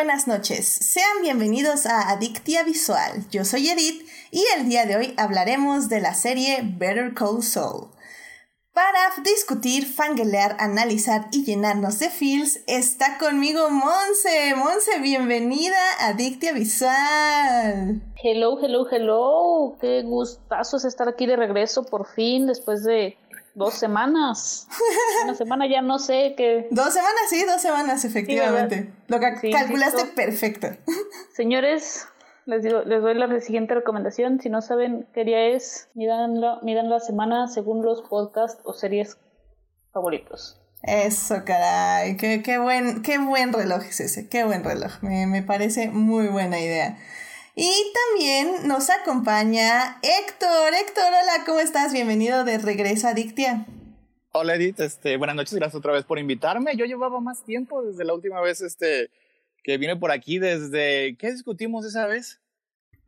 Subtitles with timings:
[0.00, 3.22] buenas noches, sean bienvenidos a Adictia Visual.
[3.30, 7.88] Yo soy Edith y el día de hoy hablaremos de la serie Better Call Saul.
[8.72, 14.54] Para discutir, fangelear, analizar y llenarnos de feels, está conmigo Monse.
[14.56, 18.00] Monse, bienvenida a Adictia Visual.
[18.24, 19.76] Hello, hello, hello.
[19.82, 23.18] Qué gustazo es estar aquí de regreso por fin después de
[23.54, 24.68] dos semanas.
[25.24, 26.68] Una semana ya no sé qué.
[26.70, 28.92] Dos semanas, sí, dos semanas, efectivamente.
[29.08, 30.68] Lo que calculaste perfecto.
[31.34, 32.06] Señores,
[32.46, 34.40] les digo, les doy la siguiente recomendación.
[34.40, 39.18] Si no saben qué día es, miran, miran la semana según los podcasts o series
[39.92, 40.60] favoritos.
[40.82, 42.16] Eso, caray.
[42.16, 44.28] Qué, qué, buen, qué buen reloj es ese.
[44.28, 45.02] Qué buen reloj.
[45.02, 46.96] Me, me parece muy buena idea.
[47.56, 50.72] Y también nos acompaña Héctor.
[50.72, 51.92] Héctor, hola, ¿cómo estás?
[51.92, 53.66] Bienvenido de regreso a Dictia.
[54.32, 56.76] Hola Edith, este, buenas noches, gracias otra vez por invitarme.
[56.76, 59.10] Yo llevaba más tiempo desde la última vez este,
[59.64, 61.16] que vine por aquí, desde...
[61.18, 62.38] ¿Qué discutimos esa vez?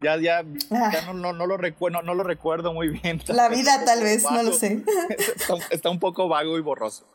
[0.00, 1.02] Ya, ya, ya ah.
[1.06, 3.22] no, no, no, lo recuerdo, no, lo recuerdo muy bien.
[3.28, 4.82] La vida tal vez, no lo sé.
[5.70, 7.06] Está, un poco vago y borroso.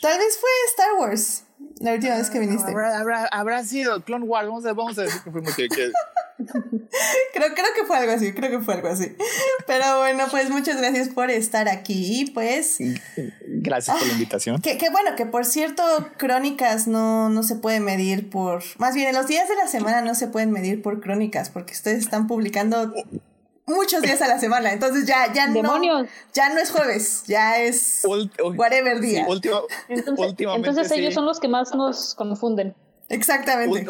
[0.00, 1.44] Tal vez fue Star Wars
[1.80, 2.70] la última vez que viniste.
[2.70, 5.68] Habrá, habrá, sido Clone Wars, vamos a, vamos a decir que fuimos que,
[6.38, 9.16] creo, creo que fue algo así, creo que fue algo así.
[9.66, 12.78] Pero bueno, pues muchas gracias por estar aquí, pues.
[13.46, 14.60] Gracias por la invitación.
[14.60, 15.82] Que, bueno, que por cierto,
[16.16, 18.62] crónicas no, no se puede medir por.
[18.78, 21.72] Más bien, en los días de la semana no se pueden medir por crónicas, porque
[21.72, 22.92] ustedes están publicando
[23.66, 24.72] muchos días a la semana.
[24.72, 25.80] Entonces ya, ya no.
[26.32, 28.02] Ya no es jueves, ya es
[28.56, 29.26] whatever día.
[29.88, 32.74] entonces, ellos son los que más nos confunden.
[33.08, 33.86] Exactamente.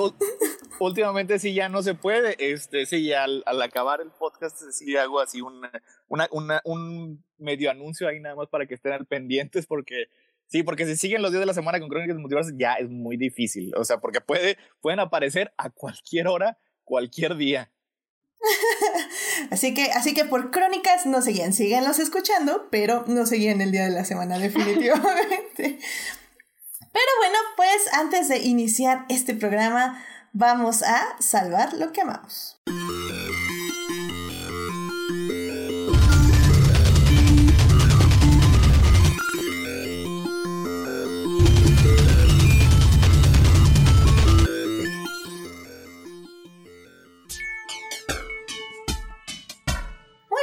[0.79, 2.37] últimamente sí ya no se puede.
[2.39, 5.71] Este, sí, al, al acabar el podcast sí hago así una,
[6.09, 10.07] una, una, un medio anuncio ahí nada más para que estén al pendientes porque
[10.47, 13.17] sí, porque si siguen los días de la semana con Crónicas Multiverso ya es muy
[13.17, 13.73] difícil.
[13.77, 17.71] O sea, porque puede, pueden aparecer a cualquier hora, cualquier día.
[19.51, 23.85] así que, así que por crónicas no seguían, síganlos escuchando, pero no seguían el día
[23.85, 25.81] de la semana, definitivamente.
[26.93, 32.61] Pero bueno, pues antes de iniciar este programa, vamos a salvar lo que amamos.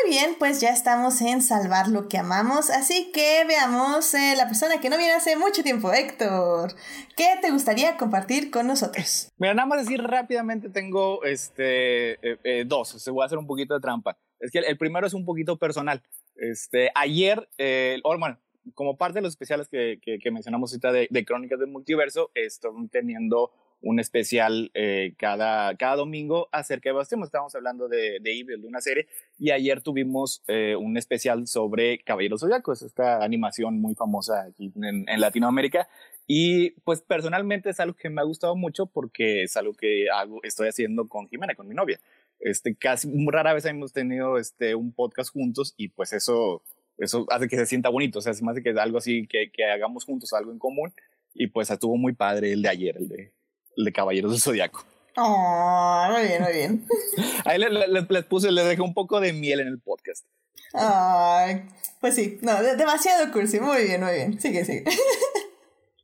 [0.07, 4.79] Bien, pues ya estamos en salvar lo que amamos, así que veamos eh, la persona
[4.79, 6.73] que no viene hace mucho tiempo, Héctor.
[7.17, 9.31] ¿Qué te gustaría compartir con nosotros?
[9.37, 13.47] Mira, nada más decir rápidamente, tengo este, eh, eh, dos, se voy a hacer un
[13.47, 14.17] poquito de trampa.
[14.39, 16.03] Es que el, primero es un poquito personal.
[16.35, 18.37] Este, ayer, eh, bueno,
[18.73, 22.87] como parte de los especiales que, que, mencionamos ahorita de, de, Crónicas del Multiverso, estoy
[22.89, 23.51] teniendo
[23.85, 27.21] un especial eh, cada, cada domingo acerca de Bastion.
[27.21, 29.07] Estamos hablando de, de Evil, de una serie,
[29.37, 35.07] y ayer tuvimos eh, un especial sobre Caballeros Zodiacos, esta animación muy famosa aquí en,
[35.07, 35.87] en, Latinoamérica.
[36.25, 40.41] Y pues personalmente es algo que me ha gustado mucho porque es algo que hago,
[40.41, 41.99] estoy haciendo con Jimena, con mi novia.
[42.39, 46.63] Este, casi rara vez hemos tenido este, un podcast juntos y pues eso,
[46.97, 49.63] eso hace que se sienta bonito, o sea, es de que algo así que, que
[49.65, 50.91] hagamos juntos, algo en común.
[51.35, 53.33] Y pues estuvo muy padre el de ayer, el de,
[53.77, 54.85] de Caballeros del Zodiaco.
[55.17, 56.87] Oh, muy bien, muy bien.
[57.45, 60.25] Ahí les, puse, les dejé un poco de miel en el podcast.
[60.73, 61.63] Ay,
[62.01, 64.39] pues sí, no, demasiado cursi, muy bien, muy bien.
[64.39, 64.83] Sigue, sigue.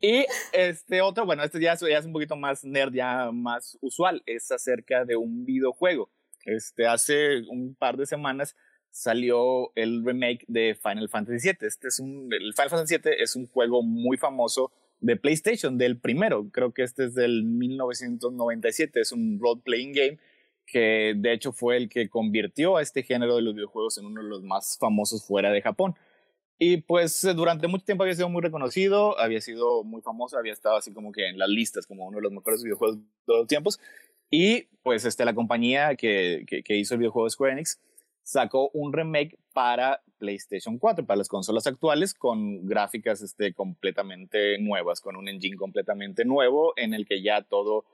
[0.03, 4.23] Y este otro, bueno, este ya, ya es un poquito más nerd, ya más usual,
[4.25, 6.09] es acerca de un videojuego.
[6.43, 8.55] Este, hace un par de semanas
[8.89, 11.67] salió el remake de Final Fantasy VII.
[11.67, 14.71] Este es un, el Final Fantasy VII es un juego muy famoso
[15.01, 16.47] de PlayStation, del primero.
[16.51, 19.01] Creo que este es del 1997.
[19.01, 20.19] Es un role-playing game
[20.65, 24.23] que de hecho fue el que convirtió a este género de los videojuegos en uno
[24.23, 25.95] de los más famosos fuera de Japón.
[26.57, 30.77] Y pues durante mucho tiempo había sido muy reconocido, había sido muy famoso, había estado
[30.77, 33.47] así como que en las listas como uno de los mejores videojuegos de todos los
[33.47, 33.79] tiempos.
[34.29, 37.79] Y pues este, la compañía que, que, que hizo el videojuego Square Enix
[38.23, 45.01] sacó un remake para PlayStation 4, para las consolas actuales, con gráficas este, completamente nuevas,
[45.01, 47.85] con un engine completamente nuevo, en el que ya todo,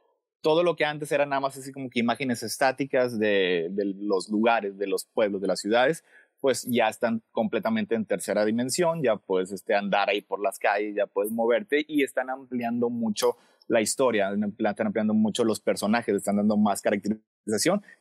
[0.42, 4.78] todo lo que antes era nada más así como que imágenes estáticas de, los lugares,
[4.78, 6.04] de los pueblos, de las ciudades,
[6.42, 10.96] pues ya están completamente en tercera dimensión, ya puedes este, andar ahí por las calles,
[10.96, 13.38] ya puedes moverte y están ampliando mucho
[13.70, 16.82] la historia, están ampliando mucho los personajes, están dando más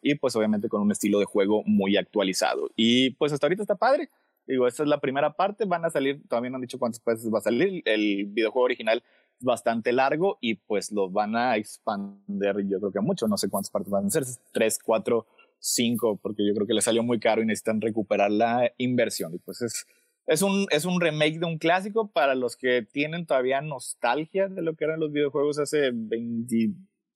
[0.02, 2.70] y pues obviamente con un estilo de juego muy actualizado.
[2.76, 4.10] Y pues hasta ahorita está padre.
[4.46, 7.32] Digo, esta es la primera parte, van a salir, todavía no han dicho cuántas veces
[7.32, 9.02] va a salir, el videojuego original
[9.40, 13.70] bastante largo y pues lo van a expandir yo creo que mucho, no sé cuántas
[13.70, 15.26] partes van a ser, tres, cuatro,
[15.58, 19.34] cinco, porque yo creo que le salió muy caro y necesitan recuperar la inversión.
[19.34, 19.86] Y pues es,
[20.26, 24.62] es, un, es un remake de un clásico para los que tienen todavía nostalgia de
[24.62, 25.92] lo que eran los videojuegos hace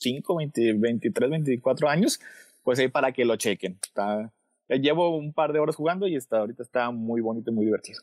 [0.02, 2.20] 25, 20, 23, 24 años,
[2.62, 3.78] pues ahí para que lo chequen.
[3.82, 4.32] Está,
[4.68, 8.02] llevo un par de horas jugando y está, ahorita está muy bonito y muy divertido.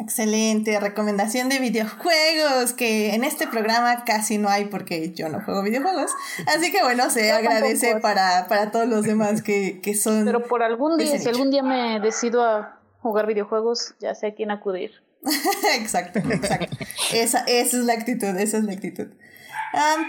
[0.00, 5.62] Excelente, recomendación de videojuegos, que en este programa casi no hay porque yo no juego
[5.62, 6.10] videojuegos.
[6.46, 10.24] Así que bueno, se agradece para, para, todos los demás que, que son...
[10.24, 14.34] Pero por algún día, si algún día me decido a jugar videojuegos, ya sé a
[14.34, 14.90] quién acudir.
[15.78, 16.76] exacto, exacto.
[17.12, 19.08] esa, esa es la actitud, esa es la actitud.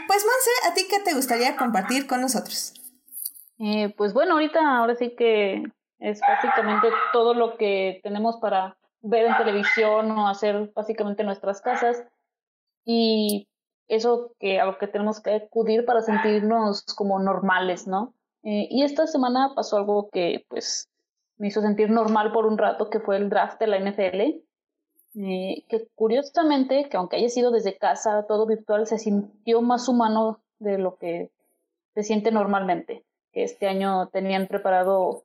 [0.07, 2.73] Pues Monse, ¿a ti qué te gustaría compartir con nosotros?
[3.59, 5.63] Eh, pues bueno, ahorita ahora sí que
[5.99, 12.03] es básicamente todo lo que tenemos para ver en televisión o hacer básicamente nuestras casas
[12.83, 13.47] y
[13.87, 18.13] eso que a lo que tenemos que acudir para sentirnos como normales, ¿no?
[18.43, 20.89] Eh, y esta semana pasó algo que pues
[21.37, 24.41] me hizo sentir normal por un rato, que fue el draft de la NFL,
[25.15, 30.39] eh, que curiosamente, que aunque haya sido desde casa, todo virtual, se sintió más humano
[30.59, 31.31] de lo que
[31.93, 33.05] se siente normalmente.
[33.31, 35.23] Este año tenían preparado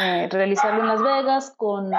[0.00, 1.90] eh, realizarlo en Las Vegas con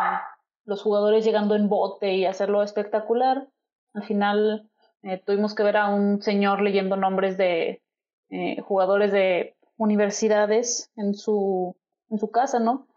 [0.66, 3.48] los jugadores llegando en bote y hacerlo espectacular.
[3.94, 4.70] Al final
[5.04, 7.82] eh, tuvimos que ver a un señor leyendo nombres de
[8.30, 11.76] eh, jugadores de universidades en su,
[12.10, 12.88] en su casa, ¿no?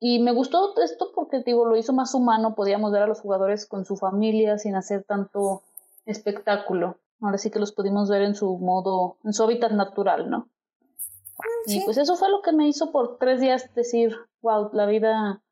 [0.00, 3.66] Y me gustó esto porque, digo, lo hizo más humano, podíamos ver a los jugadores
[3.66, 5.62] con su familia sin hacer tanto
[6.04, 6.98] espectáculo.
[7.20, 10.48] Ahora sí que los pudimos ver en su modo, en su hábitat natural, ¿no?
[11.66, 14.86] Mm, y pues eso fue lo que me hizo por tres días decir, wow, la
[14.86, 15.42] vida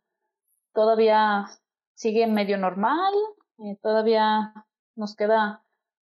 [0.74, 1.46] todavía
[1.94, 3.14] sigue medio normal,
[3.58, 4.66] eh, todavía
[4.96, 5.62] nos queda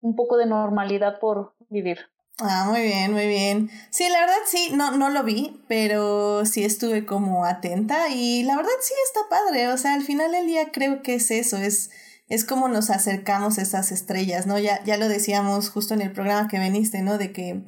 [0.00, 1.98] un poco de normalidad por vivir.
[2.40, 3.70] Ah, muy bien, muy bien.
[3.90, 8.56] Sí, la verdad sí, no, no lo vi, pero sí estuve como atenta y la
[8.56, 9.68] verdad sí está padre.
[9.68, 11.90] O sea, al final del día creo que es eso, es,
[12.28, 14.56] es como nos acercamos a esas estrellas, ¿no?
[14.58, 17.18] Ya, ya lo decíamos justo en el programa que veniste, ¿no?
[17.18, 17.64] De que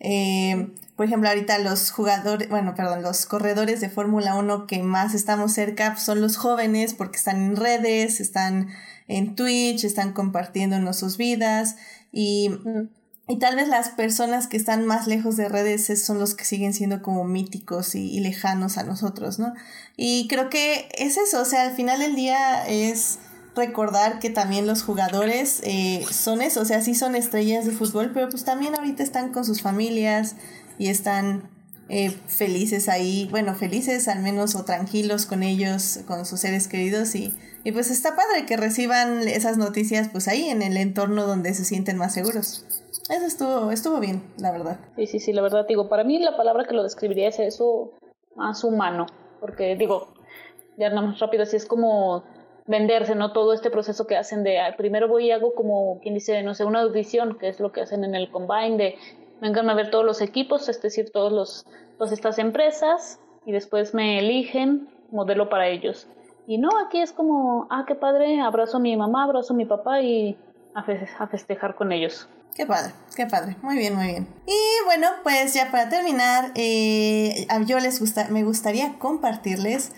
[0.00, 5.14] eh, por ejemplo, ahorita los jugadores, bueno, perdón, los corredores de Fórmula 1 que más
[5.14, 8.68] estamos cerca son los jóvenes porque están en redes, están
[9.08, 11.76] en Twitch, están compartiéndonos sus vidas
[12.12, 12.50] y,
[13.26, 16.74] y tal vez las personas que están más lejos de redes son los que siguen
[16.74, 19.54] siendo como míticos y, y lejanos a nosotros, ¿no?
[19.96, 23.18] Y creo que es eso, o sea, al final del día es
[23.56, 28.10] recordar que también los jugadores eh, son eso, o sea, sí son estrellas de fútbol,
[28.12, 30.34] pero pues también ahorita están con sus familias
[30.78, 31.48] y están
[31.88, 37.14] eh, felices ahí, bueno, felices al menos o tranquilos con ellos, con sus seres queridos
[37.14, 41.54] y, y pues está padre que reciban esas noticias pues ahí en el entorno donde
[41.54, 42.64] se sienten más seguros.
[43.10, 44.78] Eso estuvo, estuvo bien, la verdad.
[44.96, 47.92] Sí, sí, sí, la verdad, digo, para mí la palabra que lo describiría es eso
[48.34, 49.06] más humano,
[49.40, 50.08] porque digo,
[50.78, 52.24] ya nada más rápido, así es como
[52.66, 53.32] venderse, ¿no?
[53.32, 56.64] Todo este proceso que hacen de, primero voy y hago como quien dice, no sé,
[56.64, 58.94] una audición, que es lo que hacen en el Combine, de
[59.40, 61.66] vengan a ver todos los equipos, es decir, todos los,
[61.98, 66.08] todas estas empresas, y después me eligen modelo para ellos.
[66.46, 69.64] Y no, aquí es como, ah, qué padre, abrazo a mi mamá, abrazo a mi
[69.64, 70.36] papá y
[70.74, 72.28] a, festejar con ellos.
[72.54, 73.56] Qué padre, qué padre.
[73.62, 74.28] Muy bien, muy bien.
[74.46, 79.90] Y bueno, pues ya para terminar, eh, yo les gusta, me gustaría compartirles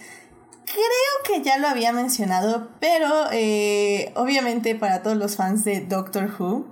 [0.66, 6.30] creo que ya lo había mencionado, pero eh, obviamente para todos los fans de Doctor
[6.38, 6.66] Who,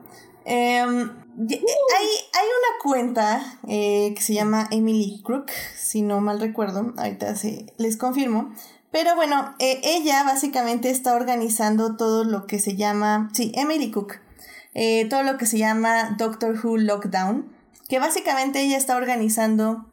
[0.44, 6.92] em, hay, hay, una cuenta eh, que se llama Emily Crook, si no mal recuerdo,
[6.96, 8.52] ahorita sí, les confirmo.
[8.90, 14.20] Pero bueno, eh, ella básicamente está organizando todo lo que se llama, sí, Emily Cook,
[15.10, 17.52] todo lo que se llama Doctor Who Lockdown,
[17.88, 19.86] que básicamente ella está organizando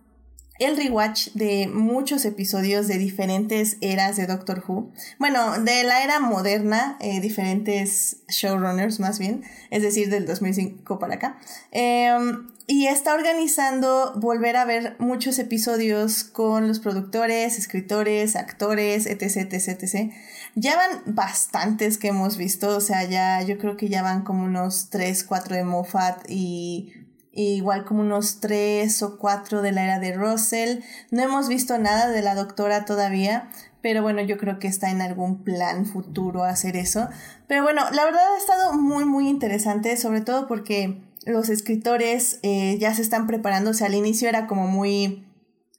[0.62, 4.92] el rewatch de muchos episodios de diferentes eras de Doctor Who.
[5.18, 11.16] Bueno, de la era moderna, eh, diferentes showrunners más bien, es decir, del 2005 para
[11.16, 11.40] acá.
[11.72, 19.52] Em, y está organizando volver a ver muchos episodios con los productores, escritores, actores, etc,
[19.52, 20.14] etc, etc.
[20.56, 24.44] Ya van bastantes que hemos visto, o sea, ya yo creo que ya van como
[24.44, 26.94] unos 3, 4 de Moffat y
[27.34, 30.80] igual como unos tres o cuatro de la era de Russell.
[31.12, 33.50] No hemos visto nada de la doctora todavía,
[33.82, 37.08] pero bueno, yo creo que está en algún plan futuro hacer eso.
[37.48, 42.78] Pero bueno, la verdad ha estado muy, muy interesante, sobre todo porque los escritores eh,
[42.80, 45.26] ya se están preparando, o sea, al inicio era como muy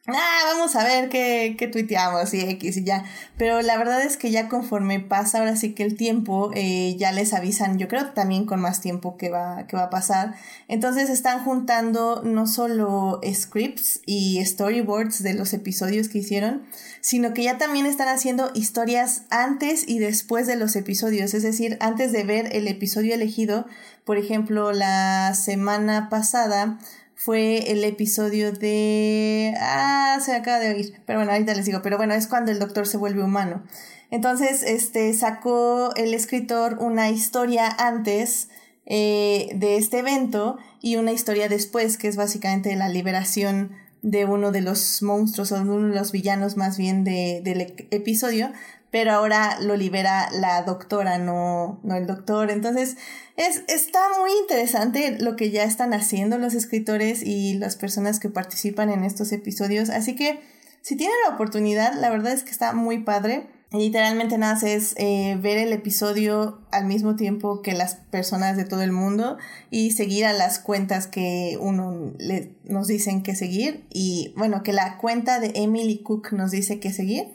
[0.08, 3.04] ah, vamos a ver qué, qué tuiteamos y X y ya.
[3.36, 7.12] Pero la verdad es que ya conforme pasa ahora sí que el tiempo, eh, ya
[7.12, 10.34] les avisan, yo creo también con más tiempo que va, que va a pasar.
[10.68, 16.62] Entonces están juntando no solo scripts y storyboards de los episodios que hicieron,
[17.00, 21.34] sino que ya también están haciendo historias antes y después de los episodios.
[21.34, 23.66] Es decir, antes de ver el episodio elegido,
[24.04, 26.78] por ejemplo, la semana pasada
[27.24, 29.54] fue el episodio de...
[29.60, 32.58] Ah, se acaba de oír, pero bueno, ahorita les digo, pero bueno, es cuando el
[32.58, 33.62] doctor se vuelve humano.
[34.10, 38.48] Entonces, este, sacó el escritor una historia antes
[38.86, 43.70] eh, de este evento y una historia después, que es básicamente la liberación
[44.02, 47.60] de uno de los monstruos o de uno de los villanos más bien de, del
[47.92, 48.50] episodio,
[48.90, 52.50] pero ahora lo libera la doctora, no, no el doctor.
[52.50, 52.96] Entonces,
[53.46, 58.28] es, está muy interesante lo que ya están haciendo los escritores y las personas que
[58.28, 59.90] participan en estos episodios.
[59.90, 60.40] Así que,
[60.80, 63.46] si tienen la oportunidad, la verdad es que está muy padre.
[63.70, 68.82] Literalmente nada es eh, ver el episodio al mismo tiempo que las personas de todo
[68.82, 69.38] el mundo
[69.70, 74.74] y seguir a las cuentas que uno le, nos dicen que seguir y bueno, que
[74.74, 77.28] la cuenta de Emily Cook nos dice que seguir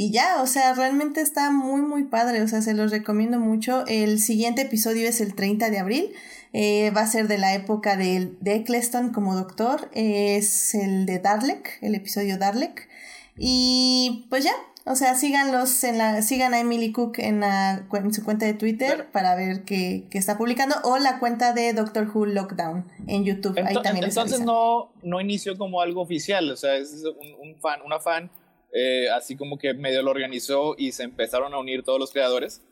[0.00, 3.84] y ya, o sea, realmente está muy, muy padre, o sea, se los recomiendo mucho.
[3.86, 6.12] El siguiente episodio es el 30 de abril,
[6.54, 11.18] eh, va a ser de la época de, de Eccleston como doctor, es el de
[11.18, 12.88] Darlek, el episodio Darlek.
[13.36, 14.52] Y pues ya,
[14.86, 18.54] o sea, síganlos en la, sigan a Emily Cook en, la, en su cuenta de
[18.54, 23.58] Twitter para ver qué, está publicando o la cuenta de Doctor Who Lockdown en YouTube.
[23.58, 27.80] Ahí también entonces no, no inició como algo oficial, o sea, es un, un fan,
[27.84, 28.30] una fan
[28.72, 32.62] eh, así como que medio lo organizó y se empezaron a unir todos los creadores.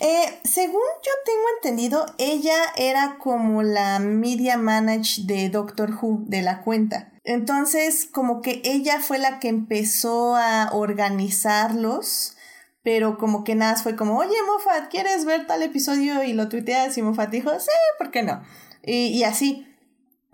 [0.00, 6.42] Eh, según yo tengo entendido, ella era como la media manager de Doctor Who, de
[6.42, 7.12] la cuenta.
[7.22, 12.36] Entonces, como que ella fue la que empezó a organizarlos,
[12.82, 16.22] pero como que nada, fue como, oye, Moffat, ¿quieres ver tal episodio?
[16.24, 18.42] Y lo tuiteas y Moffat dijo, sí, ¿por qué no?
[18.82, 19.66] Y, y así.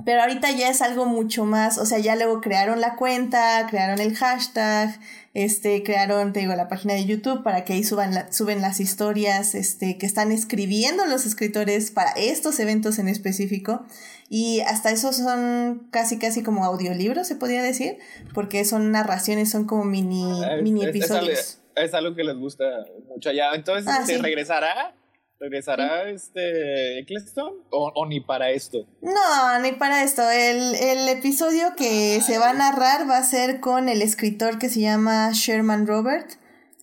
[0.04, 4.00] Pero ahorita ya es algo mucho más, o sea, ya luego crearon la cuenta, crearon
[4.00, 4.98] el hashtag,
[5.34, 9.54] este, crearon, te digo, la página de YouTube para que ahí suban suben las historias,
[9.54, 13.84] este, que están escribiendo los escritores para estos eventos en específico.
[14.28, 17.98] Y hasta esos son casi, casi como audiolibros, se podría decir,
[18.32, 21.58] porque son narraciones, son como mini, ah, mini episodios.
[21.76, 22.64] Es, algo, que les gusta
[23.08, 23.54] mucho allá.
[23.54, 24.94] Entonces, ah, ¿se regresará
[25.40, 28.86] ¿Regresará este Eccleston o, ni para esto?
[29.00, 30.22] No, ni para esto.
[30.30, 34.68] El, el, episodio que se va a narrar va a ser con el escritor que
[34.68, 36.32] se llama Sherman Robert.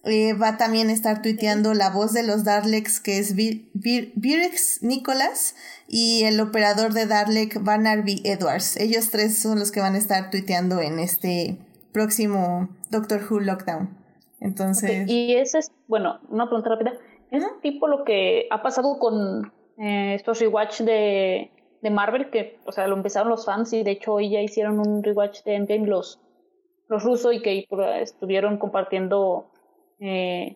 [0.05, 5.55] Eh, va a también estar tuiteando la voz de los Daleks, que es Birix Nicholas,
[5.87, 8.77] y el operador de Dalek, Barnaby Edwards.
[8.77, 11.59] Ellos tres son los que van a estar tuiteando en este
[11.91, 13.95] próximo Doctor Who Lockdown.
[14.39, 15.07] Entonces.
[15.07, 16.93] Y ese es, bueno, una pregunta rápida.
[17.31, 22.71] Es tipo lo que ha pasado con eh, estos rewatch de, de Marvel, que, o
[22.71, 25.87] sea, lo empezaron los fans y de hecho hoy ya hicieron un rewatch de Endgame
[25.87, 26.19] los,
[26.87, 27.67] los rusos y que
[28.01, 29.51] estuvieron compartiendo
[29.99, 30.55] eh,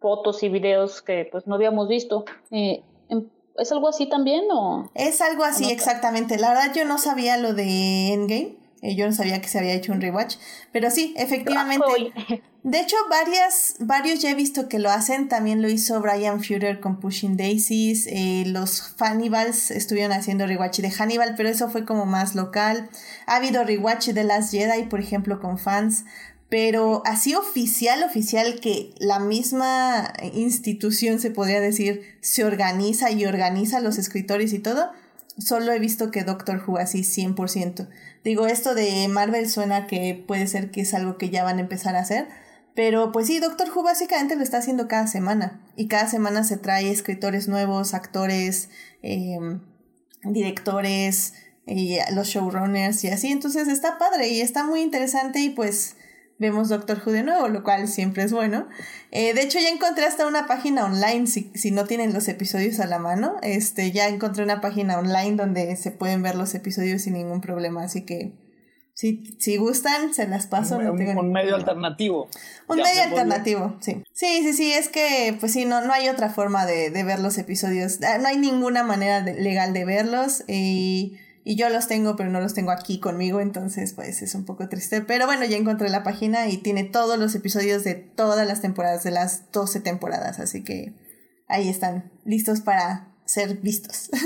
[0.00, 2.24] fotos y videos que pues no habíamos visto.
[2.50, 4.88] Eh, em, ¿Es algo así también o...?
[4.94, 6.38] Es algo así, exactamente.
[6.38, 8.56] La verdad yo no sabía lo de Endgame.
[8.82, 10.36] Yo no sabía que se había hecho un rewatch.
[10.72, 11.84] Pero sí, efectivamente.
[12.64, 15.28] De hecho, varias, varios ya he visto que lo hacen.
[15.28, 18.06] También lo hizo Brian Fuller con Pushing Daisies.
[18.08, 22.90] Eh, los Hannibals estuvieron haciendo rewatch de Hannibal, pero eso fue como más local.
[23.26, 26.04] Ha habido rewatch de Last Jedi, por ejemplo, con fans.
[26.50, 33.80] Pero así oficial, oficial, que la misma institución, se podría decir, se organiza y organiza
[33.80, 34.90] los escritores y todo,
[35.38, 37.88] solo he visto que Doctor Who así 100%.
[38.24, 41.62] Digo, esto de Marvel suena que puede ser que es algo que ya van a
[41.62, 42.26] empezar a hacer
[42.78, 45.60] pero pues sí, Doctor Who básicamente lo está haciendo cada semana.
[45.74, 48.70] Y cada semana se trae escritores nuevos, actores,
[49.02, 49.62] em,
[50.22, 51.34] directores,
[51.66, 53.32] y los showrunners y así.
[53.32, 55.96] Entonces está padre y está muy interesante y pues
[56.38, 58.68] vemos Doctor Who de nuevo, lo cual siempre es bueno.
[59.10, 62.80] Eh, de hecho, ya encontré hasta una página online, si, si, no tienen los episodios
[62.80, 67.02] a la mano, este, ya encontré una página online donde se pueden ver los episodios
[67.02, 68.32] sin ningún problema, así que
[68.98, 70.76] si, si gustan, se las paso.
[70.76, 72.28] Un, un medio alternativo.
[72.66, 74.02] Un medio alternativo, sí.
[74.12, 77.20] Sí, sí, sí, es que, pues sí, no, no hay otra forma de, de ver
[77.20, 78.00] los episodios.
[78.02, 80.42] Ah, no hay ninguna manera legal de verlos.
[80.48, 81.16] Y,
[81.48, 84.68] y, yo los tengo, pero no los tengo aquí conmigo, entonces, pues es un poco
[84.68, 85.00] triste.
[85.00, 89.04] Pero bueno, ya encontré la página y tiene todos los episodios de todas las temporadas,
[89.04, 90.38] de las 12 temporadas.
[90.38, 90.94] Así que
[91.48, 94.10] ahí están, listos para ser vistos.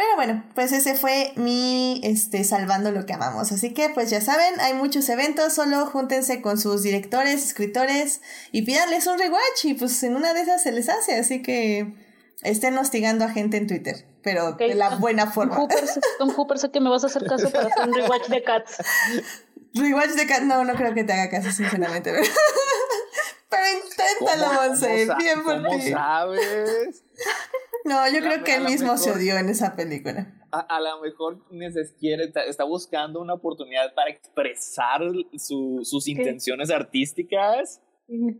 [0.00, 3.52] Pero bueno, pues ese fue mi este salvando lo que amamos.
[3.52, 8.62] Así que pues ya saben, hay muchos eventos, solo júntense con sus directores, escritores y
[8.62, 12.09] pídanles un rewatch y pues en una de esas se les hace, así que
[12.42, 15.56] estén hostigando a gente en Twitter, pero de la buena forma.
[16.18, 18.76] Tom Hooper, sé que me vas a hacer caso para hacer un rewatch de Cats.
[19.74, 22.12] Rewatch de Cats, no, no creo que te haga caso, sinceramente.
[22.12, 25.90] Pero inténtalo, Monse, bien por ¿cómo ti.
[25.90, 27.04] sabes?
[27.84, 30.34] No, yo creo que él mismo se odió en esa película.
[30.52, 35.00] A, a lo mejor neces- quiere, está, está buscando una oportunidad para expresar
[35.38, 37.80] su- sus intenciones artísticas.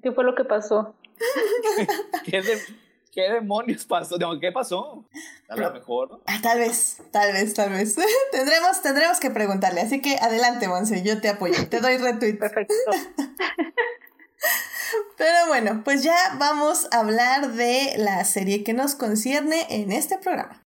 [0.03, 0.97] ¿Qué fue lo que pasó?
[2.25, 2.59] ¿Qué, de-
[3.13, 4.17] qué demonios pasó?
[4.19, 5.05] Digo, ¿Qué pasó?
[5.49, 6.21] A lo mejor.
[6.27, 7.97] Ah, tal vez, tal vez, tal vez.
[8.33, 9.81] tendremos, tendremos que preguntarle.
[9.81, 11.69] Así que adelante, Monse, yo te apoyo.
[11.69, 12.39] Te doy retweet.
[12.39, 12.75] Perfecto.
[15.17, 20.19] Pero bueno, pues ya vamos a hablar de la serie que nos concierne en este
[20.19, 20.63] programa.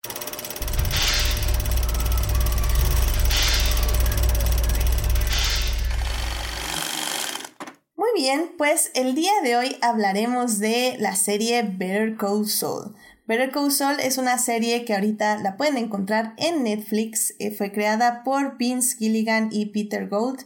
[8.24, 12.94] Bien, pues el día de hoy hablaremos de la serie Better Call Saul.
[13.26, 17.34] Better Call Saul es una serie que ahorita la pueden encontrar en Netflix.
[17.38, 20.40] Eh, fue creada por Vince Gilligan y Peter Gold.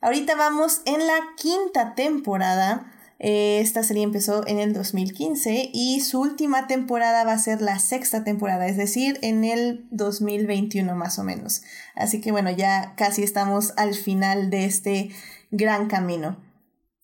[0.00, 2.92] Ahorita vamos en la quinta temporada.
[3.20, 7.78] Eh, esta serie empezó en el 2015 y su última temporada va a ser la
[7.78, 11.62] sexta temporada, es decir, en el 2021 más o menos.
[11.94, 15.10] Así que bueno, ya casi estamos al final de este
[15.52, 16.49] gran camino.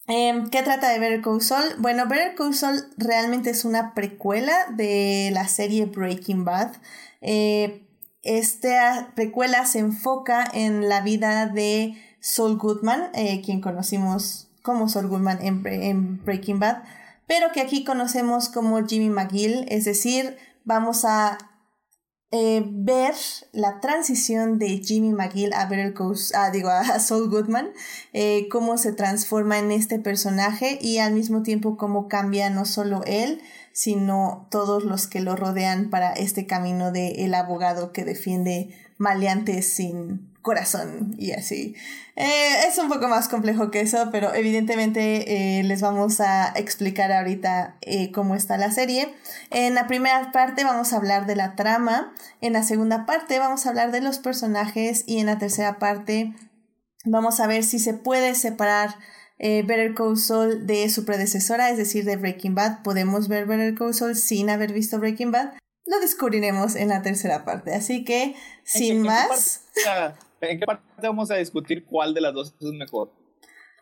[0.08, 1.64] Em, ¿Qué trata de Better Call Saul?
[1.78, 6.72] Bueno, Better Call Saul realmente es una precuela de la serie Breaking Bad.
[7.20, 7.82] Eh,
[8.22, 15.08] esta precuela se enfoca en la vida de Saul Goodman, eh, quien conocimos como Saul
[15.08, 16.82] Goodman en, Bre- en Breaking Bad,
[17.26, 21.38] pero que aquí conocemos como Jimmy McGill, es decir, vamos a
[22.32, 23.14] eh, ver
[23.52, 27.70] la transición de Jimmy McGill a Better Call, ah, digo, a Saul Goodman,
[28.12, 33.02] eh, cómo se transforma en este personaje y al mismo tiempo cómo cambia no solo
[33.06, 33.40] él,
[33.72, 39.68] sino todos los que lo rodean para este camino de el abogado que defiende maleantes
[39.68, 41.74] sin corazón y así.
[42.16, 47.12] Eh, es un poco más complejo que eso, pero evidentemente eh, les vamos a explicar
[47.12, 49.14] ahorita eh, cómo está la serie.
[49.50, 53.66] En la primera parte vamos a hablar de la trama, en la segunda parte vamos
[53.66, 56.32] a hablar de los personajes y en la tercera parte
[57.04, 58.96] vamos a ver si se puede separar
[59.38, 62.82] eh, Better Call Saul de su predecesora, es decir, de Breaking Bad.
[62.82, 65.52] Podemos ver Better Call Saul sin haber visto Breaking Bad.
[65.84, 67.74] Lo descubriremos en la tercera parte.
[67.74, 69.60] Así que, sin ¿En qué- en qué más,
[70.40, 73.10] ¿En qué parte vamos a discutir cuál de las dos es mejor?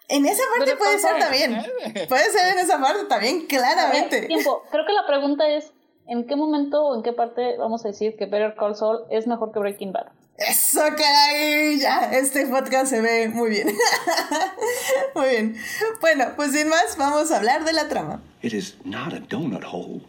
[0.08, 1.62] en esa parte puede ser también.
[2.08, 4.22] Puede ser en esa parte también, A ver, claramente.
[4.26, 4.62] tiempo.
[4.70, 5.72] Creo que la pregunta es,
[6.06, 9.26] ¿en qué momento o en qué parte vamos a decir que Better Call Saul es
[9.26, 10.08] mejor que Breaking Bad?
[10.36, 13.68] Eso, caray, ya, este podcast se ve muy bien.
[15.14, 15.56] muy bien.
[16.00, 18.20] Bueno, pues sin más, vamos a hablar de la trama.
[18.42, 20.00] It is not a donut hole,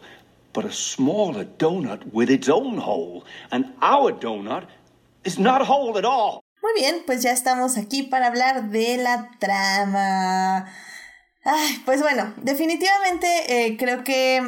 [0.53, 3.23] but a smaller donut with its own hole.
[3.51, 4.63] And our donut
[5.39, 6.41] not a hole at all.
[6.61, 10.65] Muy bien, pues ya estamos aquí para hablar de la trama.
[11.43, 14.41] Ay, pues bueno, definitivamente eh, creo que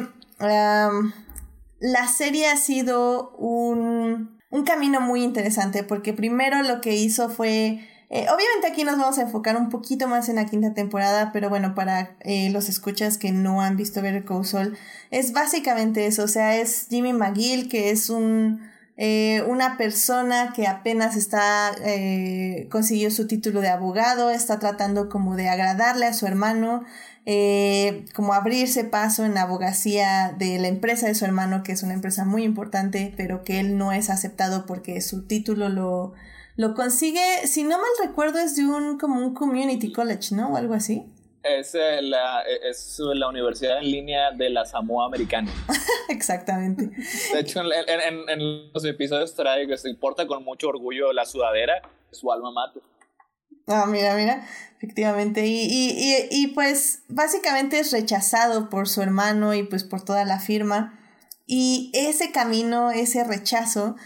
[1.80, 7.86] la serie ha sido un, un camino muy interesante porque primero lo que hizo fue...
[8.10, 11.48] eh, obviamente aquí nos vamos a enfocar un poquito más en la quinta temporada, pero
[11.50, 14.76] bueno, para eh, los escuchas que no han visto Better Call
[15.10, 18.60] es básicamente eso, o sea, es Jimmy McGill, que es un
[19.00, 25.36] eh, una persona que apenas está eh, consiguió su título de abogado, está tratando como
[25.36, 26.82] de agradarle a su hermano,
[27.24, 31.84] eh, como abrirse paso en la abogacía de la empresa de su hermano, que es
[31.84, 36.14] una empresa muy importante, pero que él no es aceptado porque su título lo,
[36.56, 40.54] lo consigue, si no mal recuerdo, es de un como un community college, ¿no?
[40.54, 41.06] O algo así.
[41.48, 45.50] Es, eh, la, es la universidad en línea de la Samoa Americana.
[46.08, 46.90] Exactamente.
[47.32, 51.74] De hecho, en, en- los episodios trae que se importa con mucho orgullo la sudadera
[52.10, 52.82] de su alma mater.
[53.66, 54.46] Ah, mira, mira,
[54.78, 55.46] efectivamente.
[55.46, 60.24] Y, y, y, y pues básicamente es rechazado por su hermano y pues por toda
[60.24, 60.98] la firma.
[61.46, 63.96] Y ese camino, ese rechazo,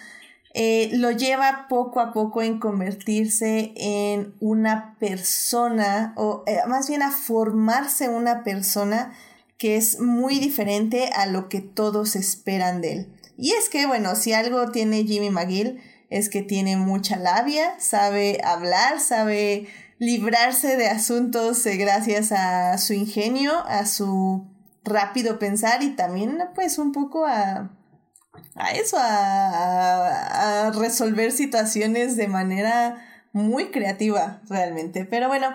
[0.55, 7.03] eh, lo lleva poco a poco en convertirse en una persona, o eh, más bien
[7.03, 9.13] a formarse una persona
[9.57, 13.13] que es muy diferente a lo que todos esperan de él.
[13.39, 18.41] Y es que, bueno, si algo tiene Jimmy McGill, es que tiene mucha labia, sabe
[18.45, 24.45] hablar, sabe librarse de asuntos eh, gracias a su ingenio, a su
[24.85, 27.71] rápido pensar y también pues un poco a
[28.55, 35.05] a eso, a, a, resolver situaciones de manera muy creativa realmente.
[35.05, 35.49] Pero bueno,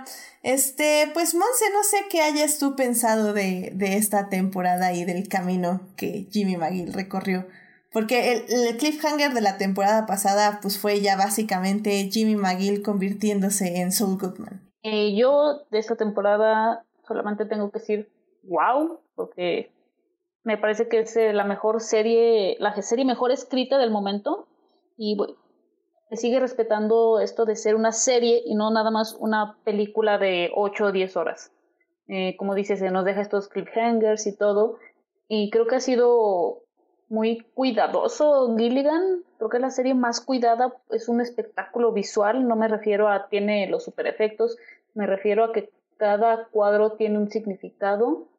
[0.44, 5.28] este, pues Monse, no sé qué hayas tú pensado de, de esta temporada y del
[5.28, 7.48] camino que Jimmy McGill recorrió.
[7.92, 13.80] Porque el, el, cliffhanger de la temporada pasada pues fue ya básicamente Jimmy McGill convirtiéndose
[13.80, 14.62] en Saul Goodman.
[14.84, 18.10] Eh, yo de esta temporada solamente tengo que decir
[18.44, 19.72] wow, porque
[20.48, 24.48] me parece que es eh, la mejor serie, la serie mejor escrita del momento
[24.96, 25.34] y bueno,
[26.14, 30.86] sigue respetando esto de ser una serie y no nada más una película de 8
[30.86, 31.52] o 10 horas.
[32.08, 34.78] Eh, como dices, se nos deja estos cliffhangers y todo.
[35.28, 36.64] Y creo que ha sido
[37.10, 39.26] muy cuidadoso Gilligan.
[39.40, 42.48] Creo que es la serie más cuidada, es un espectáculo visual.
[42.48, 44.58] No me refiero a tiene los super efectos,
[44.94, 48.30] me refiero a que cada cuadro tiene un significado.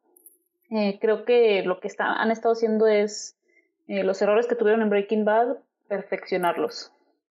[0.69, 3.37] Eh, creo que lo que está, han estado haciendo es
[3.87, 6.91] eh, los errores que tuvieron en Breaking Bad, perfeccionarlos.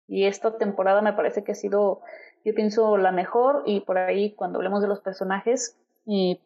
[0.06, 2.02] Y esta temporada me parece que ha sido,
[2.44, 3.62] yo pienso, la mejor.
[3.66, 6.40] Y por ahí, cuando hablemos de los personajes, eh,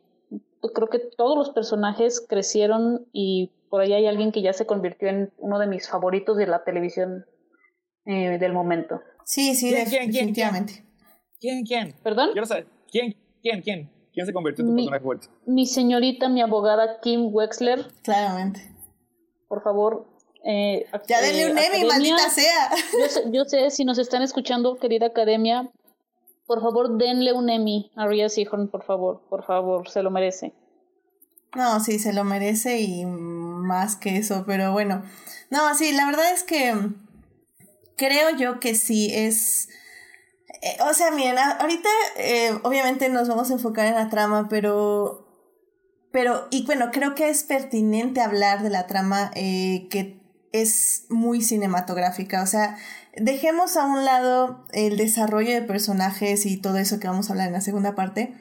[0.74, 5.08] creo que todos los personajes crecieron y por ahí hay alguien que ya se convirtió
[5.08, 7.26] en uno de mis favoritos de la televisión
[8.04, 9.00] eh, del momento.
[9.24, 10.84] Sí, sí, definitivamente.
[11.40, 11.94] ¿Quién, quién?
[12.02, 12.30] ¿Perdón?
[12.32, 13.90] Quiero saber, ¿quién, quién, quién?
[14.16, 15.28] ¿Quién se convirtió en tu personaje favorito?
[15.44, 17.86] Mi señorita, mi abogada Kim Wexler.
[18.02, 18.74] Claramente.
[19.46, 20.06] Por favor,
[20.42, 22.70] eh, ya denle un Emmy, maldita sea.
[22.98, 25.70] Yo sé, yo sé, si nos están escuchando, querida academia,
[26.46, 30.54] por favor denle un Emmy a Rhea Seahorn, por favor, por favor, se lo merece.
[31.54, 35.02] No, sí, se lo merece y más que eso, pero bueno.
[35.50, 36.74] No, sí, la verdad es que
[37.98, 39.68] creo yo que sí es...
[40.62, 45.24] Eh, o sea, miren, ahorita eh, obviamente nos vamos a enfocar en la trama, pero...
[46.12, 51.42] Pero, y bueno, creo que es pertinente hablar de la trama eh, que es muy
[51.42, 52.42] cinematográfica.
[52.42, 52.78] O sea,
[53.14, 57.48] dejemos a un lado el desarrollo de personajes y todo eso que vamos a hablar
[57.48, 58.34] en la segunda parte.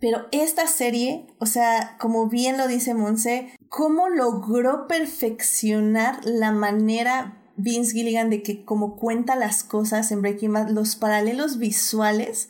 [0.00, 7.39] Pero esta serie, o sea, como bien lo dice Monse, cómo logró perfeccionar la manera
[7.56, 12.48] Vince Gilligan de que como cuenta las cosas en Breaking Bad, los paralelos visuales,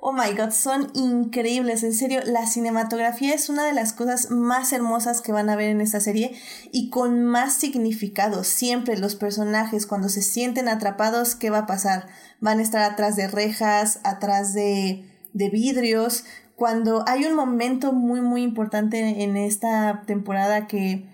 [0.00, 4.72] Oh my god, son increíbles, en serio, la cinematografía es una de las cosas más
[4.72, 6.36] hermosas que van a ver en esta serie
[6.70, 8.44] y con más significado.
[8.44, 12.06] Siempre los personajes cuando se sienten atrapados, ¿qué va a pasar?
[12.40, 16.24] Van a estar atrás de rejas, atrás de, de vidrios.
[16.54, 21.08] Cuando hay un momento muy muy importante en esta temporada que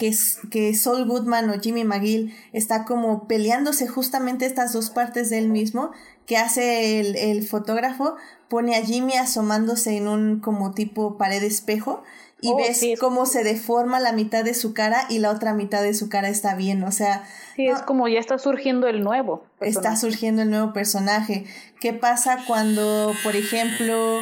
[0.00, 0.16] que,
[0.50, 5.48] que Saul Goodman o Jimmy McGill está como peleándose justamente estas dos partes de él
[5.50, 5.90] mismo,
[6.24, 8.16] que hace el, el fotógrafo,
[8.48, 12.02] pone a Jimmy asomándose en un como tipo pared espejo
[12.40, 15.82] y oh, ves cómo se deforma la mitad de su cara y la otra mitad
[15.82, 17.24] de su cara está bien, o sea...
[17.54, 19.44] Sí, es como ya está surgiendo el nuevo.
[19.60, 21.44] Está surgiendo el nuevo personaje.
[21.78, 24.20] ¿Qué pasa cuando, por ejemplo,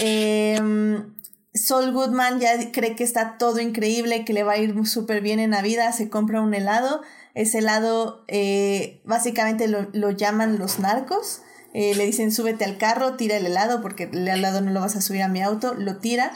[0.00, 0.60] eh,
[1.54, 5.40] Saul Goodman ya cree que está todo increíble, que le va a ir súper bien
[5.40, 7.02] en la vida, se compra un helado.
[7.34, 11.42] Ese helado eh, básicamente lo, lo, llaman los narcos.
[11.74, 14.96] Eh, le dicen súbete al carro, tira el helado porque el helado no lo vas
[14.96, 16.32] a subir a mi auto, lo tira.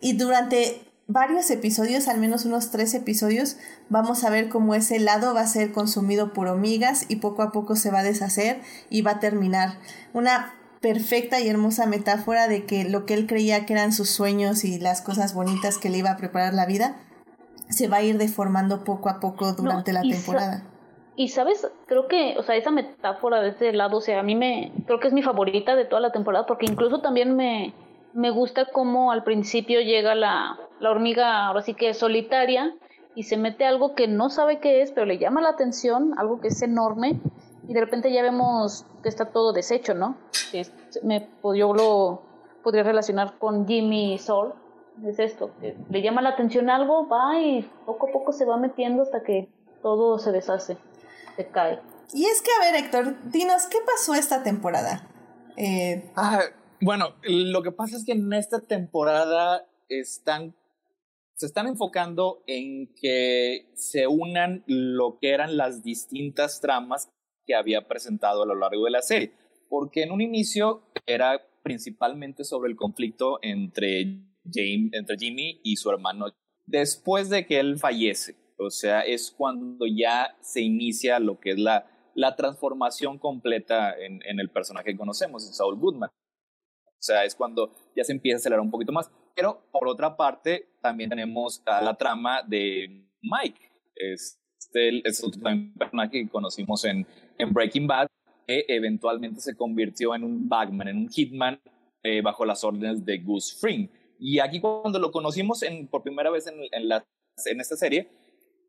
[0.00, 3.56] Y durante varios episodios, al menos unos tres episodios,
[3.88, 7.52] vamos a ver cómo ese helado va a ser consumido por hormigas y poco a
[7.52, 9.78] poco se va a deshacer y va a terminar.
[10.12, 14.64] Una perfecta y hermosa metáfora de que lo que él creía que eran sus sueños
[14.64, 16.96] y las cosas bonitas que le iba a preparar la vida
[17.70, 20.64] se va a ir deformando poco a poco durante la temporada.
[21.14, 24.34] Y sabes, creo que, o sea, esa metáfora de ese lado, o sea, a mí
[24.34, 27.72] me, creo que es mi favorita de toda la temporada, porque incluso también me,
[28.12, 32.74] me gusta cómo al principio llega la, la hormiga, ahora sí que es solitaria,
[33.14, 36.40] y se mete algo que no sabe qué es, pero le llama la atención, algo
[36.40, 37.20] que es enorme,
[37.68, 40.16] y de repente ya vemos que está todo deshecho, ¿no?
[41.02, 42.22] me, yo lo
[42.62, 44.52] podría relacionar con Jimmy Soul,
[45.06, 48.56] es esto, que le llama la atención algo, va y poco a poco se va
[48.56, 49.48] metiendo hasta que
[49.82, 50.76] todo se deshace,
[51.36, 51.80] se cae.
[52.12, 55.08] Y es que, a ver, Héctor, dinos, ¿qué pasó esta temporada?
[55.56, 56.10] Eh...
[56.14, 56.40] Ah,
[56.80, 60.54] bueno, lo que pasa es que en esta temporada están
[61.42, 67.10] se están enfocando en que se unan lo que eran las distintas tramas
[67.46, 69.32] que había presentado a lo largo de la serie,
[69.68, 75.90] porque en un inicio era principalmente sobre el conflicto entre, James, entre Jimmy y su
[75.90, 76.26] hermano
[76.66, 78.36] después de que él fallece.
[78.58, 84.20] O sea, es cuando ya se inicia lo que es la, la transformación completa en,
[84.24, 86.10] en el personaje que conocemos, Saul Goodman.
[86.10, 89.10] O sea, es cuando ya se empieza a acelerar un poquito más.
[89.34, 93.60] Pero por otra parte, también tenemos a la trama de Mike,
[93.96, 95.40] es Este es otro
[95.76, 97.06] personaje que conocimos en,
[97.42, 98.08] en Breaking Bad,
[98.46, 101.60] que eventualmente se convirtió en un bagman, en un hitman
[102.02, 103.88] eh, bajo las órdenes de Gus Fring.
[104.18, 107.04] Y aquí cuando lo conocimos en, por primera vez en, en, la,
[107.44, 108.08] en esta serie,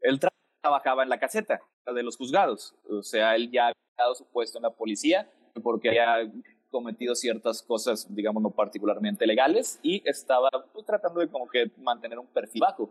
[0.02, 0.20] él
[0.62, 2.76] trabajaba en la caseta de los juzgados.
[2.90, 5.30] O sea, él ya había dado su puesto en la policía
[5.62, 6.32] porque había
[6.70, 12.18] cometido ciertas cosas, digamos, no particularmente legales y estaba pues, tratando de como que mantener
[12.18, 12.90] un perfil bajo.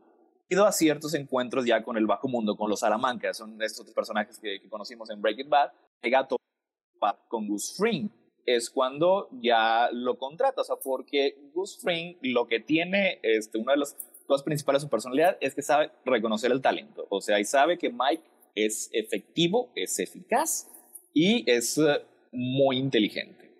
[0.52, 4.38] Ido a ciertos encuentros ya con el bajo mundo, con los Salamanca, son estos personajes
[4.38, 5.70] que, que conocimos en Breaking Bad.
[6.02, 6.28] Llega
[7.26, 8.10] con Gus Fring,
[8.44, 13.72] es cuando ya lo contrata, o sea, porque Gus Fring lo que tiene, este, una
[13.72, 17.40] de las cosas principales de su personalidad es que sabe reconocer el talento, o sea,
[17.40, 18.22] y sabe que Mike
[18.54, 20.68] es efectivo, es eficaz
[21.14, 21.98] y es uh,
[22.30, 23.50] muy inteligente.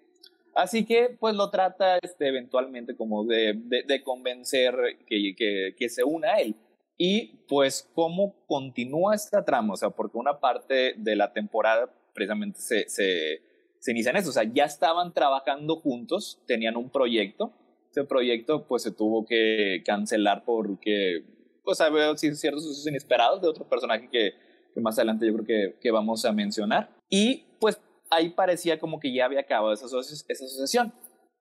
[0.54, 4.74] Así que pues lo trata este, eventualmente como de, de, de convencer
[5.06, 6.54] que, que, que, se una a él.
[7.04, 12.60] Y pues cómo continúa esta trama, o sea, porque una parte de la temporada precisamente
[12.60, 13.42] se, se,
[13.80, 17.52] se inicia en eso, o sea, ya estaban trabajando juntos, tenían un proyecto,
[17.90, 21.24] ese proyecto pues se tuvo que cancelar porque
[21.64, 24.34] pues había ciertos sucesos inesperados de otro personaje que,
[24.72, 26.88] que más adelante yo creo que, que vamos a mencionar.
[27.10, 30.92] Y pues ahí parecía como que ya había acabado esa, esa asociación.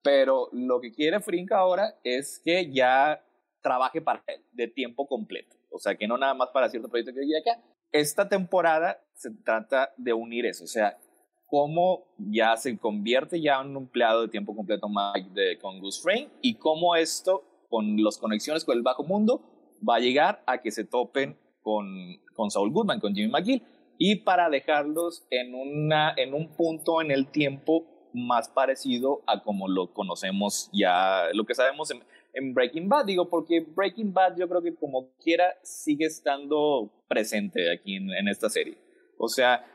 [0.01, 3.23] Pero lo que quiere Frink ahora es que ya
[3.61, 5.55] trabaje para él de tiempo completo.
[5.69, 7.61] O sea, que no nada más para cierto proyecto que acá.
[7.91, 10.63] Esta temporada se trata de unir eso.
[10.63, 10.97] O sea,
[11.45, 16.01] cómo ya se convierte ya en un empleado de tiempo completo Mike de, con Gus
[16.01, 19.41] Frame y cómo esto, con las conexiones con el bajo mundo,
[19.87, 21.85] va a llegar a que se topen con,
[22.33, 23.63] con Saul Goodman, con Jimmy McGill
[23.97, 29.67] y para dejarlos en, una, en un punto en el tiempo más parecido a como
[29.67, 32.01] lo conocemos ya, lo que sabemos en,
[32.33, 37.71] en, Breaking Bad, digo, porque Breaking Bad yo creo que como quiera sigue estando presente
[37.71, 38.77] aquí en, en esta serie.
[39.17, 39.65] O sea,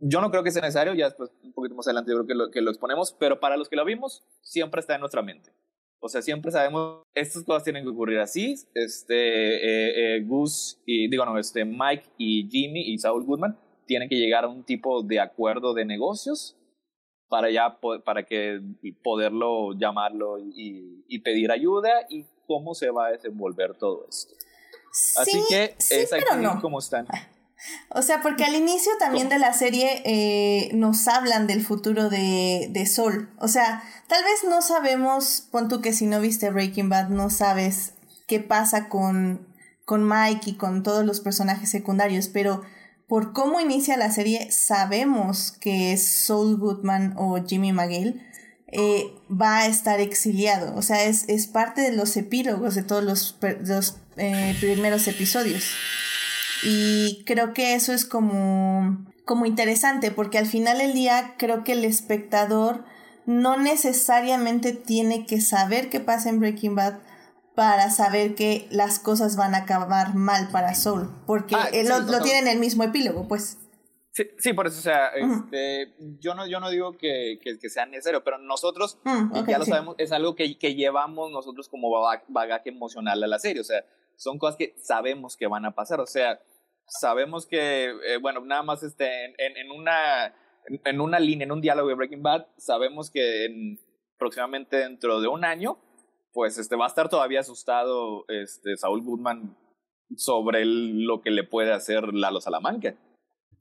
[0.00, 2.34] yo no creo que sea necesario, ya después un poquito más adelante yo creo que
[2.34, 5.50] lo, que lo exponemos, pero para los que lo vimos, siempre está en nuestra mente.
[6.00, 8.54] O sea, siempre sabemos, estas cosas tienen que ocurrir así.
[8.74, 14.10] Este, eh, eh, Gus y, digo, no, este, Mike y Jimmy y Saul Goodman tienen
[14.10, 16.58] que llegar a un tipo de acuerdo de negocios
[17.28, 18.60] para ya, para que
[19.02, 24.34] poderlo llamarlo y, y pedir ayuda y cómo se va a desenvolver todo esto.
[24.92, 26.60] Sí, Así que sí, es aquí no.
[26.60, 27.06] como están.
[27.88, 32.68] O sea, porque al inicio también de la serie eh, nos hablan del futuro de,
[32.70, 33.30] de Sol.
[33.38, 37.30] O sea, tal vez no sabemos, pon tú que si no viste Breaking Bad, no
[37.30, 37.94] sabes
[38.28, 39.48] qué pasa con,
[39.84, 42.62] con Mike y con todos los personajes secundarios, pero
[43.08, 48.22] por cómo inicia la serie, sabemos que Saul Goodman o Jimmy McGill
[48.68, 50.74] eh, va a estar exiliado.
[50.76, 53.36] O sea, es, es parte de los epílogos de todos los,
[54.16, 55.64] eh, primeros episodios.
[56.62, 61.72] Y creo que eso es como, como interesante, porque al final del día creo que
[61.72, 62.84] el espectador
[63.26, 66.98] no necesariamente tiene que saber qué pasa en Breaking Bad
[67.54, 71.92] para saber que las cosas van a acabar mal para Soul, porque Ah, él sí,
[72.10, 73.58] lo, tiene en el mismo epílogo, pues.
[74.12, 77.68] Sí, sí, por eso, o sea, este, yo, no, yo no digo que, que, que
[77.68, 78.98] sea necesario, pero nosotros
[79.46, 79.70] ya lo sí.
[79.72, 83.64] sabemos, es algo que, que llevamos nosotros como baga- bagaje emocional a la serie, o
[83.64, 83.84] sea,
[84.16, 86.40] son cosas que sabemos que van a pasar, o sea,
[86.86, 90.26] sabemos que, eh, bueno, nada más este, en, en, en una,
[90.66, 93.80] en, en una línea, en un diálogo de Breaking Bad, sabemos que en,
[94.16, 95.78] próximamente dentro de un año,
[96.34, 99.56] pues este, va a estar todavía asustado este, Saúl Goodman
[100.16, 102.94] sobre el- lo que le puede hacer Lalo Salamanca.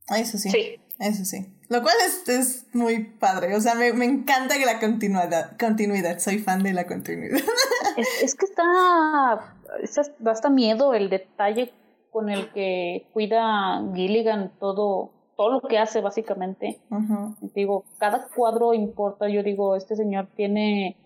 [0.09, 0.79] Eso sí, Sí.
[0.99, 1.45] eso sí.
[1.69, 6.19] Lo cual es, es muy padre, o sea, me, me encanta que la continuidad, continuidad,
[6.19, 7.39] soy fan de la continuidad.
[7.95, 11.71] Es, es que está, está, da hasta miedo el detalle
[12.09, 16.79] con el que cuida Gilligan todo, todo lo que hace básicamente.
[17.53, 19.29] Digo, cada cuadro importa.
[19.29, 20.97] Yo digo, este señor tiene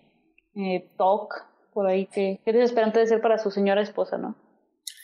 [0.54, 1.34] eh, TOC
[1.78, 4.34] por ahí que, que desesperante de ser para su señora esposa, ¿no?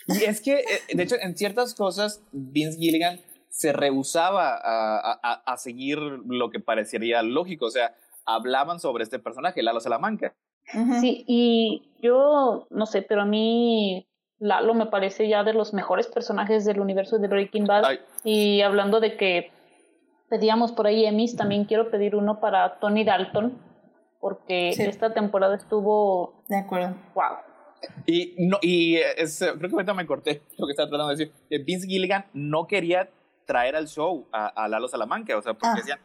[0.08, 5.42] Y es que, eh, de hecho, en ciertas cosas, Vince Gilligan se rehusaba a, a-
[5.46, 7.66] a seguir lo que parecería lógico.
[7.66, 7.94] O sea,
[8.26, 10.34] hablaban sobre este personaje, Lalo Salamanca.
[11.00, 14.08] Sí, y yo no sé, pero a mí
[14.40, 17.84] Lalo me parece ya de los mejores personajes del universo de Breaking Bad.
[17.84, 19.52] Ay, Y hablando de que
[20.28, 23.56] pedíamos por ahí Emmys, también quiero pedir uno para Tony Dalton,
[24.24, 24.82] porque Sí.
[24.84, 26.94] esta temporada estuvo De acuerdo.
[27.14, 27.36] wow.
[28.06, 31.26] y no, y es, eh, creo que ahorita me corté lo que estaba tratando de
[31.26, 31.64] decir.
[31.66, 33.10] Vince Gilligan no quería
[33.44, 35.76] traer al show a, a Lalo Salamanca, o sea, porque Ah.
[35.76, 35.98] decían,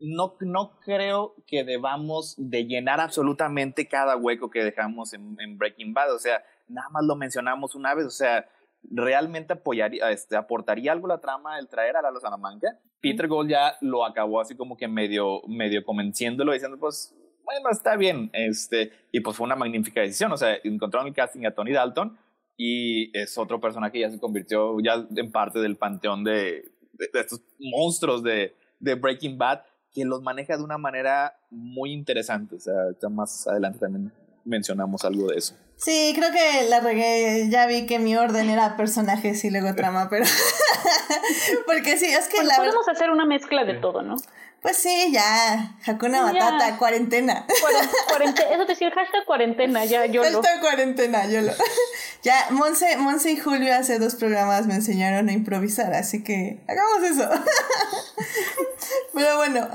[0.00, 5.92] no, no creo que debamos de llenar absolutamente cada hueco que dejamos en, en Breaking
[5.92, 8.48] Bad, o sea, nada más lo mencionamos una vez, o sea,
[8.90, 12.78] ¿realmente apoyaría, este, aportaría algo la trama el traer a Lalo Salamanca?
[13.02, 17.14] Peter Gold ya lo acabó así como que medio, medio convenciéndolo, diciendo, pues,
[17.48, 21.46] bueno, está bien, este, y pues fue una magnífica decisión, o sea, encontraron el casting
[21.46, 22.18] a Tony Dalton,
[22.58, 27.20] y es otro personaje que ya se convirtió ya en parte del panteón de, de,
[27.20, 29.60] estos monstruos de, de, Breaking Bad
[29.94, 32.56] que los maneja de una manera muy interesante.
[32.56, 34.12] O sea, ya más adelante también
[34.44, 35.54] mencionamos algo de eso.
[35.76, 37.48] Sí, creo que la regué.
[37.48, 40.24] Ya vi que mi orden era personajes y luego trama, pero.
[41.66, 44.16] Porque sí, es que pues Podemos hacer una mezcla de todo, ¿no?
[44.62, 45.76] Pues sí, ya.
[45.86, 47.46] Hakuna Matata, cuarentena.
[48.08, 48.50] cuarentena.
[48.50, 50.42] Eso te decía, hashtag cuarentena, ya yo lo.
[50.42, 51.52] Hashtag cuarentena, yo lo.
[52.22, 57.02] ya, Monse, Monse y Julio hace dos programas me enseñaron a improvisar, así que hagamos
[57.04, 57.30] eso.
[59.14, 59.68] Pero bueno,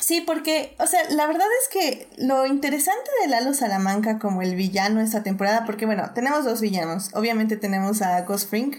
[0.00, 4.54] sí, porque, o sea, la verdad es que lo interesante de Lalo Salamanca como el
[4.54, 7.10] villano esta temporada, porque bueno, tenemos dos villanos.
[7.12, 8.76] Obviamente tenemos a Ghost Frink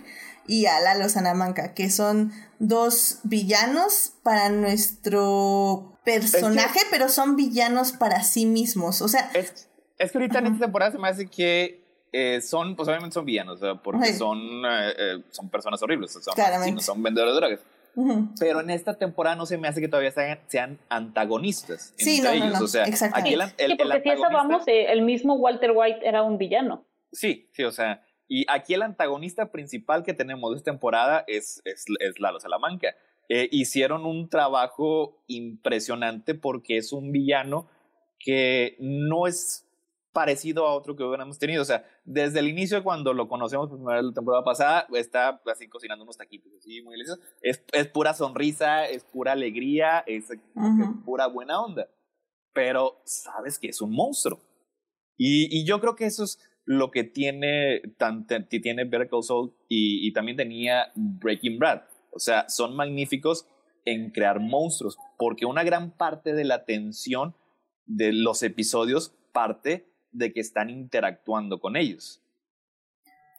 [0.48, 8.24] y a Lalo Salamanca, que son dos villanos para nuestro personaje, pero son villanos para
[8.24, 9.02] sí mismos.
[9.02, 9.30] O sea.
[9.34, 13.14] Es, es que ahorita en esta temporada se me hace que eh, son, pues obviamente
[13.14, 17.60] son villanos, porque son, eh, eh, son personas horribles, son, son vendedores de drogas.
[18.40, 22.40] Pero en esta temporada no se me hace que todavía sean, sean antagonistas sí, entre
[22.40, 22.62] no, ellos.
[22.62, 26.24] o sea, aquí el, el, sí, porque si eso vamos, el mismo Walter White era
[26.24, 26.86] un villano.
[27.12, 31.62] Sí, sí, o sea, y aquí el antagonista principal que tenemos de esta temporada es,
[31.66, 32.96] es, es Lalo Salamanca.
[33.30, 37.68] Eh, hicieron un trabajo impresionante porque es un villano
[38.20, 39.68] que no es
[40.12, 41.62] parecido a otro que hubiéramos tenido.
[41.62, 45.42] O sea, desde el inicio, cuando lo conocemos por primera vez la temporada pasada, está
[45.46, 47.24] así cocinando unos taquitos así muy deliciosos.
[47.42, 50.30] Es, es pura sonrisa, es pura alegría, es,
[51.04, 51.88] pura buena onda.
[52.54, 54.40] Pero sabes que es un monstruo.
[55.18, 59.54] Y, y yo creo que eso es lo que tiene, tan, tiene Better Call Saul
[59.70, 61.84] y, también tenía Breaking Bad.
[62.12, 63.48] O sea, son magníficos
[63.86, 67.36] en crear monstruos, porque una gran parte de la tensión
[67.86, 72.22] de los episodios parte de que están interactuando con ellos.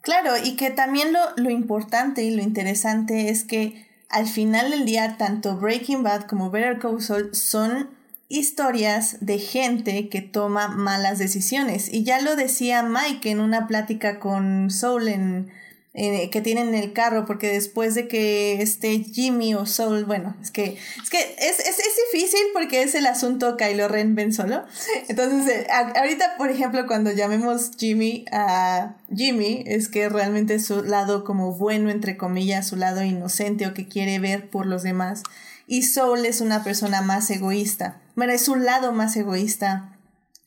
[0.03, 4.85] Claro, y que también lo, lo importante y lo interesante es que al final del
[4.85, 7.96] día tanto Breaking Bad como Better Call Saul son
[8.29, 11.93] historias de gente que toma malas decisiones.
[11.93, 15.51] Y ya lo decía Mike en una plática con Soul en,
[15.97, 20.51] que tienen en el carro, porque después de que esté Jimmy o Soul, bueno, es
[20.51, 24.65] que es, que es, es, es difícil porque es el asunto Kylo Ren Solo.
[25.09, 31.25] Entonces, eh, ahorita, por ejemplo, cuando llamemos Jimmy a Jimmy, es que realmente su lado
[31.25, 35.23] como bueno, entre comillas, su lado inocente o que quiere ver por los demás.
[35.67, 38.01] Y Soul es una persona más egoísta.
[38.15, 39.99] Bueno, es un lado más egoísta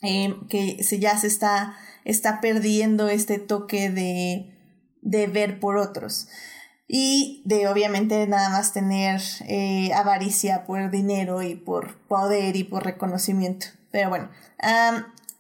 [0.02, 4.58] eh, que se, ya se está, está perdiendo este toque de,
[5.02, 6.28] de ver por otros.
[6.88, 12.84] Y de obviamente nada más tener eh, avaricia por dinero y por poder y por
[12.84, 13.68] reconocimiento.
[13.92, 14.30] Pero bueno,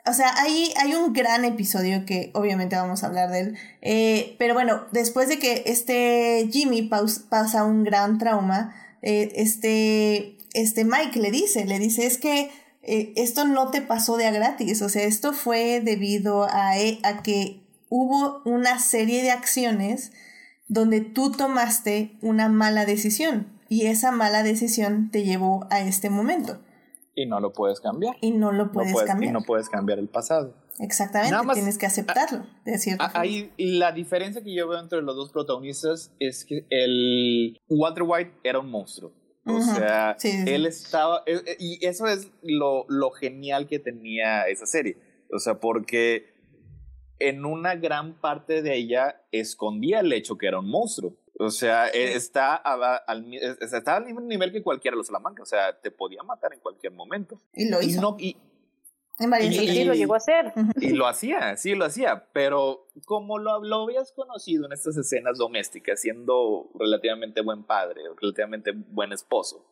[0.05, 3.57] o sea, hay, hay un gran episodio que obviamente vamos a hablar de él.
[3.81, 6.83] Eh, pero bueno, después de que este Jimmy
[7.29, 13.13] pasa un gran trauma, eh, este, este Mike le dice, le dice, es que eh,
[13.15, 17.21] esto no te pasó de a gratis, o sea, esto fue debido a, e, a
[17.23, 20.11] que hubo una serie de acciones
[20.67, 26.59] donde tú tomaste una mala decisión y esa mala decisión te llevó a este momento.
[27.15, 28.15] Y no lo puedes cambiar.
[28.21, 29.31] Y no lo puedes, cambiar.
[29.31, 30.55] Y no puedes cambiar el pasado.
[30.79, 35.31] Exactamente, tienes que aceptarlo, de cierta ahí, La diferencia que yo veo entre los dos
[35.31, 39.13] protagonistas es que el Walter White era un monstruo.
[39.45, 41.23] O sea, él estaba...
[41.25, 44.97] E, e, y eso es lo, lo genial que tenía esa serie.
[45.33, 46.33] O sea, porque
[47.19, 51.15] en una gran parte de ella escondía el hecho que era un monstruo.
[51.39, 55.41] O sea, e, está, al, está al mismo nivel que cualquiera de los Salamanca.
[55.41, 57.41] O sea, te podía matar en cualquier momento.
[57.53, 58.17] Y lo hizo.
[58.19, 58.37] y, y,
[59.85, 60.53] lo llegó a hacer.
[60.79, 65.37] Y lo hacía, sí lo hacía, pero como lo, lo habías conocido en estas escenas
[65.37, 69.65] domésticas, siendo relativamente buen padre, relativamente buen esposo,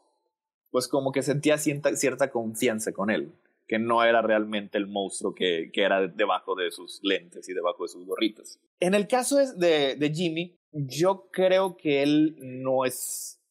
[0.71, 3.33] pues como que sentía cierta, cierta confianza con él,
[3.67, 7.83] que no era realmente el monstruo que, que era debajo de sus lentes y debajo
[7.83, 8.59] de sus gorritas.
[8.79, 13.41] En el caso de, de Jimmy, yo creo que él no es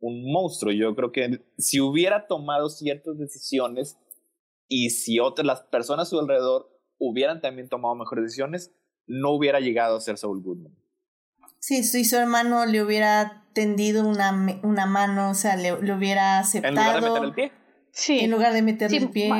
[0.00, 3.98] un monstruo, yo creo que si hubiera tomado ciertas decisiones,
[4.70, 8.72] y si otras las personas a su alrededor hubieran también tomado mejores decisiones,
[9.06, 10.72] no hubiera llegado a ser Saul Goodman.
[11.58, 16.78] Sí, si su hermano le hubiera tendido una, una mano, o sea, le, hubiera aceptado.
[16.78, 17.52] ¿En lugar de meter el pie?
[17.90, 18.20] Sí.
[18.20, 19.30] En lugar de meterle el pie.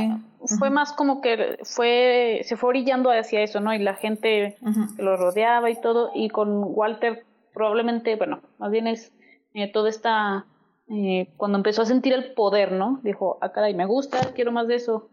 [0.59, 3.73] fue más como que fue, se fue orillando hacia eso, ¿no?
[3.73, 4.59] Y la gente
[4.97, 7.25] que lo rodeaba y todo, y con Walter
[7.55, 9.13] probablemente, bueno, más bien es
[9.55, 10.47] eh, toda esta,
[10.89, 13.01] eh, cuando empezó a sentir el poder, ¿no?
[13.05, 15.09] Dijo, ah, caray, me gusta, quiero más de eso.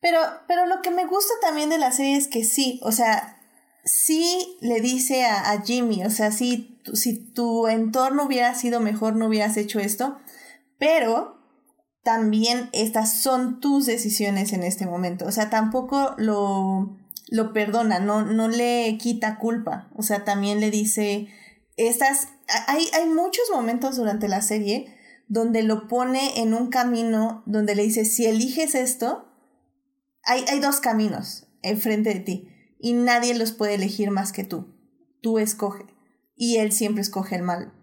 [0.00, 0.18] Pero,
[0.48, 3.40] pero lo que me gusta también de la serie es que sí, o sea,
[3.84, 9.16] sí le dice a, a Jimmy, o sea, sí, si tu entorno hubiera sido mejor,
[9.16, 10.18] no hubieras hecho esto,
[10.78, 11.40] pero
[12.02, 15.26] también estas son tus decisiones en este momento.
[15.26, 16.96] O sea, tampoco lo,
[17.28, 19.90] lo perdona, no, no le quita culpa.
[19.94, 21.28] O sea, también le dice,
[21.76, 22.28] estas,
[22.66, 24.96] hay, hay muchos momentos durante la serie
[25.28, 29.29] donde lo pone en un camino donde le dice, si eliges esto,
[30.24, 32.48] hay, hay dos caminos enfrente de ti
[32.78, 34.74] y nadie los puede elegir más que tú.
[35.20, 35.84] Tú escoge.
[36.36, 37.74] Y él siempre escoge el mal.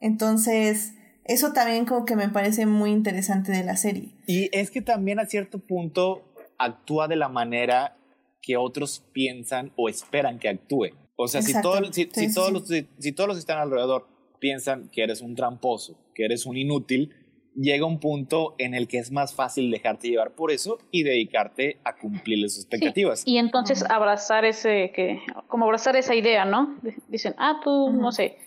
[0.00, 0.94] Entonces,
[1.24, 4.14] eso también como que me parece muy interesante de la serie.
[4.26, 6.22] Y es que también a cierto punto
[6.58, 7.96] actúa de la manera
[8.40, 10.90] que otros piensan o esperan que actúe.
[11.16, 14.06] O sea, si, todo, si, todos Los, si, todos los que están alrededor
[14.38, 17.12] piensan que eres un tramposo, que eres un inútil,
[17.56, 21.78] llega un punto en el que es más fácil dejarte llevar por eso y dedicarte
[21.84, 23.22] a cumplir las expectativas.
[23.26, 26.78] Y entonces abrazar ese, que, como abrazar esa idea, ¿no?
[27.08, 28.38] Dicen, ah, tú, no sé,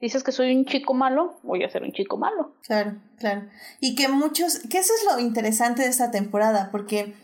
[0.00, 2.54] dices que soy un chico malo, voy a ser un chico malo.
[2.62, 3.48] Claro, claro.
[3.80, 7.14] Y que muchos, que eso es lo interesante de esta temporada, porque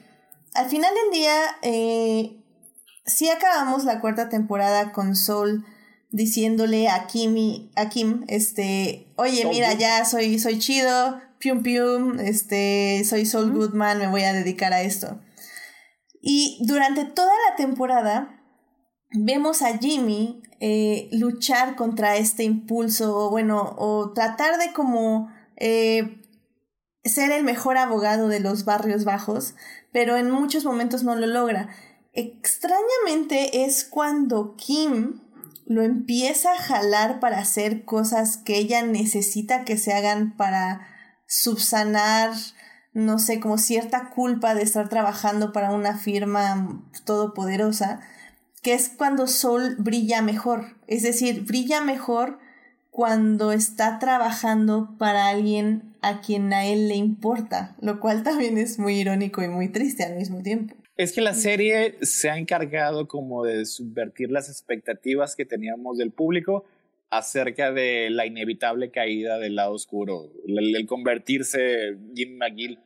[0.54, 2.36] al final del día, eh,
[3.04, 5.64] si acabamos la cuarta temporada con Sol
[6.10, 13.04] diciéndole a Kim, a Kim este, oye, mira, ya soy, soy chido, pium pium, este,
[13.04, 15.20] soy Sol Goodman, me voy a dedicar a esto.
[16.22, 18.40] Y durante toda la temporada
[19.10, 26.22] vemos a Jimmy eh, luchar contra este impulso, o bueno, o tratar de como eh,
[27.04, 29.54] ser el mejor abogado de los barrios bajos,
[29.92, 31.68] pero en muchos momentos no lo logra.
[32.14, 35.20] Extrañamente es cuando Kim
[35.66, 40.93] lo empieza a jalar para hacer cosas que ella necesita que se hagan para
[41.40, 42.32] subsanar,
[42.92, 48.00] no sé, como cierta culpa de estar trabajando para una firma todopoderosa
[48.62, 50.76] que es cuando Sol brilla mejor.
[50.86, 52.38] Es decir, brilla mejor
[52.90, 58.78] cuando está trabajando para alguien a quien a él le importa, lo cual también es
[58.78, 60.76] muy irónico y muy triste al mismo tiempo.
[60.96, 66.12] Es que la serie se ha encargado como de subvertir las expectativas que teníamos del
[66.12, 66.64] público
[67.10, 72.80] acerca de la inevitable caída del lado oscuro, el, convertirse Jim McGill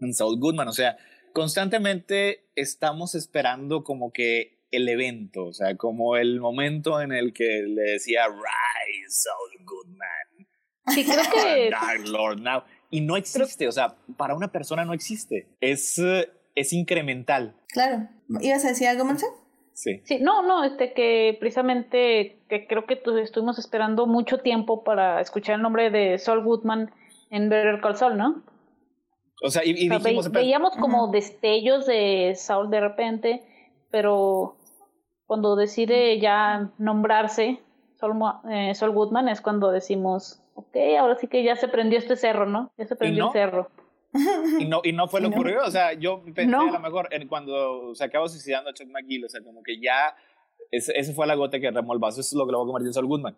[0.00, 0.68] en Saul Goodman.
[0.68, 0.96] O sea,
[1.32, 7.62] constantemente estamos esperando como que el evento, o sea, como el momento en el que
[7.66, 10.48] le decía Rise, Saul Goodman.
[10.88, 11.70] Sí, creo que.
[11.70, 12.62] Dark Lord now.
[12.90, 15.46] Y no existe, o sea, para una persona no existe.
[15.60, 16.00] Es,
[16.54, 17.56] es incremental.
[17.68, 18.08] Claro.
[18.40, 19.26] ¿Ibas a decir algo, Monse?
[19.82, 20.00] Sí.
[20.04, 25.56] Sí, no, no, este que precisamente que creo que estuvimos esperando mucho tiempo para escuchar
[25.56, 26.92] el nombre de Saul Goodman
[27.30, 28.42] en Better Call Saul, ¿no?
[29.42, 33.42] O sea, y, dijimos, veíamos como destellos de Saul de repente,
[33.90, 34.56] pero
[35.26, 37.58] cuando decide ya nombrarse
[37.98, 38.12] Sol,
[38.48, 42.70] eh, Goodman es cuando decimos, ok, ahora sí que ya se prendió este cerro, ¿no?
[42.78, 43.68] Ya se prendió el cerro.
[44.58, 47.08] Y no, y no fue lo que ocurrió, o sea, yo pensé a lo mejor
[47.10, 50.14] en cuando se acabó suicidando a Chuck McGill, o sea, como que ya,
[50.70, 52.64] ese, ese fue la gota que remó el vaso, eso es lo que lo va
[52.64, 53.36] a convertir en Sol Goodman.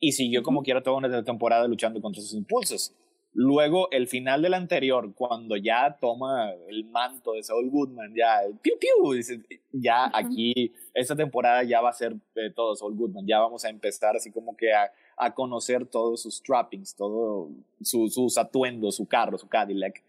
[0.00, 2.94] Y siguió como quiera toda una temporada luchando contra sus impulsos.
[3.34, 8.74] Luego, el final del anterior, cuando ya toma el manto de Saul Goodman, ya, piu,
[8.78, 9.40] piu, dice,
[9.72, 13.70] ya aquí, esta temporada ya va a ser eh, todo Saul Goodman, ya vamos a
[13.70, 14.90] empezar así como que a,
[15.24, 17.50] a conocer todos sus trappings, todos
[17.82, 20.02] su, sus atuendos, su carro, su Cadillac.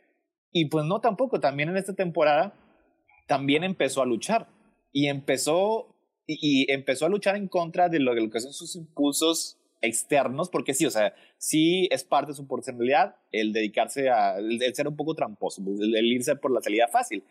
[0.52, 2.54] Y pues no tampoco, también en esta temporada,
[3.28, 4.48] también empezó a luchar.
[4.92, 5.96] Y empezó,
[6.28, 10.86] y, empezó a luchar en contra de lo, que son sus impulsos externos, porque sí,
[10.86, 15.16] o sea, sí es parte de su personalidad el dedicarse a, el, ser un poco
[15.16, 17.24] tramposo, el, irse por la salida fácil.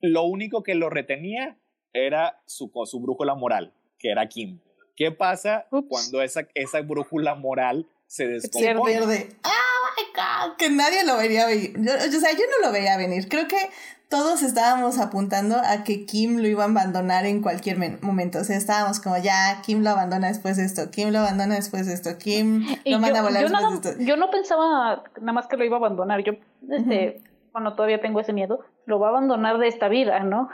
[0.00, 1.56] Lo único que lo retenía
[1.92, 4.58] era su, su brújula moral, que era Kim.
[4.96, 9.00] ¿Qué pasa cuando esa, esa brújula moral se descompone?
[9.00, 9.28] Verde.
[9.42, 9.50] ¡Ah,
[9.96, 10.56] my God!
[10.56, 11.74] Que nadie lo vería venir.
[11.76, 13.28] o sea, yo no lo veía venir.
[13.28, 13.70] Creo que
[14.08, 18.38] todos estábamos apuntando a que Kim lo iba a abandonar en cualquier momento.
[18.38, 21.86] O sea, estábamos como ya, Kim lo abandona después de esto, Kim lo abandona después
[21.86, 24.04] de esto, Kim lo manda a volar después de esto.
[24.04, 26.22] Yo no pensaba nada más que lo iba a abandonar.
[26.22, 26.34] Yo,
[26.70, 27.22] este,
[27.52, 30.48] bueno, todavía tengo ese miedo, lo va a abandonar de esta vida, ¿no?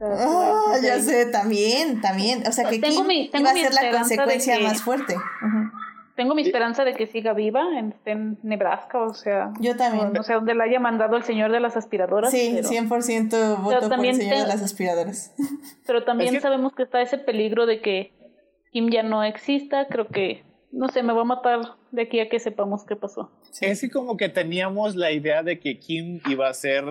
[0.00, 2.46] Ah, ya sé, también, también.
[2.46, 5.14] O sea, que Kim iba a ser la consecuencia más fuerte.
[6.16, 9.52] tengo mi esperanza de que siga viva, en, en Nebraska, o sea.
[9.60, 10.12] Yo también.
[10.12, 12.30] No, sé dónde la haya mandado el señor de las aspiradoras.
[12.30, 15.34] Sí, 100% voto por el señor de las aspiradoras.
[15.86, 18.12] Pero también sabemos que está ese peligro de que
[18.72, 19.86] Kim ya no exista.
[19.88, 23.30] Creo que, no sé, me va a matar de aquí a que sepamos qué pasó.
[23.50, 23.64] Sí.
[23.64, 26.84] Es como que teníamos la idea de que Kim iba a ser,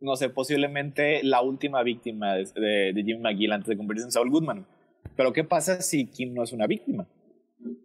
[0.00, 4.12] no sé, posiblemente la última víctima de, de, de Jim McGill antes de convertirse en
[4.12, 4.66] Saul Goodman.
[5.16, 7.06] Pero ¿qué pasa si Kim no es una víctima?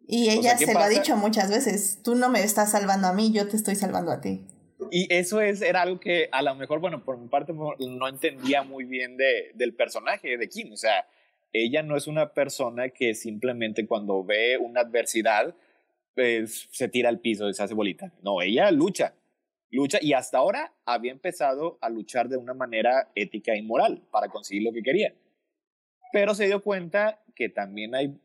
[0.08, 3.32] Y ella se lo ha dicho muchas veces, tú no me estás salvando a mí,
[3.34, 4.46] yo te estoy salvando a ti.
[4.92, 8.64] Y eso es, era algo que a lo mejor, bueno, por mi parte no entendía
[8.64, 10.72] muy bien de, del personaje de Kim.
[10.72, 11.08] O sea,
[11.52, 15.56] ella no es una persona que simplemente cuando ve una adversidad
[16.16, 18.12] pues, se tira al piso y se hace bolita.
[18.22, 19.14] No, ella lucha,
[19.74, 24.30] lucha y hasta ahora había empezado a luchar de una manera ética y moral para
[24.30, 25.14] conseguir lo que quería.
[26.12, 28.16] Pero se dio cuenta que también hay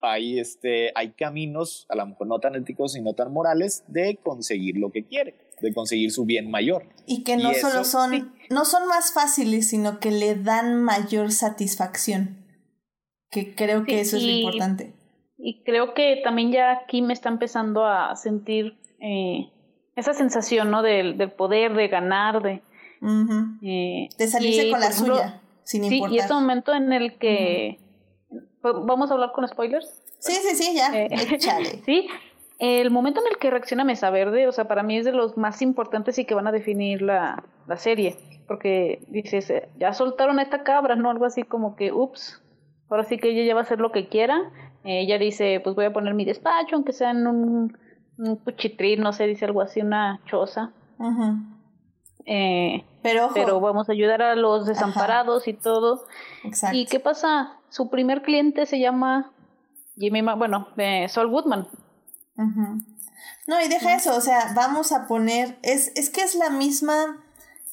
[0.00, 4.16] hay, este, hay caminos, a lo mejor no tan éticos y no tan morales, de
[4.16, 6.86] conseguir lo que quiere, de conseguir su bien mayor.
[7.06, 12.44] Y que no solo son, no son más fáciles, sino que le dan mayor satisfacción.
[13.30, 14.94] Que creo que eso es lo importante.
[15.36, 19.52] Y creo que también ya Kim está empezando a sentir eh,
[19.98, 20.82] esa sensación, ¿no?
[20.82, 22.62] Del, del, poder, de ganar, de...
[23.62, 26.10] Eh, de salirse con la suya, sin importar.
[26.10, 27.78] Sí, y este momento en el que...
[28.62, 30.02] ¿Vamos a hablar con spoilers?
[30.18, 30.90] Sí, sí, sí, ya.
[30.94, 31.08] Eh,
[31.84, 32.08] sí.
[32.58, 35.36] El momento en el que reacciona Mesa Verde, o sea, para mí es de los
[35.36, 38.16] más importantes y que van a definir la, la serie.
[38.48, 41.10] Porque dices, eh, ya soltaron a esta cabra, ¿no?
[41.10, 42.42] Algo así como que, ups,
[42.88, 44.50] ahora sí que ella ya va a hacer lo que quiera.
[44.84, 47.78] Eh, ella dice, pues voy a poner mi despacho, aunque sea en un,
[48.18, 50.72] un cuchitril, no sé, dice algo así, una choza.
[52.26, 56.04] eh, pero, pero vamos a ayudar a los desamparados y todo.
[56.44, 56.76] Exacto.
[56.76, 57.58] ¿Y qué pasa?
[57.70, 59.32] su primer cliente se llama
[59.96, 61.68] Jimmy, bueno, eh, Saul Goodman.
[63.46, 67.24] No, y deja eso, o sea, vamos a poner, es, es que es la misma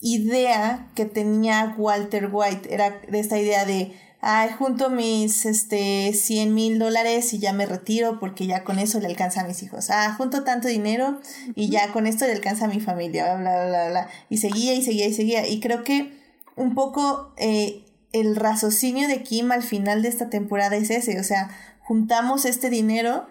[0.02, 6.53] idea que tenía Walter White, era de esta idea de, ay, junto mis, este, 100
[6.53, 9.89] mil dólares y ya me retiro porque ya con eso le alcanza a mis hijos.
[9.89, 11.20] Ah, junto tanto dinero
[11.55, 14.09] y ya con esto le alcanza a mi familia, bla, bla, bla, bla.
[14.30, 15.47] Y seguía y seguía y seguía.
[15.47, 16.11] Y creo que
[16.55, 21.24] un poco eh, el raciocinio de Kim al final de esta temporada es ese, o
[21.24, 21.49] sea,
[21.82, 23.28] juntamos este dinero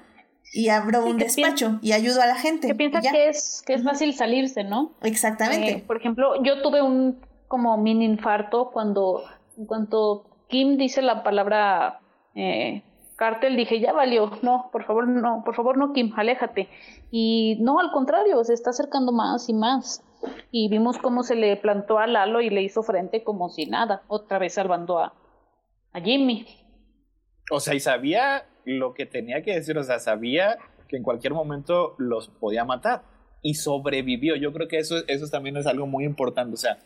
[0.52, 2.68] y abro un despacho y ayudo a la gente.
[2.68, 4.92] Que piensa que es, que es fácil salirse, ¿no?
[5.02, 5.70] Exactamente.
[5.70, 7.18] Eh, por ejemplo, yo tuve un
[7.48, 9.24] como mini infarto cuando,
[9.58, 12.00] en cuanto Kim dice la palabra
[12.34, 12.82] eh,
[13.16, 16.68] cártel, dije, ya valió, no, por favor, no, por favor, no, Kim, aléjate.
[17.10, 20.04] Y no, al contrario, se está acercando más y más
[20.50, 24.02] y vimos cómo se le plantó a Lalo y le hizo frente como si nada,
[24.08, 25.14] otra vez salvando a,
[25.92, 26.46] a Jimmy.
[27.50, 30.56] O sea, y sabía lo que tenía que decir, o sea, sabía
[30.88, 33.02] que en cualquier momento los podía matar
[33.42, 34.36] y sobrevivió.
[34.36, 36.78] Yo creo que eso, eso también es algo muy importante, o sea,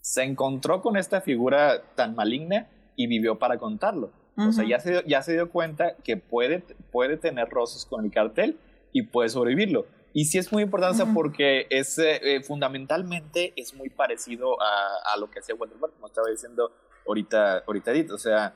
[0.00, 4.12] se encontró con esta figura tan maligna y vivió para contarlo.
[4.38, 8.10] O sea, ya se, ya se dio cuenta que puede, puede tener roces con el
[8.10, 8.58] cartel
[8.92, 9.86] y puede sobrevivirlo.
[10.12, 15.18] Y sí es muy importante porque es eh, eh, fundamentalmente es muy parecido a, a,
[15.18, 16.70] lo que hacía White, como estaba diciendo
[17.06, 18.10] ahorita, ahorita Edith.
[18.10, 18.54] O sea,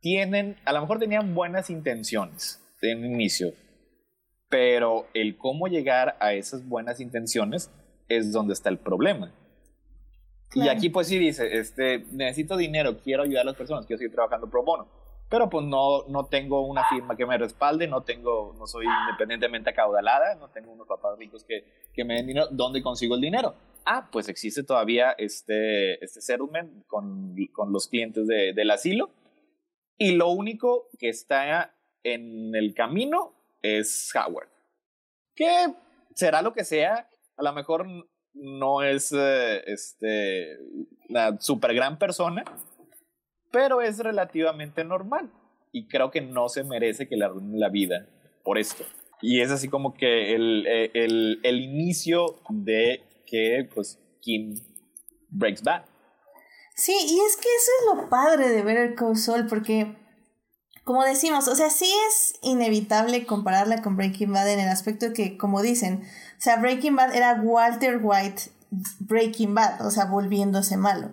[0.00, 3.52] tienen, a lo mejor tenían buenas intenciones de un inicio,
[4.48, 7.70] pero el cómo llegar a esas buenas intenciones
[8.08, 9.32] es donde está el problema.
[10.52, 10.70] Claro.
[10.70, 14.12] Y aquí pues sí dice, este, necesito dinero, quiero ayudar a las personas, quiero seguir
[14.12, 14.86] trabajando pro bono
[15.32, 19.70] pero pues no, no tengo una firma que me respalde, no tengo, no soy independientemente
[19.70, 23.54] acaudalada, no tengo unos papás ricos que, que me den dinero, ¿dónde consigo el dinero?
[23.86, 29.08] Ah, pues existe todavía este, este settlement con, con los clientes de, del asilo
[29.96, 33.32] y lo único que está en el camino
[33.62, 34.50] es Howard,
[35.34, 35.72] que
[36.14, 37.86] será lo que sea, a lo mejor
[38.34, 40.58] no es eh, este,
[41.08, 42.44] una super gran persona,
[43.50, 45.30] pero es relativamente normal
[45.72, 48.06] y creo que no se merece que le arruinen la vida
[48.44, 48.84] por esto.
[49.20, 54.60] Y es así como que el, eh, el, el inicio de que pues Kim
[55.30, 55.84] breaks bad.
[56.74, 59.94] Sí, y es que eso es lo padre de ver el Call porque
[60.84, 65.12] como decimos, o sea, sí es inevitable compararla con Breaking Bad en el aspecto de
[65.12, 68.50] que, como dicen, o sea, Breaking Bad era Walter White
[69.00, 71.10] Breaking Bad, o sea, volviéndose malo.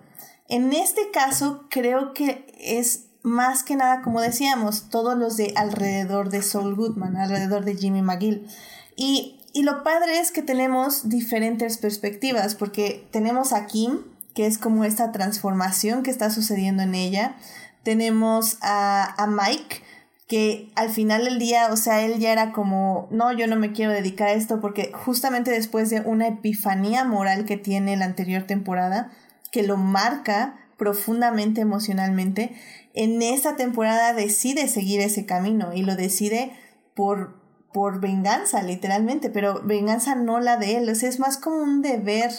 [0.47, 6.29] En este caso, creo que es más que nada, como decíamos, todos los de alrededor
[6.29, 8.47] de Saul Goodman, alrededor de Jimmy McGill.
[8.95, 13.99] Y, y lo padre es que tenemos diferentes perspectivas, porque tenemos a Kim,
[14.33, 17.35] que es como esta transformación que está sucediendo en ella.
[17.83, 19.81] Tenemos a, a Mike,
[20.29, 23.71] que al final del día, o sea, él ya era como, no, yo no me
[23.71, 28.43] quiero dedicar a esto porque justamente después de una epifanía moral que tiene la anterior
[28.43, 29.11] temporada,
[29.51, 32.55] que lo marca profundamente emocionalmente,
[32.93, 36.53] en esta temporada decide seguir ese camino y lo decide
[36.95, 37.41] por,
[37.73, 41.81] por venganza, literalmente, pero venganza no la de él, o sea, es más como un
[41.81, 42.31] deber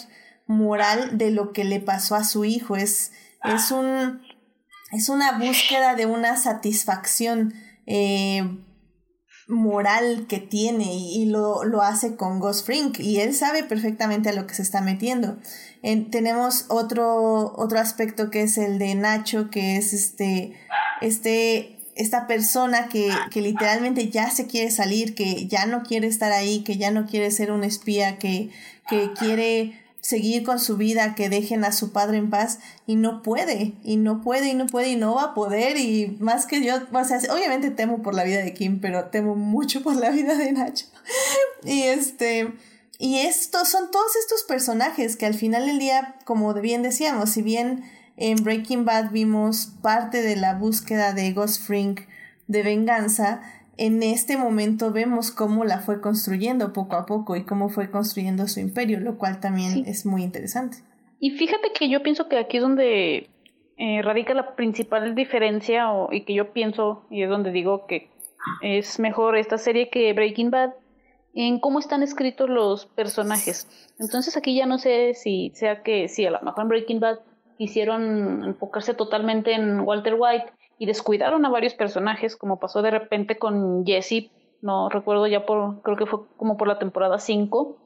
[0.47, 3.11] moral de lo que le pasó a su hijo, es,
[3.43, 4.21] es un,
[4.91, 7.53] es una búsqueda de una satisfacción
[7.85, 8.43] eh,
[9.47, 14.33] moral que tiene y, lo, lo, hace con Ghost Frink y él sabe perfectamente a
[14.33, 15.37] lo que se está metiendo.
[16.09, 20.53] tenemos otro, otro aspecto que es el de Nacho, que es este,
[21.01, 26.31] este, esta persona que, que literalmente ya se quiere salir, que ya no quiere estar
[26.31, 28.49] ahí, que ya no quiere ser un espía, que,
[28.89, 33.21] que quiere seguir con su vida, que dejen a su padre en paz y no
[33.21, 36.63] puede, y no puede, y no puede, y no va a poder, y más que
[36.63, 40.09] yo, o sea, obviamente temo por la vida de Kim, pero temo mucho por la
[40.09, 40.87] vida de Nacho.
[41.63, 42.51] y este,
[42.97, 47.41] y estos son todos estos personajes que al final del día, como bien decíamos, si
[47.41, 47.83] bien
[48.17, 52.01] en Breaking Bad vimos parte de la búsqueda de Ghost Frink
[52.47, 53.41] de venganza,
[53.81, 58.47] en este momento vemos cómo la fue construyendo poco a poco y cómo fue construyendo
[58.47, 60.77] su imperio, lo cual también es muy interesante.
[61.19, 63.27] Y fíjate que yo pienso que aquí es donde
[63.77, 68.11] eh, radica la principal diferencia o, y que yo pienso y es donde digo que
[68.61, 70.73] es mejor esta serie que Breaking Bad
[71.33, 73.67] en cómo están escritos los personajes.
[73.97, 77.17] Entonces aquí ya no sé si sea que si a lo mejor en Breaking Bad
[77.57, 83.37] quisieron enfocarse totalmente en Walter White y descuidaron a varios personajes, como pasó de repente
[83.37, 84.31] con Jesse,
[84.63, 87.77] no recuerdo ya por, creo que fue como por la temporada 5.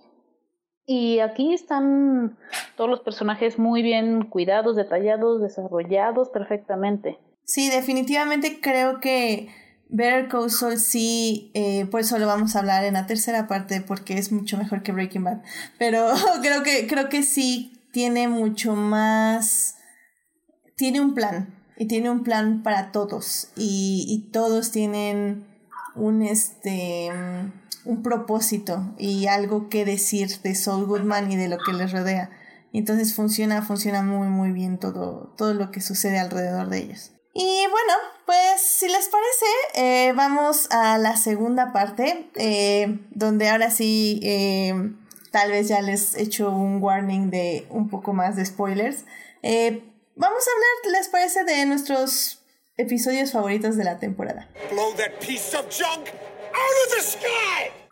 [0.85, 2.37] Y aquí están
[2.77, 7.19] todos los personajes muy bien cuidados, detallados, desarrollados perfectamente.
[7.43, 9.49] Sí, definitivamente creo que
[9.89, 13.81] Better Call Saul sí, eh, por eso lo vamos a hablar en la tercera parte
[13.81, 15.41] porque es mucho mejor que Breaking Bad.
[15.77, 19.75] Pero creo que, creo que sí tiene mucho más,
[20.77, 25.45] tiene un plan y tiene un plan para todos y, todos tienen
[25.95, 27.09] un este
[27.86, 32.32] un propósito y algo que decir de Saul Goodman y de lo que les rodea.
[32.73, 37.11] entonces funciona, funciona muy muy bien todo, todo lo que sucede alrededor de ellos.
[37.38, 37.93] Y bueno,
[38.26, 44.93] pues si les parece, eh, vamos a la segunda parte, eh, donde ahora sí eh,
[45.32, 49.03] tal vez ya les he hecho un warning de un poco más de spoilers.
[50.18, 52.39] Vamos a hablar, ¿les parece, de nuestros
[52.78, 54.47] episodios favoritos de la temporada?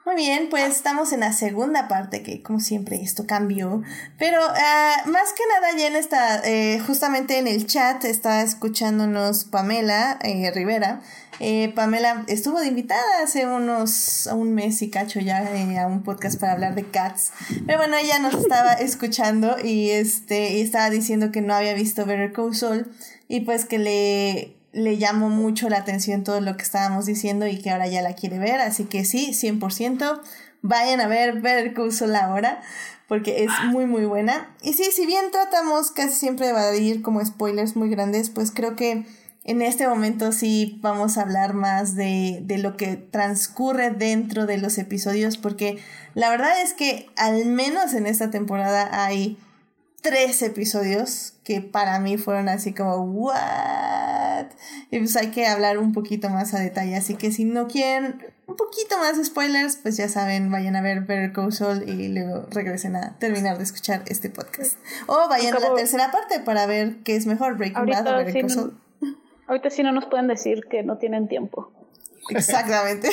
[0.05, 3.81] Muy bien, pues estamos en la segunda parte, que como siempre esto cambió.
[4.17, 9.43] Pero uh, más que nada ya en esta, eh, justamente en el chat está escuchándonos
[9.43, 11.01] Pamela eh, Rivera.
[11.39, 16.03] Eh, Pamela estuvo de invitada hace unos, un mes y cacho ya eh, a un
[16.03, 17.31] podcast para hablar de cats.
[17.65, 22.05] Pero bueno, ella nos estaba escuchando y, este, y estaba diciendo que no había visto
[22.05, 22.91] Better Call Saul
[23.27, 27.59] y pues que le, le llamó mucho la atención todo lo que estábamos diciendo y
[27.59, 28.61] que ahora ya la quiere ver.
[28.61, 30.21] Así que sí, 100%.
[30.61, 32.61] Vayan a ver Better Call Saul ahora
[33.07, 34.55] porque es muy muy buena.
[34.61, 38.75] Y sí, si bien tratamos casi siempre de evadir como spoilers muy grandes, pues creo
[38.75, 39.05] que
[39.45, 44.57] en este momento sí vamos a hablar más de, de, lo que transcurre dentro de
[44.57, 45.77] los episodios, porque
[46.13, 49.37] la verdad es que al menos en esta temporada hay
[50.01, 54.47] tres episodios que para mí fueron así como, ¿what?
[54.91, 58.23] Y pues hay que hablar un poquito más a detalle, así que si no quieren
[58.45, 62.09] un poquito más de spoilers, pues ya saben, vayan a ver Better Call Saul y
[62.09, 64.77] luego regresen a terminar de escuchar este podcast.
[65.07, 68.41] O vayan a la tercera parte para ver qué es mejor, Breaking Bad o Better
[68.41, 68.82] Call Saul.
[69.53, 71.71] Ahorita sí no nos pueden decir que no tienen tiempo.
[72.29, 73.07] Exactamente.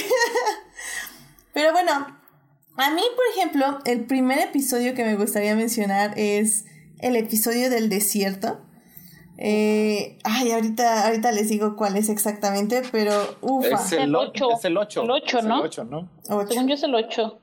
[1.52, 6.64] Pero bueno, a mí, por ejemplo, el primer episodio que me gustaría mencionar es
[7.00, 8.58] el episodio del desierto.
[9.36, 13.12] Eh, ay, ahorita, ahorita les digo cuál es exactamente, pero
[13.42, 13.74] ufa.
[13.74, 14.48] Es el 8.
[14.56, 15.02] Es el 8.
[15.02, 15.58] El 8, ¿no?
[15.58, 16.10] El 8, ¿no?
[16.30, 16.48] 8.
[16.48, 17.38] Según yo es el 8.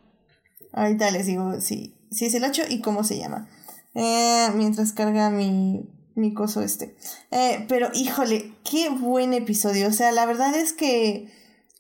[0.74, 1.94] Ahorita les digo, sí.
[2.10, 3.48] Sí, es el 8 y cómo se llama.
[3.94, 5.88] Eh, mientras carga mi,
[6.18, 6.96] mi coso este.
[7.32, 9.88] Eh, pero híjole, qué buen episodio.
[9.88, 11.32] O sea, la verdad es que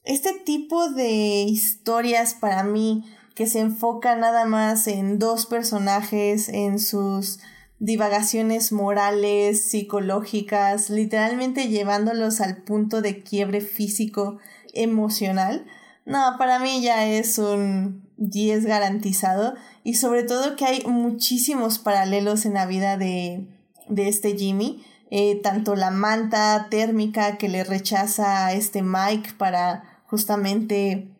[0.06, 1.10] este tipo de
[1.44, 3.04] historias para mí
[3.36, 7.40] que se enfoca nada más en dos personajes, en sus
[7.80, 14.40] divagaciones morales, psicológicas, literalmente llevándolos al punto de quiebre físico,
[14.74, 15.66] emocional.
[16.06, 22.46] No, para mí ya es un 10 garantizado y sobre todo que hay muchísimos paralelos
[22.46, 23.46] en la vida de,
[23.90, 24.84] de este Jimmy.
[25.10, 31.18] eh, tanto la manta térmica que le rechaza a este Mike para justamente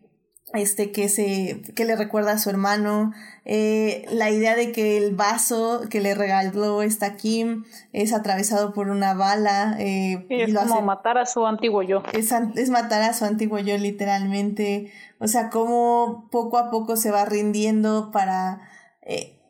[0.53, 3.11] este que se que le recuerda a su hermano
[3.43, 8.88] eh, la idea de que el vaso que le regaló esta Kim es atravesado por
[8.88, 13.26] una bala eh, es como matar a su antiguo yo es, es matar a su
[13.26, 18.61] antiguo yo literalmente o sea cómo poco a poco se va rindiendo para
[19.01, 19.41] eh,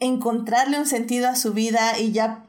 [0.00, 2.45] encontrarle un sentido a su vida y ya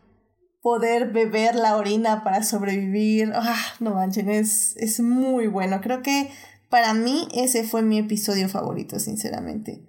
[0.68, 3.32] poder beber la orina para sobrevivir.
[3.34, 5.80] Ah, no manchen, es, es muy bueno.
[5.80, 6.30] Creo que
[6.68, 9.82] para mí ese fue mi episodio favorito, sinceramente.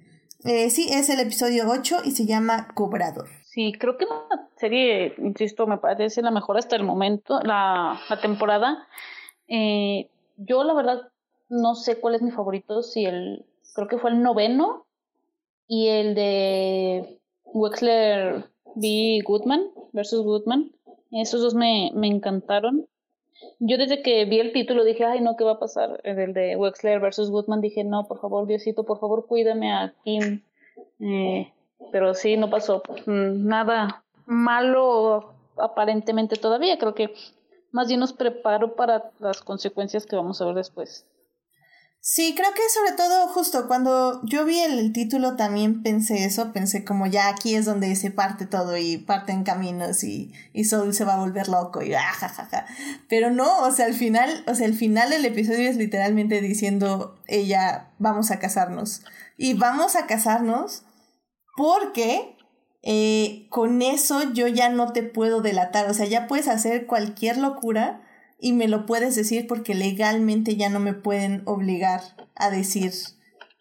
[0.44, 3.26] Eh, sí, es el episodio 8 y se llama Cobrador.
[3.42, 8.20] Sí, creo que la serie, insisto, me parece la mejor hasta el momento, la, la
[8.20, 8.86] temporada.
[9.48, 11.10] Eh, yo la verdad
[11.48, 14.86] no sé cuál es mi favorito, si el, creo que fue el noveno
[15.66, 19.22] y el de Wexler B.
[19.24, 20.72] Goodman versus Goodman.
[21.10, 22.86] Esos dos me, me encantaron.
[23.60, 26.00] Yo desde que vi el título dije, ay no, ¿qué va a pasar?
[26.04, 30.42] El de Wexler versus Goodman dije, no, por favor, Diosito, por favor, cuídame a Kim.
[31.00, 31.52] Eh,
[31.92, 36.78] pero sí, no pasó mm, nada malo aparentemente todavía.
[36.78, 37.14] Creo que
[37.70, 41.06] más bien nos preparo para las consecuencias que vamos a ver después.
[42.00, 46.84] Sí, creo que sobre todo justo cuando yo vi el, título también pensé eso, pensé
[46.84, 51.04] como ya aquí es donde se parte todo y parten caminos y, y Soul se
[51.04, 52.66] va a volver loco y jajaja.
[53.08, 57.20] Pero no, o sea, al final, o sea, el final del episodio es literalmente diciendo
[57.26, 59.02] ella, vamos a casarnos.
[59.36, 60.84] Y vamos a casarnos
[61.56, 62.36] porque
[62.82, 67.36] eh, con eso yo ya no te puedo delatar, o sea, ya puedes hacer cualquier
[67.36, 68.02] locura
[68.38, 72.00] y me lo puedes decir porque legalmente ya no me pueden obligar
[72.36, 72.92] a decir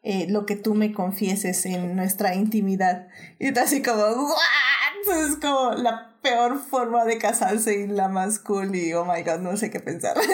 [0.03, 3.07] eh, lo que tú me confieses en nuestra intimidad.
[3.39, 5.27] Y está así como, ¿what?
[5.27, 9.39] Es como la peor forma de casarse y la más cool y oh my god,
[9.39, 10.17] no sé qué pensar.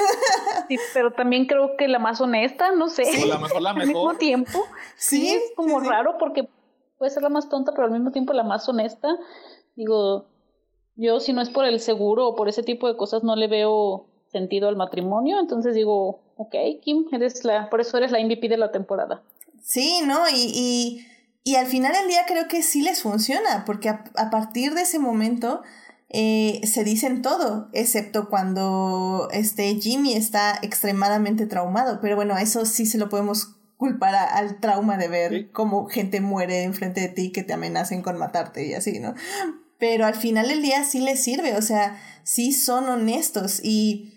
[0.69, 3.03] Sí, pero también creo que la más honesta, no sé.
[3.03, 3.81] Sí, la mejor, la mejor.
[3.81, 4.65] Al mismo tiempo.
[4.95, 6.47] Sí, es como raro porque
[6.97, 9.09] puede ser la más tonta, pero al mismo tiempo la más honesta.
[9.75, 10.29] Digo,
[10.95, 13.47] yo si no es por el seguro o por ese tipo de cosas no le
[13.47, 15.39] veo sentido al matrimonio.
[15.39, 19.23] Entonces digo, ok, Kim, eres la, por eso eres la MVP de la temporada.
[19.61, 20.27] Sí, ¿no?
[20.29, 21.07] Y, y,
[21.45, 24.99] y al final del día creo que sí les funciona, porque a, partir de ese
[24.99, 25.61] momento
[26.09, 31.99] eh, se dicen todo, excepto cuando este Jimmy está extremadamente traumado.
[32.01, 36.63] Pero bueno, eso sí se lo podemos culpar al trauma de ver cómo gente muere
[36.63, 39.13] enfrente de ti que te amenacen con matarte y así, ¿no?
[39.77, 44.12] Pero al final del día sí les sirve, o sea, sí son honestos y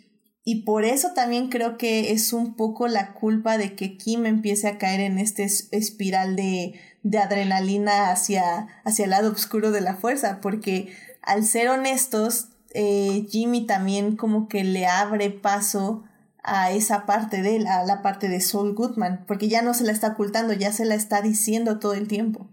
[0.48, 4.68] y por eso también creo que es un poco la culpa de que Kim empiece
[4.68, 9.96] a caer en este espiral de, de adrenalina hacia, hacia el lado oscuro de la
[9.96, 16.04] fuerza, porque al ser honestos, eh, Jimmy también como que le abre paso
[16.44, 19.82] a esa parte de él, a la parte de Saul Goodman, porque ya no se
[19.82, 22.48] la está ocultando, ya se la está diciendo todo el tiempo.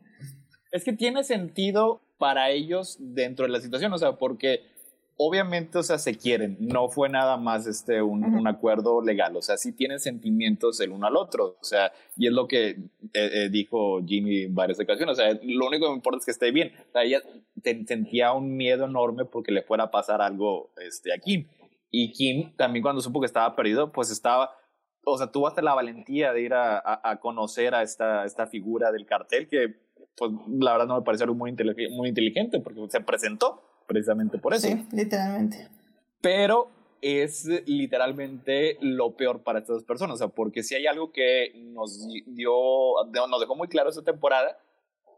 [0.72, 4.73] Es que tiene sentido para ellos dentro de la situación, o sea, porque
[5.18, 9.42] obviamente, o sea, se quieren, no fue nada más este un, un, acuerdo legal, o
[9.42, 12.78] sea, sí tienen sentimientos el uno al otro, o sea, y es lo que eh,
[13.14, 16.32] eh, dijo Jimmy en varias ocasiones, o sea, lo único que me importa es que
[16.32, 17.22] esté bien, o sea, ella
[17.88, 21.48] sentía un miedo enorme porque le fuera a pasar algo este, a Kim,
[21.92, 24.56] y Kim también cuando supo que estaba perdido, pues estaba,
[25.06, 28.48] o sea, tuvo hasta la valentía de ir a, a, a conocer a esta, esta
[28.48, 29.76] figura del cartel que,
[30.16, 33.62] pues, la verdad no me pareció muy, inteligente, muy inteligente porque se presentó,
[33.94, 34.68] precisamente por eso.
[34.68, 35.70] Sí, literalmente.
[36.22, 36.70] Pero
[37.02, 41.52] es literalmente lo peor para estas dos personas, o sea, porque si hay algo que
[41.56, 42.54] nos dio,
[43.30, 44.58] nos dejó muy claro esta temporada,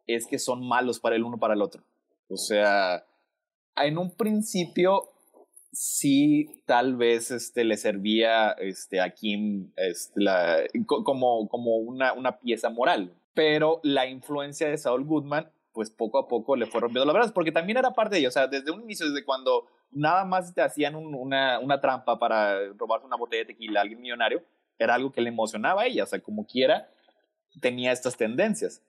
[0.08, 1.84] es que son malos para el uno para el otro.
[2.28, 3.06] O sea,
[3.76, 5.12] en un principio
[5.72, 12.40] sí tal vez este, le servía este, a Kim este, la, como, como una, una
[12.40, 17.06] pieza moral, pero la influencia de Saul Goodman pues poco a poco le fue rompiendo
[17.06, 19.68] las verdad, porque también era parte de ello, o sea, desde un inicio, desde cuando
[19.92, 24.02] nada más te hacían una, una trampa para robarse una botella de tequila a alguien
[24.02, 24.42] millonario,
[24.80, 26.90] era algo que le emocionaba a ella, o sea, como quiera,
[27.60, 28.82] tenía estas tendencias.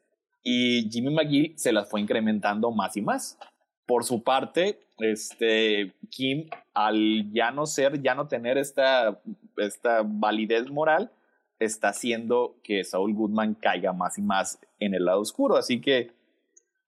[0.44, 3.36] Y Jimmy McGill se las fue incrementando más y más.
[3.84, 9.20] Por su parte, este, Kim, al ya no ser, ya no tener esta,
[9.56, 11.10] esta validez moral,
[11.58, 15.56] está haciendo que Saul Goodman caiga más y más en el lado oscuro.
[15.56, 16.15] Así que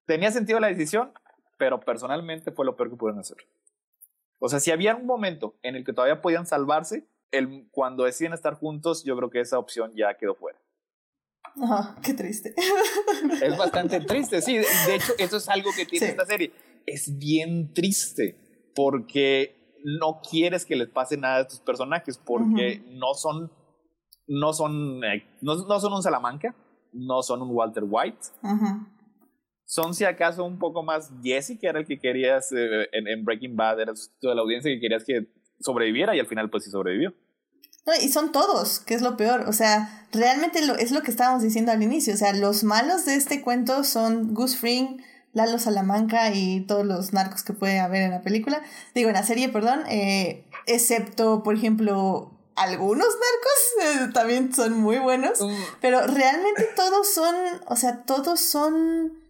[0.09, 1.13] tenía sentido la decisión,
[1.59, 3.37] pero personalmente fue lo peor que pudieron hacer.
[4.41, 8.33] O sea, si había un momento en el que todavía podían salvarse, el, cuando deciden
[8.33, 10.59] estar juntos, yo creo que esa opción ya quedó fuera.
[11.63, 12.55] Ajá, qué triste.
[13.43, 14.57] Es bastante triste, sí.
[14.57, 16.53] De hecho, eso es algo que tiene esta serie.
[16.87, 23.15] Es bien triste porque no quieres que les pase nada a estos personajes porque no
[23.15, 23.53] son
[24.27, 26.55] no son eh, no, no, son un Salamanca,
[26.93, 28.19] no son un Walter White.
[29.69, 33.55] Son si acaso un poco más Jesse, que era el que querías eh, en, Breaking
[33.55, 35.27] Bad, era toda la audiencia que querías que
[35.61, 37.13] sobreviviera y al final pues sí sobrevivió.
[37.85, 39.45] No, y son todos, que es lo peor.
[39.47, 42.15] O sea, realmente lo, es lo que estábamos diciendo al inicio.
[42.15, 45.03] O sea, los malos de este cuento son Gus Fring,
[45.35, 48.63] Lalo Salamanca y todos los narcos que puede haber en la película.
[48.95, 49.83] Digo, en la serie, perdón.
[49.91, 55.43] Eh, excepto, por ejemplo, algunos narcos eh, también son muy buenos.
[55.43, 55.63] Mm.
[55.83, 59.28] Pero realmente todos son, o sea, todos son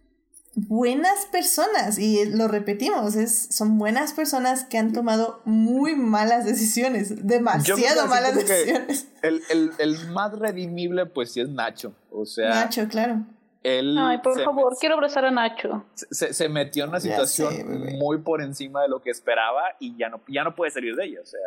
[0.55, 7.25] buenas personas y lo repetimos, es, son buenas personas que han tomado muy malas decisiones,
[7.25, 9.07] demasiado malas decisiones.
[9.21, 12.49] El, el, el, más redimible pues sí es Nacho, o sea...
[12.49, 13.25] Nacho, claro.
[13.61, 15.85] Él Ay, por favor, quiero abrazar a Nacho.
[15.93, 20.09] Se, se metió en una situación muy por encima de lo que esperaba y ya
[20.09, 21.39] no, ya no puede salir de ella, o sea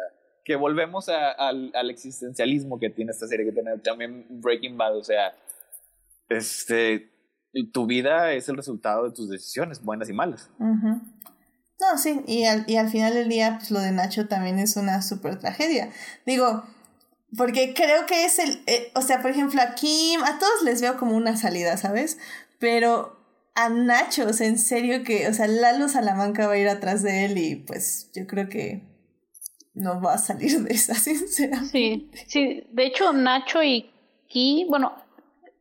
[0.44, 4.96] que volvemos a, al, al, existencialismo que tiene esta serie, que tiene también Breaking Bad,
[4.96, 5.36] o sea,
[6.28, 7.11] este,
[7.72, 10.50] tu vida es el resultado de tus decisiones, buenas y malas.
[10.58, 14.76] No, sí, y al, y al final del día, pues lo de Nacho también es
[14.76, 15.90] una súper tragedia.
[16.24, 16.62] Digo,
[17.36, 20.80] porque creo que es el, eh, o sea, por ejemplo, a Kim, a todos les
[20.80, 22.18] veo como una salida, ¿sabes?
[22.58, 23.18] Pero
[23.54, 27.02] a Nacho, o sea, en serio que, o sea, Lalo Salamanca va a ir atrás
[27.02, 28.82] de él y pues yo creo que
[29.74, 31.70] no va a salir de esa, sinceramente.
[31.70, 33.90] Sí, sí, de hecho Nacho y
[34.28, 34.94] Kim, bueno,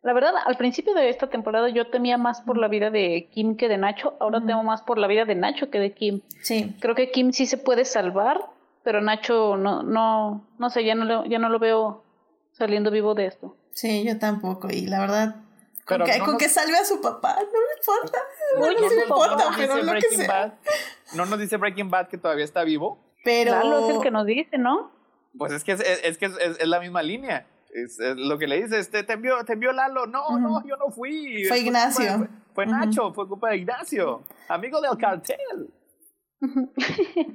[0.04, 3.56] la verdad, al principio de esta temporada yo temía más por la vida de Kim
[3.56, 4.16] que de Nacho.
[4.20, 6.22] Ahora temo más por la vida de Nacho que de Kim.
[6.41, 6.76] Sí.
[6.80, 8.39] Creo que Kim sí se puede salvar,
[8.84, 12.04] pero Nacho no, no, no sé, ya no lo, ya no lo veo
[12.52, 13.56] saliendo vivo de esto.
[13.74, 14.70] Sí, yo tampoco.
[14.72, 15.36] Y la verdad,
[15.86, 18.20] con, que, con que, salve a su papá, no me importa.
[18.58, 20.58] No, me importa, pero lo que sea.
[21.14, 22.97] no nos dice Breaking Bad que todavía está vivo.
[23.24, 23.52] Pero.
[23.52, 24.91] Lalo es el que nos dice, ¿no?
[25.38, 27.45] Pues es que es, es que es la misma línea.
[27.74, 30.05] Es, lo que le dice, este, te envió, te envió Lalo.
[30.07, 31.45] No, no, yo no fui.
[31.45, 32.28] Fue Ignacio.
[32.53, 35.72] Fue, Nacho, fue culpa de Ignacio, amigo del cartel.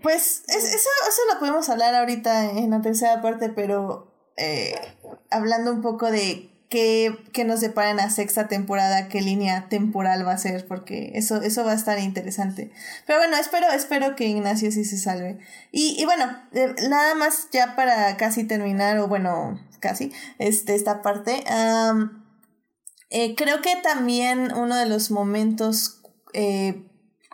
[0.03, 4.75] Pues eso, eso lo podemos hablar ahorita en la tercera parte, pero eh,
[5.31, 10.27] hablando un poco de qué, qué nos depara en la sexta temporada, qué línea temporal
[10.27, 12.71] va a ser, porque eso, eso va a estar interesante.
[13.07, 15.39] Pero bueno, espero, espero que Ignacio sí se salve.
[15.71, 21.03] Y, y bueno, eh, nada más ya para casi terminar, o bueno, casi, este, esta
[21.03, 21.45] parte.
[23.11, 26.03] Eh, creo que también uno de los momentos
[26.33, 26.83] eh,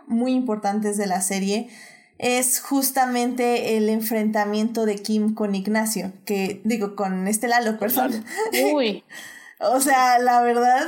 [0.06, 1.70] muy importantes de la serie
[2.18, 8.24] es justamente el enfrentamiento de Kim con Ignacio, que digo, con este Lalo, perdón.
[8.72, 9.02] Uy.
[9.60, 10.86] o sea, la verdad,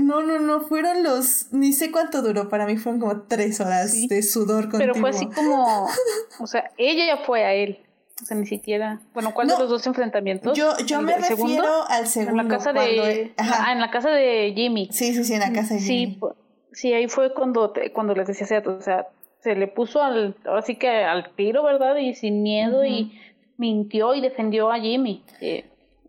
[0.00, 4.08] no, no, no, fueron los, ni sé cuánto duró, para mí fueron como tres horas
[4.08, 4.94] de sudor continuo.
[4.94, 5.88] Pero fue así como,
[6.40, 7.78] o sea, ella ya fue a él.
[8.20, 9.00] O sea, ni siquiera.
[9.14, 10.56] Bueno, ¿cuál de los dos enfrentamientos?
[10.56, 12.42] Yo, yo me refiero al segundo.
[12.42, 13.32] En la casa de.
[13.36, 14.88] Ah, en la casa de Jimmy.
[14.92, 16.18] Sí, sí, sí, en la casa de Jimmy.
[16.72, 19.08] Sí, ahí fue cuando, cuando les decía, o sea,
[19.40, 20.36] se le puso al.
[20.44, 21.96] Ahora sí que al tiro, ¿verdad?
[21.96, 23.18] Y sin miedo y
[23.56, 25.24] mintió y defendió a Jimmy.
[25.40, 25.64] Eh,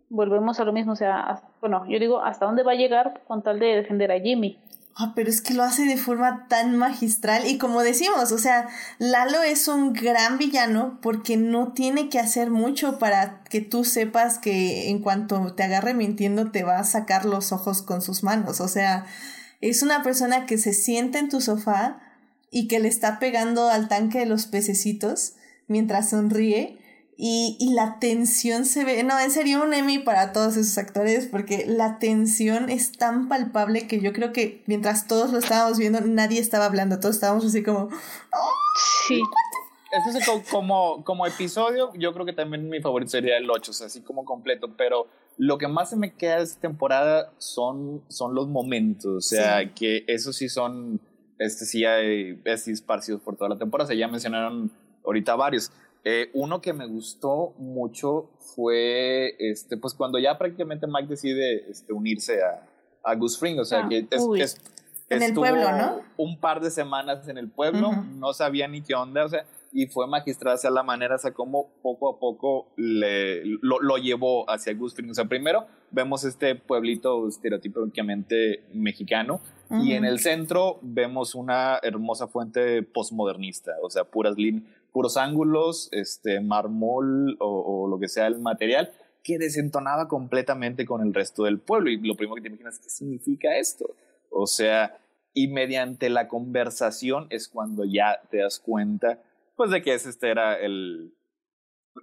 [0.08, 3.42] volvemos a lo mismo, o sea, bueno, yo digo, ¿hasta dónde va a llegar con
[3.42, 4.58] tal de defender a Jimmy?
[4.96, 8.68] Ah, pero es que lo hace de forma tan magistral y como decimos, o sea,
[8.98, 14.38] Lalo es un gran villano porque no tiene que hacer mucho para que tú sepas
[14.38, 18.60] que en cuanto te agarre mintiendo te va a sacar los ojos con sus manos,
[18.60, 19.04] o sea,
[19.60, 22.00] es una persona que se siente en tu sofá
[22.52, 25.34] y que le está pegando al tanque de los pececitos
[25.66, 26.78] mientras sonríe
[27.16, 31.26] y, y, la tensión se ve, no, en serio, un Emmy para todos esos actores,
[31.26, 36.00] porque la tensión es tan palpable que yo creo que mientras todos lo estábamos viendo,
[36.00, 37.88] nadie estaba hablando, todos estábamos así como...
[39.06, 39.22] sí.
[39.94, 43.74] Eso es como, como episodio, yo creo que también mi favorito sería el 8, o
[43.74, 45.06] sea, así como completo, pero
[45.36, 49.72] lo que más se me queda de esta temporada son, son los momentos, o sea,
[49.72, 51.00] que eso sí son,
[51.38, 54.72] este sí hay, así esparcidos por toda la temporada, o sea, ya mencionaron
[55.04, 55.70] ahorita varios.
[56.04, 61.94] Eh, uno que me gustó mucho fue, este, pues cuando ya prácticamente Mike decide este,
[61.94, 62.68] unirse a,
[63.02, 64.60] a Goose Fring, o sea, ah, que es,
[65.08, 66.02] en el pueblo, ¿no?
[66.18, 69.86] Un par de semanas en el pueblo, no sabía ni qué onda, o sea, y
[69.86, 74.48] fue magistral, o la manera, o sea, cómo poco a poco le, lo, lo llevó
[74.48, 75.10] hacia Goose Fring.
[75.10, 79.40] O sea, primero vemos este pueblito estereotípicamente mexicano,
[79.70, 84.64] y en el centro vemos una hermosa fuente postmodernista, o sea, puras líneas
[84.94, 88.92] puros ángulos, este, mármol o, lo que sea el material,
[89.24, 91.90] que desentonaba completamente con el resto del pueblo.
[91.90, 93.96] Y lo primero que te imaginas, ¿qué significa esto?
[94.30, 94.96] O sea,
[95.32, 99.20] y mediante la conversación es cuando ya te das cuenta
[99.56, 101.12] pues de que este era el,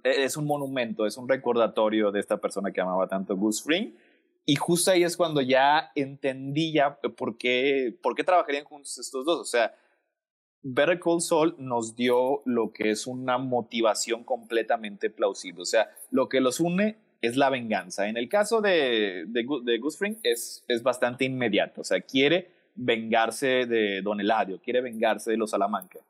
[0.04, 3.94] e, es un monumento, es un recordatorio de esta persona que amaba tanto Gus Fring.
[4.44, 9.24] Y justo ahí es cuando ya entendí ya por qué, por qué trabajarían juntos estos
[9.24, 9.40] dos.
[9.40, 9.74] O sea,
[10.62, 15.62] Better Call Saul nos dio lo que es una motivación completamente plausible.
[15.62, 18.08] O sea, lo que los une es la venganza.
[18.08, 19.80] En el caso de, de, de
[20.22, 21.80] es, es bastante inmediato.
[21.80, 26.00] O sea, quiere vengarse de Don Eladio, quiere vengarse de los Salamanca.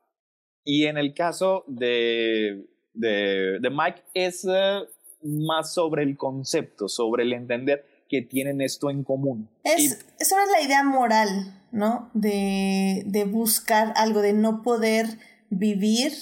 [0.64, 4.80] Y en el caso de de, de Mike es eh,
[5.22, 9.48] más sobre el concepto, sobre el entender que tienen esto en común.
[9.64, 12.10] Es, eso es la idea moral, ¿no?
[12.12, 15.06] De, de buscar algo, de no poder
[15.48, 16.12] vivir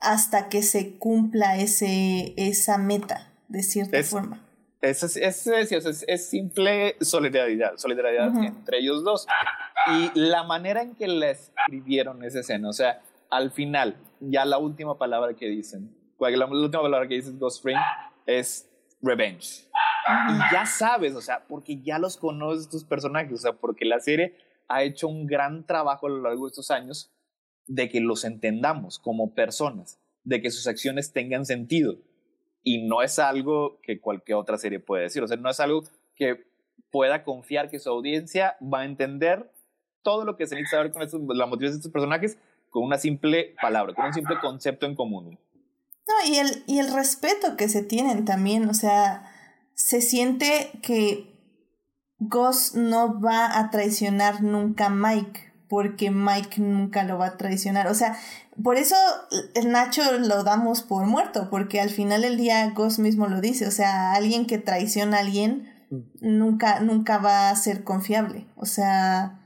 [0.00, 4.46] hasta que se cumpla ese, esa meta, de cierta forma.
[4.82, 9.26] Es, es, es, es, simple solidaridad, solidaridad entre ellos dos.
[9.90, 13.00] Y la manera en que la escribieron esa escena, o sea,
[13.30, 15.90] al final, ya la última palabra que dicen,
[16.20, 17.78] la última palabra que dices Ghost Spring
[18.26, 18.68] es
[19.00, 19.67] revenge.
[20.08, 24.00] Y ya sabes, o sea, porque ya los conoces estos personajes, o sea, porque la
[24.00, 24.36] serie
[24.68, 27.10] ha hecho un gran trabajo a lo largo de estos años
[27.66, 31.96] de que los entendamos como personas, de que sus acciones tengan sentido.
[32.62, 35.84] Y no es algo que cualquier otra serie puede decir, o sea, no es algo
[36.16, 36.46] que
[36.90, 39.50] pueda confiar que su audiencia va a entender
[40.02, 42.38] todo lo que se necesita saber con estos, la motivación de estos personajes
[42.70, 45.38] con una simple palabra, con un simple concepto en común.
[46.06, 49.30] No, y el, y el respeto que se tienen también, o sea,
[49.78, 51.38] se siente que
[52.18, 57.86] Gus no va a traicionar nunca a Mike, porque Mike nunca lo va a traicionar.
[57.86, 58.18] O sea,
[58.60, 58.96] por eso
[59.54, 63.68] el Nacho lo damos por muerto, porque al final del día Gus mismo lo dice,
[63.68, 65.98] o sea, alguien que traiciona a alguien mm.
[66.22, 68.48] nunca, nunca va a ser confiable.
[68.56, 69.38] O sea,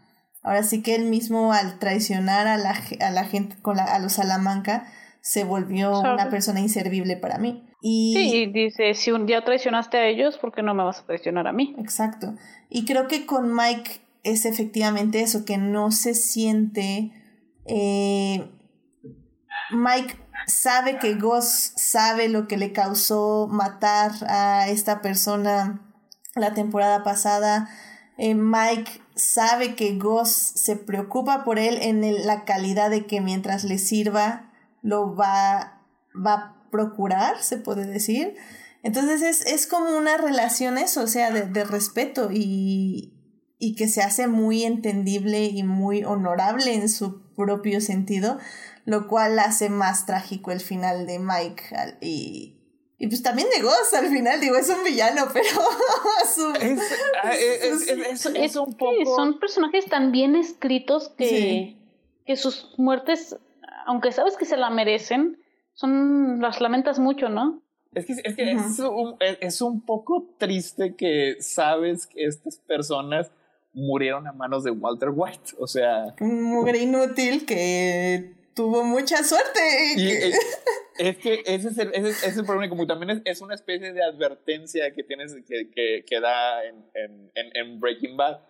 [0.43, 4.01] Ahora sí que él mismo al traicionar a la, a la gente, con la, a
[4.01, 4.87] los Salamanca,
[5.21, 7.65] se volvió una persona inservible para mí.
[7.85, 8.15] Y...
[8.15, 11.49] Sí, dice, si un día traicionaste a ellos, ¿por qué no me vas a traicionar
[11.49, 11.75] a mí?
[11.79, 12.35] Exacto.
[12.71, 17.13] Y creo que con Mike es efectivamente eso, que no se siente...
[17.67, 18.49] Eh,
[19.73, 20.17] Mike
[20.47, 25.81] sabe que Goss sabe lo que le causó matar a esta persona
[26.37, 27.69] la temporada pasada.
[28.17, 33.65] Eh, Mike sabe que Goss se preocupa por él en la calidad de que mientras
[33.65, 34.53] le sirva
[34.83, 35.81] lo va,
[36.15, 38.35] va a procurar, se puede decir.
[38.83, 43.13] Entonces es, es como una relación eso, o sea, de, de respeto y,
[43.61, 48.39] y que se hace muy entendible y muy honorable en su propio sentido,
[48.85, 51.63] lo cual hace más trágico el final de Mike
[52.01, 52.57] y,
[52.99, 55.47] y pues también de Ghost al final, digo, es un villano, pero
[58.35, 59.17] es, un poco...
[59.17, 61.77] Son personajes tan bien escritos que,
[62.27, 63.37] que sus muertes,
[63.87, 65.42] aunque sabes que se la merecen,
[65.83, 67.61] son las lamentas mucho, ¿no?
[67.93, 73.31] Es que, es, que es, un, es un poco triste que sabes que estas personas
[73.75, 76.15] murieron a manos de Walter White, o sea...
[76.21, 79.61] Un mugre inútil que tuvo mucha suerte.
[80.99, 84.05] es, que ese es, el, ese, es el problema, como también es, una especie de
[84.05, 88.41] advertencia que tienes que, que, que da en, en, en, Breaking Bad.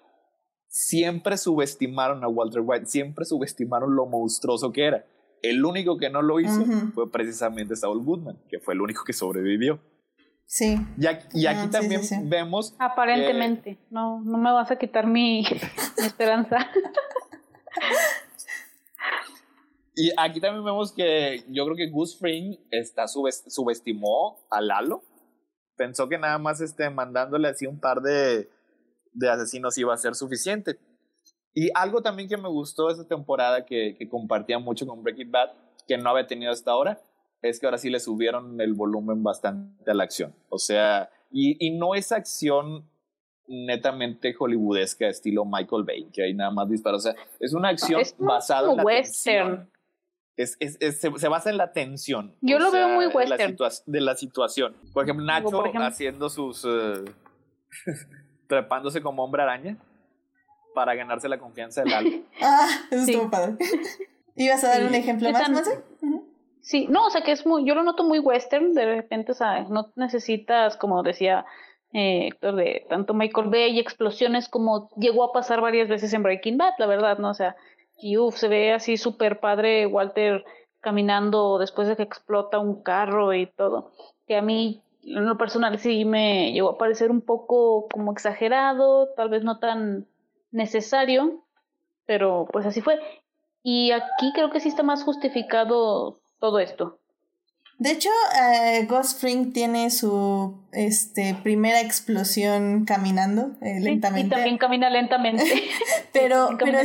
[0.68, 5.07] Siempre subestimaron a Walter White, siempre subestimaron lo monstruoso que era.
[5.43, 6.64] El único que no lo hizo
[6.95, 9.80] fue precisamente Saul Goodman, que fue el único que sobrevivió.
[10.47, 10.76] Sí.
[10.99, 12.76] Y aquí, ah, también vemos.
[12.78, 13.78] Aparentemente.
[13.90, 15.43] no, no me vas a quitar mi,
[15.99, 16.59] mi esperanza.
[19.95, 25.03] Y aquí también vemos que yo creo que Gus Fring está subestimó a Lalo.
[25.76, 28.49] Pensó que nada más este, mandándole así un par de,
[29.12, 30.78] de asesinos iba a ser suficiente.
[31.55, 35.51] Y algo también que me gustó esa temporada que, que compartía mucho con Breaking Bad,
[35.87, 37.01] que no había tenido hasta ahora,
[37.43, 40.35] es que ahora sí le subieron el volumen bastante a la acción.
[40.49, 42.89] O sea, y, y no es acción
[43.49, 47.05] netamente hollywoodesca estilo Michael Bay, que hay nada más disparos.
[47.05, 49.71] O sea, es una acción basada en la western.
[50.37, 52.35] Es, es, se, basa en la tensión.
[52.41, 53.57] Yo lo veo muy western.
[53.85, 54.75] De la, situación.
[54.95, 56.65] Por ejemplo, Nacho haciendo sus.
[56.65, 57.05] Uh,
[58.49, 59.79] trepándose como hombre araña
[60.75, 62.16] para ganarse la confianza del alma.
[62.43, 63.57] ah, eso estuvo padre.
[64.37, 65.79] ¿Ibas a dar un ejemplo más, más?
[66.61, 67.64] Sí, no, o sea que es muy.
[67.64, 68.73] Yo lo noto muy western.
[68.73, 71.45] De repente, o sea, no necesitas, como decía
[71.93, 76.23] eh, Héctor, de tanto Michael Bay y explosiones como llegó a pasar varias veces en
[76.23, 77.31] Breaking Bad, la verdad, ¿no?
[77.31, 77.57] O sea
[78.03, 80.45] y uff, se ve así súper padre Walter
[80.81, 83.93] caminando después de que explota un carro y todo.
[84.27, 89.11] Que a mí, en lo personal, sí me llegó a parecer un poco como exagerado,
[89.16, 90.07] tal vez no tan
[90.53, 91.45] necesario,
[92.07, 93.01] pero pues así fue.
[93.63, 96.99] Y aquí creo que sí está más justificado todo esto.
[97.83, 104.29] De hecho, eh, Ghost Spring tiene su este, primera explosión caminando eh, lentamente.
[104.29, 105.43] y también camina lentamente.
[106.13, 106.79] pero, pero,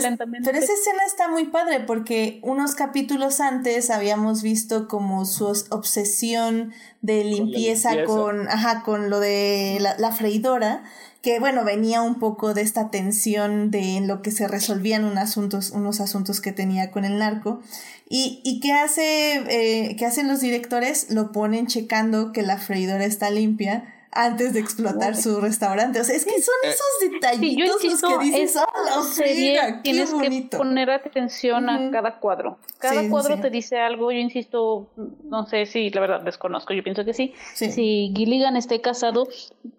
[0.43, 6.73] pero, esa escena está muy padre porque unos capítulos antes habíamos visto como su obsesión
[7.01, 10.83] de limpieza con, ajá, con lo de la, la freidora
[11.21, 15.23] que bueno, venía un poco de esta tensión de en lo que se resolvían unos
[15.23, 17.61] asuntos, unos asuntos que tenía con el narco.
[18.09, 21.11] ¿Y, y qué, hace, eh, qué hacen los directores?
[21.11, 25.99] Lo ponen checando que la freidora está limpia antes de explotar su restaurante.
[25.99, 30.57] O sea, es que son eh, esos detallitos los que dices, ¡oh, la Tienes que
[30.57, 32.57] poner atención a cada cuadro.
[32.79, 34.11] Cada cuadro te dice algo.
[34.11, 34.89] Yo insisto,
[35.25, 36.73] no sé si, la verdad, desconozco.
[36.73, 37.33] Yo pienso que sí.
[37.53, 39.27] Si Gilligan esté casado,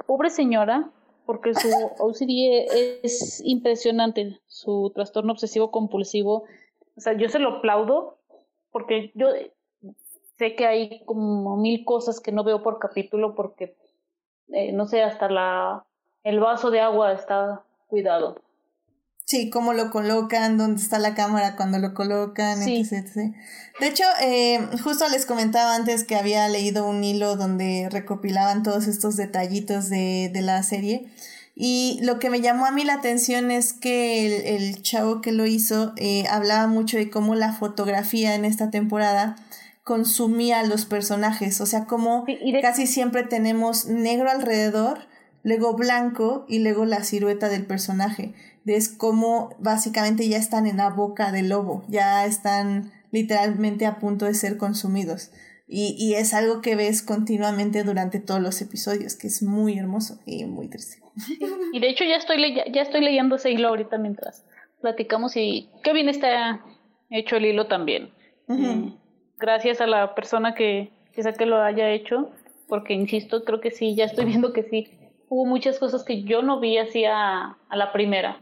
[0.07, 0.91] pobre señora,
[1.29, 1.69] porque su
[1.99, 6.45] OCD es impresionante, su trastorno obsesivo compulsivo.
[6.97, 8.17] O sea, yo se lo aplaudo
[8.73, 9.29] porque yo
[10.39, 13.77] sé que hay como mil cosas que no veo por capítulo porque,
[14.55, 15.85] eh, no sé, hasta la,
[16.25, 18.37] el vaso de agua está cuidado.
[19.29, 23.15] Sí, cómo lo colocan, dónde está la cámara cuando lo colocan, etc,
[23.79, 28.87] De hecho, eh, justo les comentaba antes que había leído un hilo donde recopilaban todos
[28.87, 31.11] estos detallitos de, de la serie.
[31.55, 35.45] Y lo que me llamó a mí la atención es que el, chavo que lo
[35.45, 39.37] hizo eh, hablaba mucho de cómo la fotografía en esta temporada
[39.85, 41.61] consumía a los personajes.
[41.61, 42.25] O sea, como
[42.63, 45.07] casi siempre tenemos negro alrededor,
[45.49, 48.35] luego blanco y luego la silueta del personaje
[48.67, 54.27] es como básicamente ya están en la boca del lobo, ya están literalmente a punto
[54.27, 55.31] de ser consumidos.
[55.67, 60.19] Y, y es algo que ves continuamente durante todos los episodios, que es muy hermoso
[60.25, 60.99] y muy triste.
[61.73, 64.47] Y de hecho ya estoy, ya estoy leyendo ese hilo ahorita mientras
[64.81, 66.65] platicamos y qué bien está
[67.11, 68.11] hecho el hilo también.
[68.47, 68.95] Mm,
[69.39, 72.31] gracias a la persona que quizá que lo haya hecho,
[72.69, 74.89] porque insisto, creo que sí, ya estoy viendo que sí.
[75.29, 78.41] Hubo muchas cosas que yo no vi así a la primera.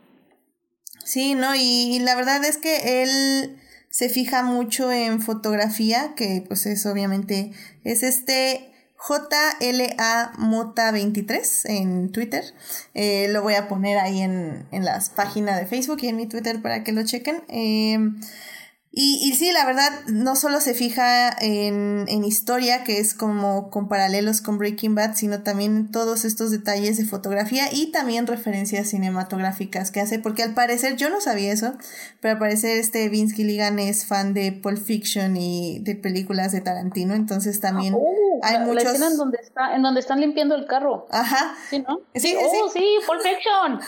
[1.07, 1.55] Sí, ¿no?
[1.55, 3.61] Y, la verdad es que él
[3.91, 7.53] se fija mucho en fotografía, que pues es obviamente,
[7.85, 12.43] es este JLA Mota 23 en Twitter.
[12.95, 16.27] Eh, lo voy a poner ahí en, en las páginas de Facebook y en mi
[16.27, 17.45] Twitter para que lo chequen.
[17.49, 17.99] Eh,
[18.99, 23.69] y, y sí, la verdad, no solo se fija en, en historia, que es como
[23.69, 28.89] con paralelos con Breaking Bad, sino también todos estos detalles de fotografía y también referencias
[28.89, 31.75] cinematográficas que hace, porque al parecer, yo no sabía eso,
[32.23, 36.63] pero al parecer este Vince Gilligan es fan de Pulp Fiction y de películas de
[36.63, 38.83] Tarantino, entonces también ah, oh, hay muchos...
[38.83, 41.07] La escena en donde, está, en donde están limpiando el carro.
[41.11, 41.55] Ajá.
[41.69, 42.01] Sí, ¿no?
[42.15, 42.97] Sí, oh, sí.
[43.07, 43.79] Pulp Fiction.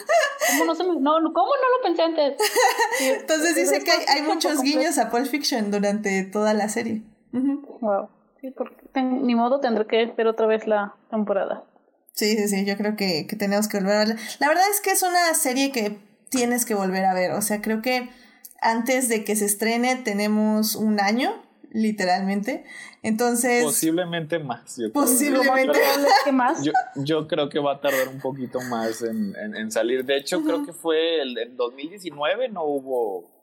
[0.51, 2.35] ¿Cómo no, se no, ¿Cómo no lo pensé antes?
[3.01, 7.03] entonces dice que hay, hay muchos guiños a Pulp Fiction durante toda la serie.
[7.33, 8.09] Wow.
[8.41, 11.65] Sí, porque ni modo tendré que ver otra vez la temporada.
[12.13, 14.17] Sí, sí, sí, yo creo que, que tenemos que volver a verla.
[14.41, 15.99] La verdad es que es una serie que
[16.31, 17.33] tienes que volver a ver.
[17.33, 18.11] O sea, creo que
[18.61, 21.33] antes de que se estrene tenemos un año,
[21.71, 22.65] literalmente.
[23.03, 23.65] Entonces.
[23.65, 24.77] Posiblemente más.
[24.77, 25.79] Yo posiblemente
[26.33, 26.63] más.
[26.63, 30.05] Yo, yo, creo que va a tardar un poquito más en, en, salir.
[30.05, 33.38] De hecho, creo que fue el, en 2019 no hubo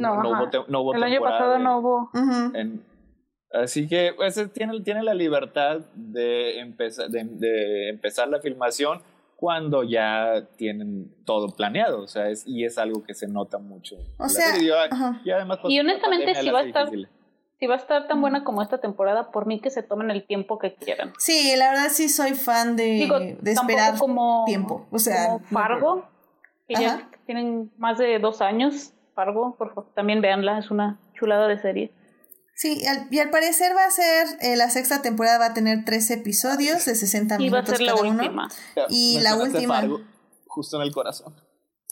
[0.00, 2.10] no, no, hubo, El año pasado no hubo.
[3.52, 9.02] así que pues, tiene, tiene la libertad de empezar, de, empezar la filmación
[9.36, 13.96] cuando ya tienen todo planeado, o sea, es, y es algo que se nota mucho.
[14.18, 14.70] O sea, y,
[15.30, 16.90] además, pues, y honestamente si va a estar
[17.60, 20.26] si va a estar tan buena como esta temporada, por mí que se tomen el
[20.26, 21.12] tiempo que quieran.
[21.18, 24.86] Sí, la verdad sí soy fan de, de esperar como, tiempo.
[24.90, 26.08] O sea, como Fargo,
[26.66, 31.46] que ya tienen más de dos años Fargo, por favor, también véanla, es una chulada
[31.46, 31.92] de serie.
[32.54, 36.10] Sí, y al parecer va a ser, eh, la sexta temporada va a tener tres
[36.10, 37.68] episodios de 60 minutos.
[37.68, 38.48] Y va a ser la última.
[38.88, 39.82] Y la última.
[40.46, 41.34] justo en el corazón.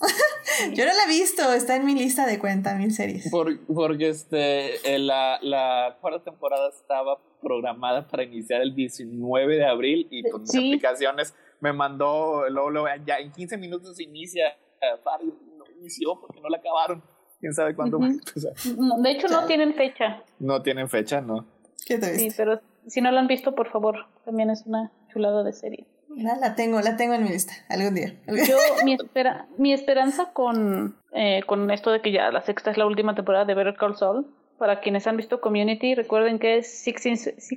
[0.74, 3.30] Yo no la he visto, está en mi lista de cuenta mil series.
[3.30, 10.08] porque este, eh, la, la cuarta temporada estaba programada para iniciar el 19 de abril
[10.10, 15.34] y con mis aplicaciones me mandó, luego, luego, ya en 15 minutos inicia uh, Fargo,
[15.56, 17.02] no inició porque no la acabaron
[17.40, 20.22] quién sabe cuándo De hecho, no tienen fecha.
[20.38, 21.46] No tienen fecha, no.
[21.86, 25.42] ¿Qué te Sí, pero si no la han visto, por favor, también es una chulada
[25.42, 25.86] de serie.
[26.16, 28.14] La, la tengo, la tengo en mi lista, algún día.
[28.26, 32.76] Yo, mi, espera, mi esperanza con, eh, con esto de que ya la sexta es
[32.76, 34.26] la última temporada de Better Call Saul,
[34.58, 37.02] para quienes han visto Community, recuerden que es six,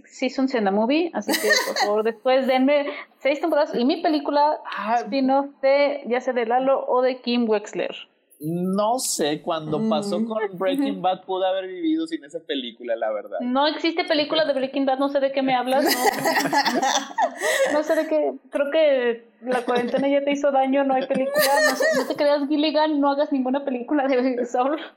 [0.05, 2.85] seasons en the movie, así que por favor después denme
[3.19, 7.49] seis temporadas y mi película ah, spin-off de ya sea de Lalo o de Kim
[7.49, 7.95] Wexler.
[8.43, 10.25] No sé, cuando pasó Mm.
[10.27, 13.37] con Breaking Bad pudo haber vivido sin esa película, la verdad.
[13.41, 15.83] No existe película de Breaking Bad, no sé de qué me hablas.
[15.83, 15.89] No,
[17.73, 18.33] no sé de qué.
[18.49, 21.43] Creo que la cuarentena ya te hizo daño, no hay película.
[21.69, 24.79] No, sé, no te creas Gilligan, no hagas ninguna película de Saul.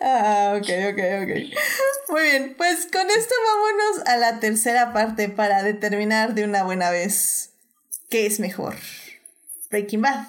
[0.00, 2.10] Ah, ok, ok, ok.
[2.10, 6.90] Muy bien, pues con esto vámonos a la tercera parte para determinar de una buena
[6.90, 7.52] vez
[8.10, 8.74] qué es mejor.
[9.70, 10.24] Breaking Bad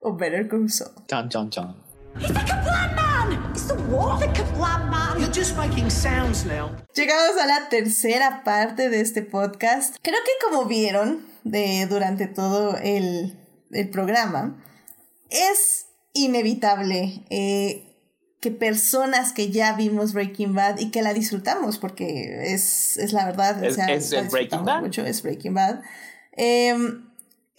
[0.00, 0.90] o Better Call Saul.
[1.08, 1.74] Chan, chan, chan.
[2.18, 3.50] He's the Kablam man!
[3.52, 4.20] It's the what?
[4.20, 5.20] The Kablam man!
[5.20, 6.70] You're just making sounds now.
[6.94, 9.96] Llegamos a la tercera parte de este podcast.
[10.02, 13.38] Creo que como vieron de, durante todo el,
[13.70, 14.62] el programa,
[15.30, 17.86] es inevitable eh,
[18.40, 23.26] que personas que ya vimos Breaking Bad y que la disfrutamos, porque es, es la
[23.26, 24.80] verdad, o Es- sea, es- la es Breaking Bad.
[24.80, 25.80] mucho, es Breaking Bad.
[26.32, 27.09] Em,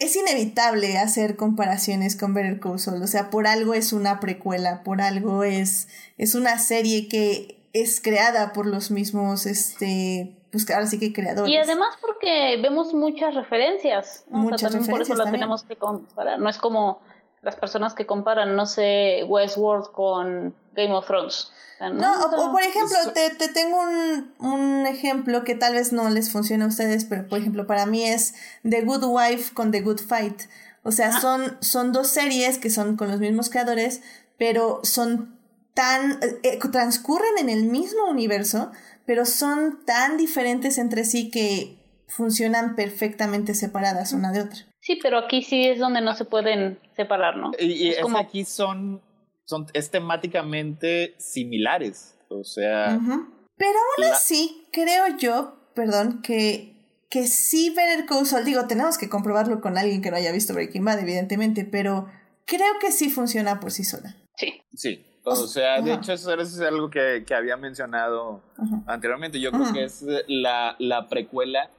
[0.02, 4.82] es inevitable hacer comparaciones con Better Call Saul, o sea, por algo es una precuela,
[4.82, 5.86] por algo es,
[6.18, 11.52] es una serie que es creada por los mismos, este, pues ahora sí que creadores.
[11.52, 14.24] Y además porque vemos muchas referencias.
[14.28, 14.38] ¿no?
[14.38, 15.40] Muchas o sea, también por eso referencias también.
[15.40, 16.38] tenemos que comparar.
[16.40, 17.00] No es como
[17.42, 21.50] las personas que comparan, no sé, Westworld con Game of Thrones.
[21.80, 26.30] No, O por ejemplo, te, te tengo un, un ejemplo que tal vez no les
[26.30, 30.00] funcione a ustedes, pero por ejemplo para mí es The Good Wife con The Good
[30.00, 30.42] Fight.
[30.84, 34.00] O sea, son, son dos series que son con los mismos creadores,
[34.38, 35.38] pero son
[35.74, 36.20] tan...
[36.44, 38.70] eh, transcurren en el mismo universo,
[39.04, 44.71] pero son tan diferentes entre sí que funcionan perfectamente separadas una de otra.
[44.82, 47.52] Sí, pero aquí sí es donde no se pueden separar, ¿no?
[47.58, 49.00] Y, y Es es como- aquí son,
[49.44, 52.18] son es temáticamente similares.
[52.28, 52.98] O sea.
[52.98, 56.74] Pero aún La- así, creo yo, perdón, que,
[57.10, 60.52] que sí Better Call Saul, digo, tenemos que comprobarlo con alguien que no haya visto
[60.54, 62.08] Breaking Bad, evidentemente, pero
[62.46, 64.16] creo que sí funciona por sí sola.
[64.36, 64.62] Sí.
[64.74, 65.06] sí.
[65.24, 68.42] O sea, de hecho, eso es algo que, que había mencionado
[68.88, 69.38] anteriormente.
[69.38, 71.70] Yo creo que es la, la precuela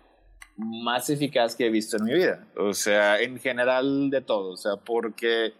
[0.58, 2.46] más eficaz que he visto en mi vida.
[2.58, 4.52] O sea, en general de todo.
[4.54, 5.54] O sea, porque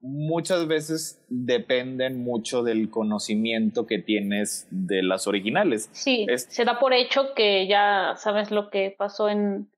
[0.00, 5.88] muchas veces dependen mucho del conocimiento que tienes de las originales.
[5.92, 9.70] Sí, Es- se da por hecho que ya sabes lo que pasó en,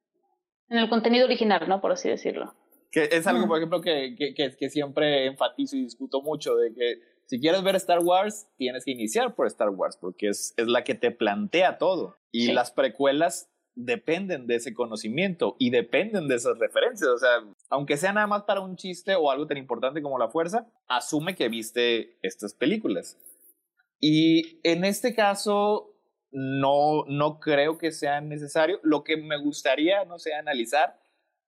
[0.69, 1.81] en el contenido original, ¿no?
[1.81, 2.55] Por así decirlo.
[2.91, 3.49] Que es algo, Mm.
[3.49, 6.95] por ejemplo, que, que, que, que siempre enfatizo y discuto mucho, de que
[7.27, 10.85] si quieres ver Star Wars, tienes que iniciar por Star Wars, porque es, es la
[10.85, 12.17] que te plantea todo.
[12.33, 12.53] Y Sí.
[12.53, 17.09] las precuelas dependen de ese conocimiento y dependen de esas referencias.
[17.09, 20.29] O sea, aunque sea nada más para un chiste o algo tan importante como la
[20.29, 23.17] fuerza, asume que viste estas películas.
[24.01, 25.95] Y en este caso,
[26.33, 28.81] no, no creo que sea necesario.
[28.83, 31.01] Lo que me gustaría, no sé, analizar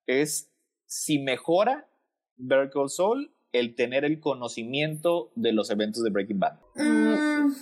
[0.07, 0.53] es
[0.87, 1.89] si mejora
[2.37, 6.61] Better Call Saul el tener el conocimiento de los eventos de Breaking Bad.
[6.77, 7.53] Mm,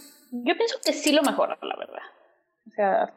[0.45, 2.03] Yo pienso que sí lo mejora, la verdad.
[2.66, 3.15] O sea,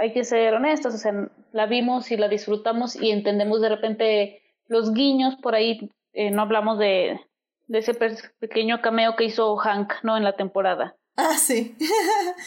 [0.00, 1.12] hay que ser honestos, o sea,
[1.52, 6.42] la vimos y la disfrutamos y entendemos de repente los guiños por ahí, eh, no
[6.42, 7.20] hablamos de,
[7.66, 10.16] de ese pe- pequeño cameo que hizo Hank, ¿no?
[10.16, 10.96] En la temporada.
[11.16, 11.76] ah, sí.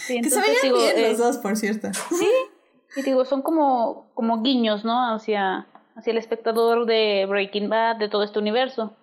[0.07, 1.89] Sí, que se entonces, veían digo, bien eh, los dos, por cierto.
[2.95, 5.13] Y digo, son como, como guiños, ¿no?
[5.15, 8.95] Hacia, hacia el espectador de Breaking Bad, de todo este universo.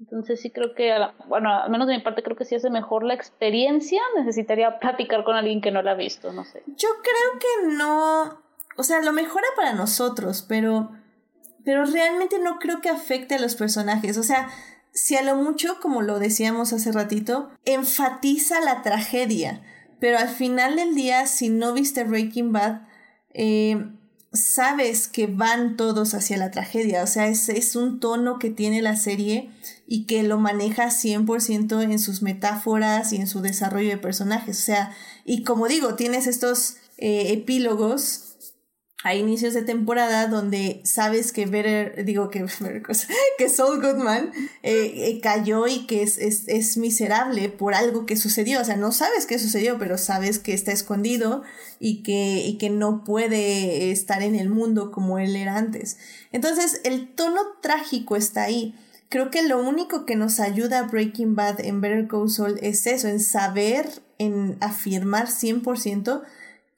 [0.00, 0.94] Entonces sí creo que,
[1.26, 5.24] bueno, al menos de mi parte creo que si hace mejor la experiencia, necesitaría platicar
[5.24, 6.62] con alguien que no la ha visto, no sé.
[6.66, 8.40] Yo creo que no,
[8.76, 10.92] o sea, lo mejora para nosotros, pero,
[11.64, 14.18] pero realmente no creo que afecte a los personajes.
[14.18, 14.48] O sea,
[14.92, 19.62] si a lo mucho, como lo decíamos hace ratito, enfatiza la tragedia,
[19.98, 22.82] pero al final del día, si no viste Breaking Bad,
[23.34, 23.84] eh,
[24.40, 27.02] sabes que van todos hacia la tragedia.
[27.02, 29.50] O sea, es, es un tono que tiene la serie
[29.86, 34.58] y que lo maneja 100% en sus metáforas y en su desarrollo de personajes.
[34.58, 34.92] O sea,
[35.24, 38.27] y como digo, tienes estos eh, epílogos
[39.04, 42.44] a inicios de temporada donde sabes que Better, digo que,
[43.38, 44.32] que Saul Goodman
[44.64, 48.60] eh, eh, cayó y que es, es, es miserable por algo que sucedió.
[48.60, 51.42] O sea, no sabes qué sucedió, pero sabes que está escondido
[51.78, 55.98] y que, y que no puede estar en el mundo como él era antes.
[56.32, 58.74] Entonces, el tono trágico está ahí.
[59.08, 62.86] Creo que lo único que nos ayuda a Breaking Bad en Better Call Saul es
[62.86, 63.88] eso, en saber,
[64.18, 66.24] en afirmar 100%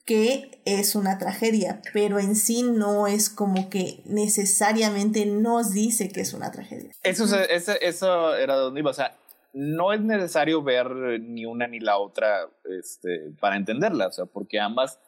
[0.05, 6.21] que es una tragedia, pero en sí no es como que necesariamente nos dice que
[6.21, 6.91] es una tragedia.
[7.03, 8.89] Eso, se- eso, eso era donde iba.
[8.91, 9.15] O sea,
[9.53, 10.89] no es necesario ver
[11.21, 12.47] ni una ni la otra
[12.79, 14.99] este, para entenderla, o sea, porque ambas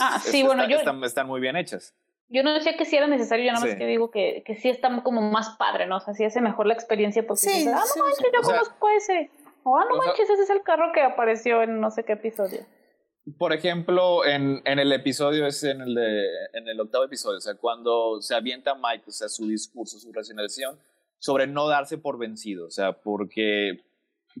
[0.00, 1.94] Ah, sí, est- bueno, está- yo- están, están muy bien hechas.
[2.30, 3.78] Yo no decía que sí era necesario, yo nada más Sí.
[3.78, 5.96] que digo que, que sí está como más padre, ¿no?
[5.96, 8.24] O sea, sí hace mejor la experiencia porque Sí, dices, ah, no sí, manches, sí.
[8.34, 9.30] yo O sea- conozco ese.
[9.64, 12.04] O ah, no o sea- manches, ese es el carro que apareció en no sé
[12.04, 12.60] qué episodio.
[13.36, 17.40] Por ejemplo, en, en el episodio, es en el, de, en el octavo episodio, o
[17.40, 20.78] sea, cuando se avienta Mike, o sea, su discurso, su racionalización
[21.18, 23.84] sobre no darse por vencido, o sea, porque,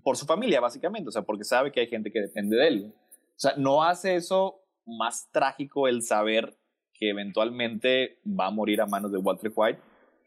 [0.02, 2.94] por su familia, básicamente, o sea, porque sabe que hay gente que depende de él.
[2.94, 6.56] O sea, no hace eso más trágico el saber
[6.94, 9.80] que eventualmente va a morir a manos de Walter White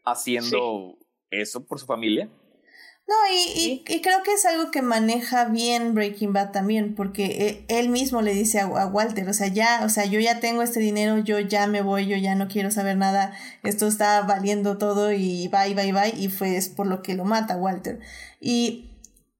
[0.04, 0.96] haciendo
[1.30, 2.28] eso por su familia.
[3.06, 7.64] No, y, y- y creo que es algo que maneja bien Breaking Bad también, porque
[7.68, 10.40] e- él mismo le dice a, a Walter, o sea, ya, o sea, yo ya
[10.40, 13.32] tengo este dinero, yo ya me voy, yo ya no quiero saber nada,
[13.64, 17.24] esto está valiendo todo y bye, bye, bye, y fue es por lo que lo
[17.24, 17.98] mata Walter.
[18.40, 18.90] Y,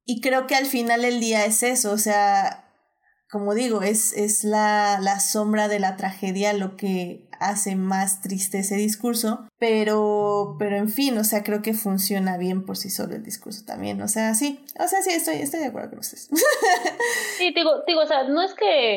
[0.05, 2.62] y creo que al final el día es eso, o sea,
[3.33, 8.59] como digo, es, es la, la sombra de la tragedia lo que hace más triste
[8.59, 13.15] ese discurso, pero, pero en fin, o sea, creo que funciona bien por sí solo
[13.17, 16.29] el discurso también, o sea, sí, o sea, sí, estoy, estoy de acuerdo con ustedes.
[17.39, 18.97] Sí, digo, digo, o sea, no es que,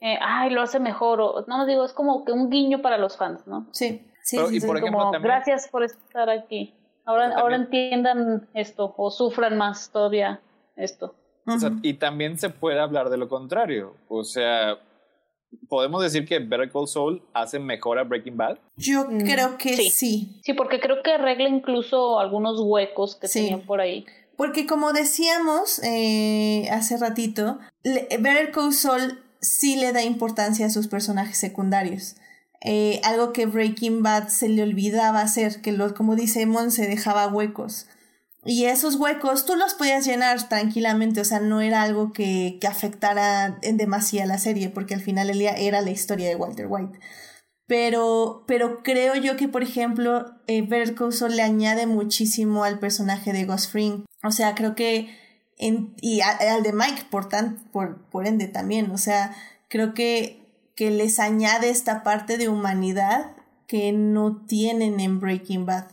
[0.00, 3.16] eh, ay, lo hace mejor, o no, digo, es como que un guiño para los
[3.16, 3.68] fans, ¿no?
[3.72, 4.66] sí, sí, Pero, sí, y sí.
[4.66, 6.74] por ejemplo, como, también- gracias por estar aquí.
[7.04, 10.40] Ahora, ahora entiendan esto, o sufran más todavía
[10.74, 11.14] esto.
[11.46, 11.78] O sea, Ujú.
[11.82, 13.94] y también se puede hablar de lo contrario.
[14.08, 14.78] O sea,
[15.68, 18.58] podemos decir que Better Call Saul hace mejor a Breaking Bad.
[18.76, 19.90] Yo Mm, creo que sí.
[19.90, 20.40] sí.
[20.44, 23.40] Sí, porque creo que arregla incluso algunos huecos que Sí.
[23.42, 24.04] tenían por ahí.
[24.36, 30.88] Porque como decíamos eh, hace ratito, Better Call Saul sí le da importancia a sus
[30.88, 32.16] personajes secundarios.
[32.62, 36.86] Eh, algo que Breaking Bad se le olvidaba hacer, que lo, como dice Mon, se
[36.88, 37.86] dejaba huecos.
[38.46, 42.68] Y esos huecos tú los podías llenar tranquilamente, o sea, no era algo que, que
[42.68, 46.98] afectara en demasía la serie, porque al final era la historia de Walter White.
[47.66, 50.68] Pero, pero creo yo que, por ejemplo, eh,
[51.30, 54.04] le añade muchísimo al personaje de Gus Fring.
[54.22, 55.10] O sea, creo que.
[55.58, 58.90] En, y al de Mike, por, tan, por, por ende también.
[58.92, 59.34] O sea,
[59.68, 63.32] creo que, que les añade esta parte de humanidad
[63.66, 65.88] que no tienen en Breaking Bad.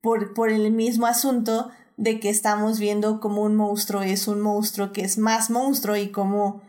[0.00, 1.70] Por, por el mismo asunto
[2.02, 6.08] de que estamos viendo como un monstruo es un monstruo que es más monstruo y
[6.08, 6.60] como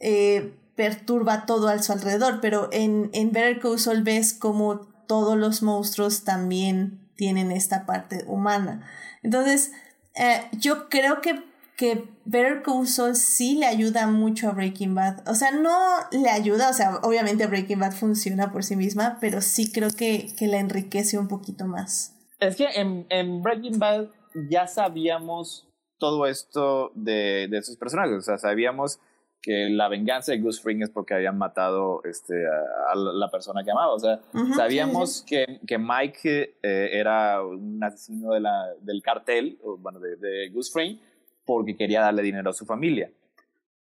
[0.00, 5.62] eh, perturba todo a su alrededor, pero en, en Better Call ves como todos los
[5.62, 8.84] monstruos también tienen esta parte humana.
[9.22, 9.70] Entonces,
[10.16, 11.44] eh, yo creo que,
[11.76, 15.28] que Better Call sí le ayuda mucho a Breaking Bad.
[15.28, 15.78] O sea, no
[16.10, 20.34] le ayuda, o sea, obviamente Breaking Bad funciona por sí misma, pero sí creo que,
[20.36, 22.16] que la enriquece un poquito más.
[22.40, 24.08] Es que en, en Breaking Bad
[24.48, 25.68] ya sabíamos
[25.98, 28.18] todo esto de, de sus personajes.
[28.18, 28.98] O sea, sabíamos
[29.40, 33.64] que la venganza de Gus Fring es porque habían matado este, a, a la persona
[33.64, 33.92] que amaba.
[33.92, 39.02] O sea, Ujú, sabíamos sí, Que, que Mike eh, era un asesino de la, del
[39.02, 40.98] cartel, o, bueno, de, de Gus Fring,
[41.44, 43.10] porque quería darle dinero a su familia.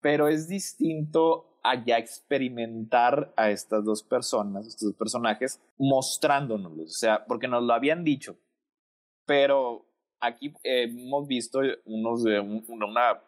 [0.02, 6.88] Pero es distinto a ya experimentar a estas dos personas, estos dos personajes, mostrándonos, o
[6.88, 8.38] sea, porque nos lo habían dicho,
[9.26, 9.86] pero
[10.20, 12.24] aquí hemos visto unos,
[12.68, 13.22] una,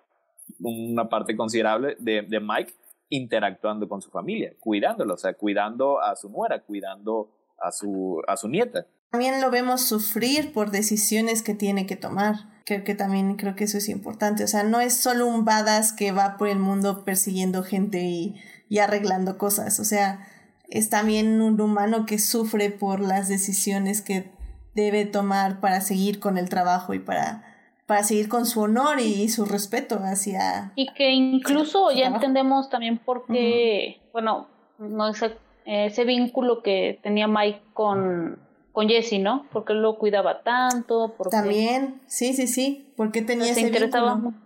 [0.60, 2.74] una parte considerable de, de Mike
[3.10, 8.38] interactuando con su familia, cuidándolo, o sea, cuidando a su nuera, cuidando a su, a
[8.38, 8.86] su nieta.
[9.12, 12.36] También lo vemos sufrir por decisiones que tiene que tomar.
[12.64, 14.46] Creo que también creo que eso es importante.
[14.46, 18.36] O sea, no es solo un badass que va por el mundo persiguiendo gente y,
[18.70, 19.82] y arreglando cosas.
[19.82, 20.26] O sea,
[20.70, 24.32] es también un humano que sufre por las decisiones que
[24.74, 27.44] debe tomar para seguir con el trabajo y para,
[27.86, 30.72] para seguir con su honor y su respeto hacia...
[30.76, 32.16] Y que incluso ya trabajo.
[32.16, 34.48] entendemos también por qué, bueno,
[34.80, 35.36] no ese,
[35.66, 38.40] ese vínculo que tenía Mike con,
[38.72, 39.46] con Jesse, ¿no?
[39.52, 44.38] Porque lo cuidaba tanto, porque También, sí, sí, sí, porque tenía se ese interesaba vínculo.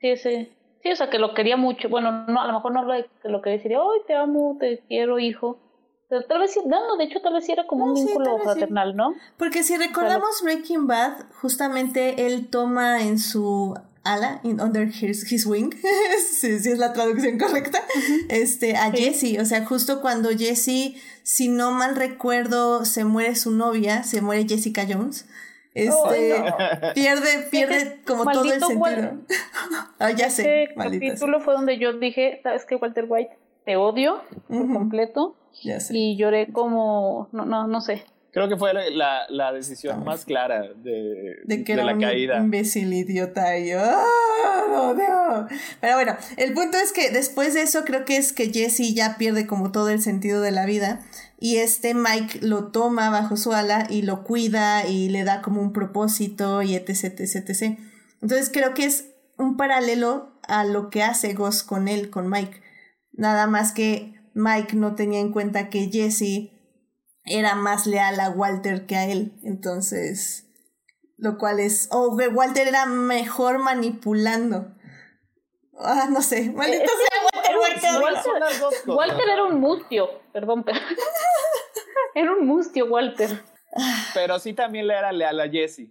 [0.00, 0.50] Sí, ese,
[0.82, 1.88] sí, o sea, que lo quería mucho.
[1.88, 4.82] Bueno, no, a lo mejor no lo que lo que decía, ay, te amo, te
[4.88, 5.58] quiero, hijo.
[6.14, 8.06] Pero tal vez sí, no, no, de hecho tal vez sí era como No, un
[8.06, 8.42] vínculo sí.
[8.44, 9.14] fraternal, ¿no?
[9.36, 15.44] Porque si recordamos Breaking Bad, justamente él toma en su ala, in under his, his
[15.44, 15.70] wing,
[16.30, 17.82] si, si es la traducción correcta,
[18.28, 18.92] este, a.
[18.92, 19.40] Jesse.
[19.40, 24.46] O sea, justo cuando Jesse, si no mal recuerdo, se muere su novia, se muere
[24.46, 25.26] Jessica Jones.
[25.74, 26.44] Este,
[26.94, 29.18] pierde, pierde como todo el sentido.
[29.98, 31.14] Ah, ya sé, Ese maldita sea.
[31.14, 33.36] capítulo fue donde yo dije, ¿sabes qué, Walter White?
[33.64, 35.36] Te odio por completo.
[35.62, 35.96] Ya sé.
[35.96, 38.04] Y lloré como, no, no, no sé.
[38.34, 42.00] Creo que fue la, la, decisión más clara de, de que de era la un
[42.00, 42.38] caída.
[42.38, 45.46] imbécil idiota y yo, ¡ah, no, no!
[45.80, 49.16] Pero bueno, el punto es que después de eso creo que es que Jesse ya
[49.18, 51.00] pierde como todo el sentido de la vida
[51.38, 55.60] y este Mike lo toma bajo su ala y lo cuida y le da como
[55.60, 57.78] un propósito y etc, etc, etc.
[58.20, 62.62] Entonces creo que es un paralelo a lo que hace Ghost con él, con Mike.
[63.12, 66.50] Nada más que Mike no tenía en cuenta que Jesse
[67.24, 69.38] era más leal a Walter que a él.
[69.42, 70.50] Entonces,
[71.16, 71.88] lo cual es...
[71.90, 74.74] O que Walter era mejor manipulando.
[75.78, 76.50] Ah, no sé.
[76.50, 78.86] Maldito sea Walter, Walter.
[78.86, 80.78] Walter, era un mustio, perdón, pero...
[82.14, 83.42] era un mustio, Walter.
[84.12, 85.90] Pero sí también le era leal a Jesse.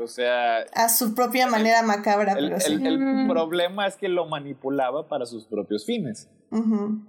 [0.00, 0.58] O sea.
[0.74, 2.74] A su propia manera macabra, el, pero sí.
[2.74, 3.28] el, el, mm.
[3.28, 6.30] problema es que lo manipulaba para sus propios fines.
[6.50, 7.07] Uh -huh.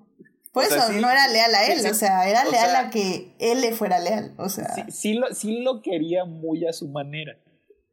[0.52, 2.80] Por eso, sí, no era leal a él, sí, o sea, era o leal sea,
[2.80, 4.74] a que él le fuera leal, o sea.
[4.74, 7.38] Sí, sí, lo, sí lo quería muy a su manera.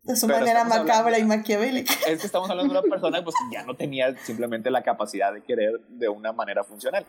[0.03, 1.93] De su manera macabra hablando, y maquiavélica.
[2.09, 5.35] Es que estamos hablando de una persona pues, que ya no tenía simplemente la capacidad
[5.35, 7.05] de querer de una manera funcional.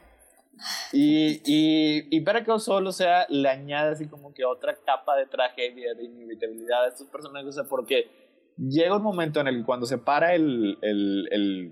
[0.91, 5.15] Y, y, y para que solo, o sea, le añade así como que otra capa
[5.15, 8.09] de tragedia, de inevitabilidad a estos personajes, o sea, porque
[8.57, 11.71] llega un momento en el que cuando se para el, el, el,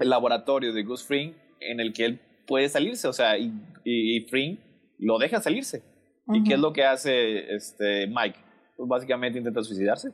[0.00, 2.20] el laboratorio de Gus Fring, en el que él
[2.50, 3.54] puede salirse, o sea, y,
[3.84, 4.58] y, y Fring
[4.98, 5.84] lo deja salirse.
[6.26, 6.38] Uh -huh.
[6.38, 8.40] ¿Y qué es lo que hace este Mike?
[8.76, 10.10] Pues básicamente intenta suicidarse.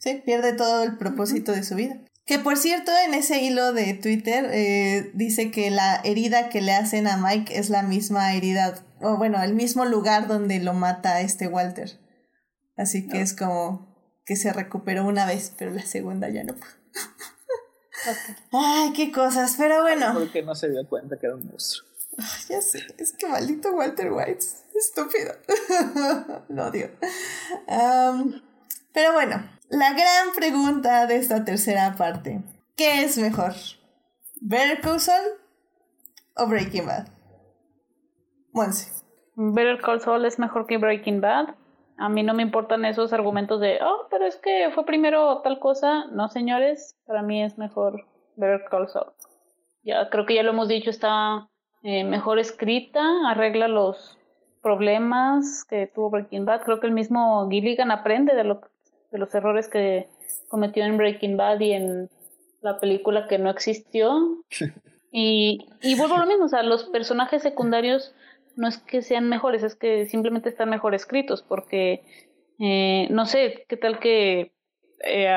[0.00, 1.96] Sí, pierde todo el propósito de su vida.
[2.26, 6.72] Que por cierto, en ese hilo de Twitter eh, dice que la herida que le
[6.72, 11.20] hacen a Mike es la misma herida, o bueno, el mismo lugar donde lo mata
[11.20, 12.00] este Walter.
[12.76, 13.22] Así que no.
[13.22, 13.96] es como
[14.26, 16.56] que se recuperó una vez, pero la segunda ya no.
[18.02, 18.36] Okay.
[18.52, 20.12] Ay, qué cosas, pero bueno.
[20.12, 21.88] Porque no se dio cuenta que era un monstruo.
[22.18, 24.44] Ay, ya sé, es que maldito Walter White,
[24.74, 25.32] estúpido.
[26.48, 26.90] lo odio.
[27.68, 28.40] Um,
[28.92, 32.42] pero bueno, la gran pregunta de esta tercera parte.
[32.76, 33.54] ¿Qué es mejor?
[34.40, 35.26] ¿Better Call Saul
[36.36, 37.08] o Breaking Bad?
[38.52, 38.90] Monse.
[39.34, 41.54] Better Call Saul es mejor que Breaking Bad.
[41.98, 45.58] A mí no me importan esos argumentos de, oh, pero es que fue primero tal
[45.58, 46.06] cosa.
[46.12, 48.04] No, señores, para mí es mejor
[48.36, 49.12] Better Call Saul.
[49.82, 51.48] Ya creo que ya lo hemos dicho, está
[51.82, 54.18] eh, mejor escrita, arregla los
[54.62, 56.62] problemas que tuvo Breaking Bad.
[56.62, 58.60] Creo que el mismo Gilligan aprende de lo
[59.10, 60.08] de los errores que
[60.48, 62.10] cometió en Breaking Bad y en
[62.60, 64.42] la película que no existió.
[65.12, 68.14] y, y vuelvo a lo mismo, o sea, los personajes secundarios
[68.56, 72.02] no es que sean mejores, es que simplemente están mejor escritos, porque
[72.58, 74.52] eh, no sé, qué tal que
[75.04, 75.34] eh,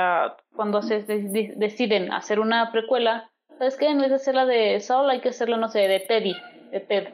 [0.55, 3.87] cuando se de, deciden hacer una precuela, ¿sabes qué?
[3.87, 6.35] En vez de hacerla de Saul, hay que hacerla, no sé, de Teddy,
[6.71, 7.07] de Ted,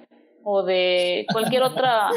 [0.44, 2.10] o de cualquier otra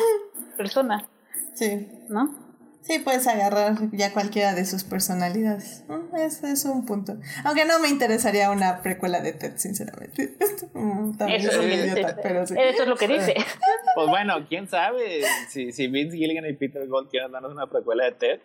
[0.56, 1.08] persona.
[1.54, 1.88] Sí.
[2.08, 2.47] ¿No?
[2.82, 5.84] Sí, puedes agarrar ya cualquiera de sus personalidades.
[6.16, 7.18] Ese es un punto.
[7.44, 10.36] Aunque no me interesaría una precuela de Ted, sinceramente.
[11.18, 12.54] También eso, es un idiota, pero sí.
[12.58, 13.34] eso es lo que dice.
[13.94, 18.04] Pues bueno, quién sabe si, si Vince Gilligan y Peter Gold quieren darnos una precuela
[18.04, 18.40] de Ted.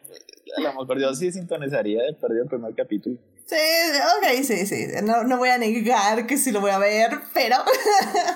[0.57, 3.18] A lo mejor yo sí sintonizaría de perdido el primer capítulo.
[3.45, 3.55] Sí,
[4.18, 4.88] ok, sí, sí.
[5.03, 7.57] No, no voy a negar que sí lo voy a ver, pero.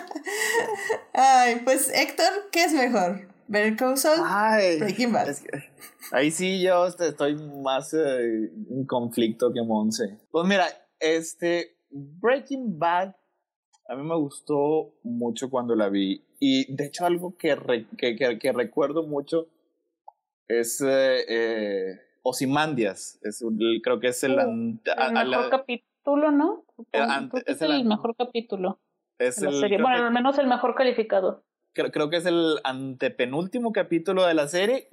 [1.14, 3.28] Ay, pues Héctor, ¿qué es mejor?
[3.48, 4.20] ¿Better Call Saul?
[4.26, 5.30] Ay, Breaking Bad.
[5.30, 5.64] Es que,
[6.12, 10.20] ahí sí yo estoy más eh, en conflicto que Monse.
[10.32, 10.66] Pues mira,
[11.00, 13.16] este Breaking Bad
[13.90, 16.26] a mí me gustó mucho cuando la vi.
[16.40, 19.48] Y de hecho algo que, re, que, que, que, recuerdo mucho
[20.48, 23.20] es eh, eh, Osimandias.
[23.24, 23.44] Es,
[23.82, 24.38] creo que es el...
[24.38, 26.66] el mejor capítulo, ¿no?
[26.92, 28.80] Ante, es el, el mejor capítulo.
[29.18, 29.82] Es el, serie.
[29.82, 31.47] Bueno, al menos el mejor calificado
[31.78, 34.90] creo, creo que es el antepenúltimo capítulo de la serie.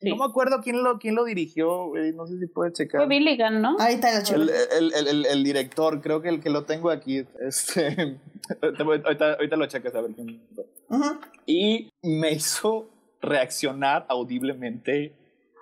[0.00, 0.08] Sí.
[0.10, 3.02] No me acuerdo quién lo, quién lo dirigió, eh, no sé si puede checar.
[3.02, 3.76] Fue Billigan, ¿no?
[3.78, 7.24] Ahí está el, el, el, el, el director, creo que el que lo tengo aquí.
[7.40, 8.18] Este,
[8.62, 10.42] ahorita, ahorita lo checas a ver quién.
[10.88, 11.20] Uh -huh.
[11.46, 12.88] Y me hizo
[13.20, 15.14] reaccionar audiblemente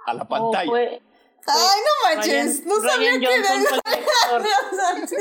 [0.07, 0.71] a la pantalla.
[0.71, 1.03] Oh, fue,
[1.47, 3.49] Ay, no manches, Ryan, no sabía Ryan que era.
[5.09, 5.17] sí,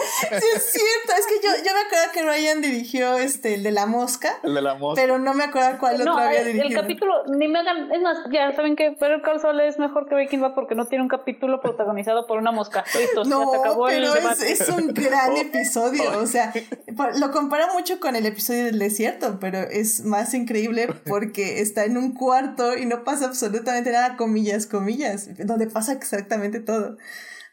[0.56, 3.86] es cierto, es que yo, yo me acuerdo que Ryan dirigió este, el de la
[3.86, 4.40] mosca.
[4.44, 5.02] El de la mosca.
[5.02, 6.68] Pero no me acuerdo cuál no, otro había dirigido.
[6.68, 10.16] El capítulo, ni me hagan, es más, ya saben que Call Saul es mejor que
[10.16, 12.84] Breaking Bad porque no tiene un capítulo protagonizado por una mosca.
[12.98, 14.52] Listo, no, ya se acabó pero el es, debate.
[14.52, 16.54] es un gran episodio, o sea,
[17.20, 21.98] lo compara mucho con el episodio del desierto, pero es más increíble porque está en
[21.98, 26.98] un cuarto y no pasa absolutamente nada, comillas, comillas, donde pasa exactamente todo.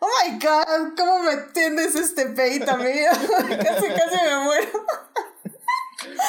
[0.07, 3.09] Oh my god, ¿cómo me entiendes este peito, amigo?
[3.49, 4.87] casi, casi me muero.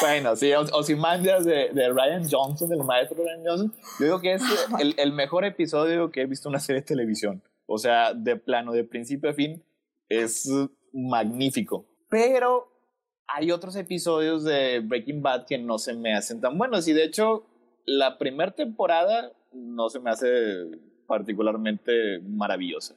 [0.01, 4.41] Bueno, sí, Ozymandias de, de Ryan Johnson, del maestro Ryan Johnson, yo digo que es
[4.79, 7.43] el, el mejor episodio que he visto en una serie de televisión.
[7.67, 9.63] O sea, de plano, de principio a fin,
[10.09, 10.49] es
[10.91, 11.85] magnífico.
[12.09, 12.71] Pero
[13.27, 16.87] hay otros episodios de Breaking Bad que no se me hacen tan buenos.
[16.87, 17.45] Y de hecho,
[17.85, 20.65] la primera temporada no se me hace
[21.05, 22.95] particularmente maravillosa.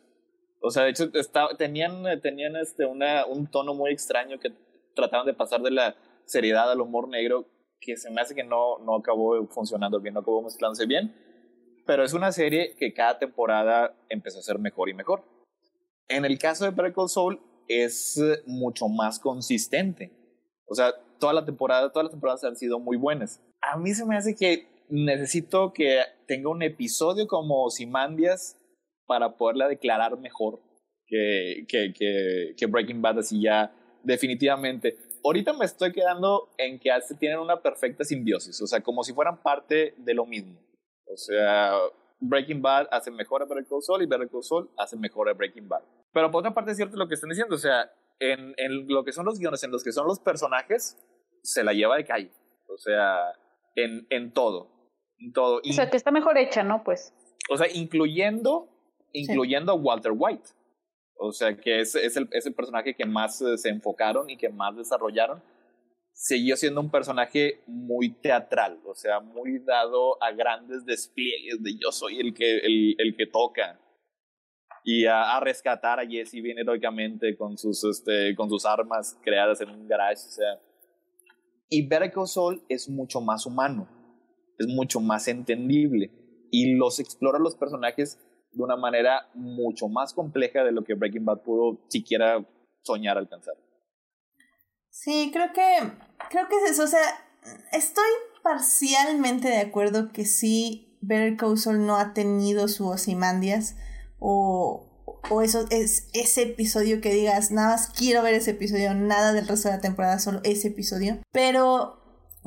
[0.60, 1.10] O sea, de hecho,
[1.56, 4.52] tenían, tenían este, una, un tono muy extraño que
[4.94, 5.96] trataban de pasar de la
[6.26, 7.46] seriedad al humor negro,
[7.80, 11.14] que se me hace que no, no acabó funcionando bien, no acabó mezclándose bien.
[11.86, 15.24] Pero es una serie que cada temporada empezó a ser mejor y mejor.
[16.08, 20.12] En el caso de Better Soul es mucho más consistente.
[20.66, 23.40] O sea, toda la temporada, todas las temporadas han sido muy buenas.
[23.62, 28.59] A mí se me hace que necesito que tenga un episodio como Simandias
[29.10, 30.60] para poderla declarar mejor
[31.04, 33.74] que, que, que, que Breaking Bad, así ya
[34.04, 34.96] definitivamente.
[35.24, 39.42] Ahorita me estoy quedando en que tienen una perfecta simbiosis, o sea, como si fueran
[39.42, 40.60] parte de lo mismo.
[41.12, 41.72] O sea,
[42.20, 45.32] Breaking Bad hace mejor a Better Call Saul y Better Call Saul hace mejor a
[45.32, 45.82] Breaking Bad.
[46.12, 49.02] Pero por otra parte es cierto lo que están diciendo, o sea, en, en lo
[49.02, 50.96] que son los guiones, en los que son los personajes,
[51.42, 52.30] se la lleva de calle.
[52.68, 53.32] O sea,
[53.74, 54.70] en, en todo.
[55.18, 55.60] En todo.
[55.68, 56.84] O sea, que está mejor hecha, ¿no?
[56.84, 57.12] Pues.
[57.50, 58.68] O sea, incluyendo,
[59.12, 60.50] incluyendo a Walter White.
[61.16, 64.36] O sea, que es, es, el, es el personaje que más eh, se enfocaron y
[64.36, 65.42] que más desarrollaron.
[66.12, 71.92] Siguió siendo un personaje muy teatral, o sea, muy dado a grandes despliegues de yo
[71.92, 73.80] soy el que, el, el que toca,
[74.82, 79.60] y a, a, rescatar a Jesse bien heroicamente con sus, este, con sus armas creadas
[79.60, 80.26] en un garage.
[80.26, 80.60] O sea.
[81.68, 83.88] Y Better Call es mucho más humano,
[84.58, 86.10] es mucho más entendible
[86.50, 88.18] y los explora los personajes
[88.52, 92.44] de una manera mucho más compleja de lo que Breaking Bad pudo siquiera
[92.82, 93.54] soñar alcanzar.
[94.88, 95.92] Sí, creo que
[96.28, 97.00] creo que es eso, o sea,
[97.72, 98.04] estoy
[98.42, 101.56] parcialmente de acuerdo que sí Better Call
[101.86, 103.76] no ha tenido su Ozymandias
[104.18, 104.90] o,
[105.30, 109.48] o eso es ese episodio que digas, nada más quiero ver ese episodio, nada del
[109.48, 111.18] resto de la temporada, solo ese episodio.
[111.32, 112.02] Pero,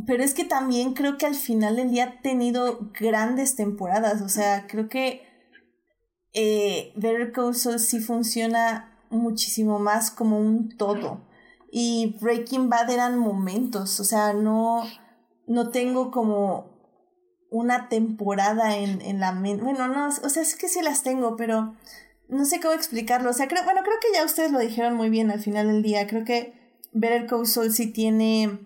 [0.06, 4.30] pero es que también creo que al final del día ha tenido grandes temporadas, o
[4.30, 5.33] sea, creo que
[6.34, 11.22] eh, Better Call sí funciona muchísimo más como un todo.
[11.72, 14.84] Y Breaking Bad eran momentos, o sea, no,
[15.48, 16.72] no tengo como
[17.50, 19.64] una temporada en, en la mente.
[19.64, 21.76] Bueno, no, o sea, es que sí las tengo, pero
[22.28, 23.30] no sé cómo explicarlo.
[23.30, 25.84] O sea, creo, bueno, creo que ya ustedes lo dijeron muy bien al final del
[25.84, 26.08] día.
[26.08, 26.54] Creo que
[26.92, 28.60] Better Call Saul sí tiene,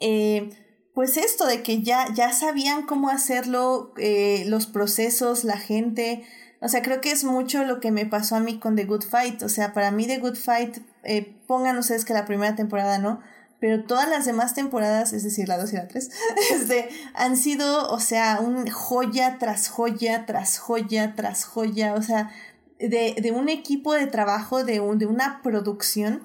[0.00, 0.50] eh,
[0.94, 6.24] pues esto de que ya, ya sabían cómo hacerlo, eh, los procesos, la gente.
[6.60, 9.04] O sea, creo que es mucho lo que me pasó a mí con The Good
[9.04, 9.42] Fight.
[9.42, 13.20] O sea, para mí The Good Fight, eh, pongan ustedes que la primera temporada no,
[13.60, 16.10] pero todas las demás temporadas, es decir, la 2 y la 3,
[16.52, 22.30] este, han sido, o sea, un joya tras joya, tras joya, tras joya, o sea,
[22.78, 26.22] de, de un equipo de trabajo, de, un, de una producción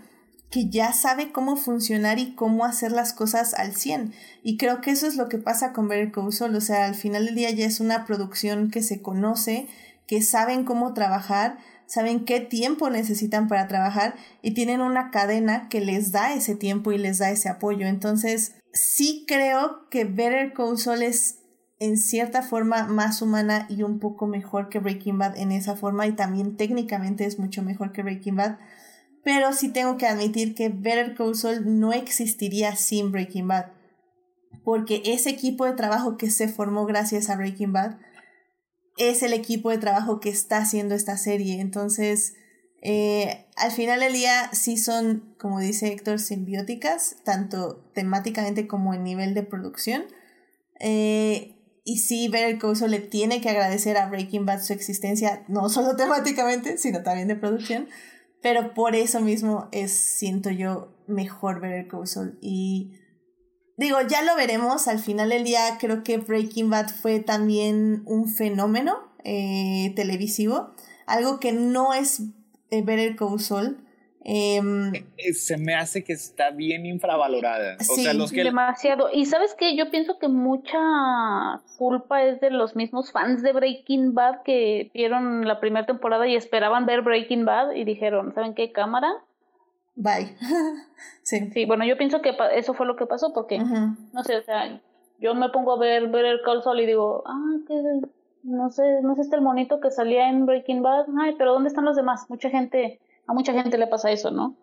[0.52, 4.14] que ya sabe cómo funcionar y cómo hacer las cosas al 100.
[4.44, 6.94] Y creo que eso es lo que pasa con Better Call Saul, o sea, al
[6.94, 9.68] final del día ya es una producción que se conoce,
[10.08, 15.82] que saben cómo trabajar, saben qué tiempo necesitan para trabajar y tienen una cadena que
[15.82, 17.88] les da ese tiempo y les da ese apoyo.
[17.88, 21.40] Entonces, sí creo que Better Call Saul es
[21.80, 26.08] en cierta forma más humana y un poco mejor que Breaking Bad en esa forma
[26.08, 28.58] y también técnicamente es mucho mejor que Breaking Bad.
[29.24, 33.68] Pero sí tengo que admitir que Better Call Saul no existiría sin Breaking Bad.
[34.64, 37.98] Porque ese equipo de trabajo que se formó gracias a Breaking Bad
[38.98, 41.60] es el equipo de trabajo que está haciendo esta serie.
[41.60, 42.34] Entonces,
[42.82, 49.04] eh, al final del día sí son, como dice Héctor, simbióticas, tanto temáticamente como en
[49.04, 50.04] nivel de producción.
[50.80, 51.56] Eh,
[51.86, 55.96] y sí, Better Call le tiene que agradecer a Breaking Bad su existencia, no solo
[55.96, 57.88] temáticamente, sino también de producción.
[58.42, 63.00] Pero por eso mismo es, siento yo, mejor Better Call Y
[63.78, 64.88] digo, ya lo veremos.
[64.88, 70.72] Al final del día creo que Breaking Bad fue también un fenómeno eh, televisivo.
[71.06, 72.22] Algo que no es
[72.72, 73.78] eh, Better Call Saul.
[74.26, 74.62] Eh,
[75.34, 77.76] se me hace que está bien infravalorada.
[77.80, 78.44] O sea, los que...
[78.44, 79.10] demasiado.
[79.12, 80.80] Y sabes que yo pienso que mucha
[81.78, 86.36] culpa es de los mismos fans de Breaking Bad que vieron la primera temporada y
[86.36, 89.10] esperaban ver Breaking Bad y dijeron, ¿saben qué cámara?
[89.96, 90.36] Bye.
[91.24, 91.52] sí.
[91.52, 94.82] Sí, bueno, yo pienso que eso fue lo que pasó porque, no sé, o sea,
[95.20, 97.74] yo me pongo a ver, ver el Call Sol y digo, ah, que
[98.44, 101.70] no sé, no es este el monito que salía en Breaking Bad, ay, pero ¿dónde
[101.70, 102.26] están los demás?
[102.30, 104.58] Mucha gente, a mucha gente le pasa eso, ¿no?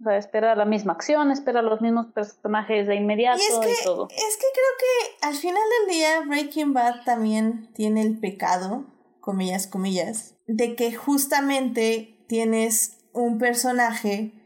[0.00, 3.84] O sea, espera la misma acción, espera los mismos personajes de inmediato y, es que,
[3.84, 4.08] todo.
[4.10, 8.84] Es que creo que al final del día Breaking Bad también tiene el pecado,
[9.20, 14.37] comillas, comillas, de que justamente tienes un personaje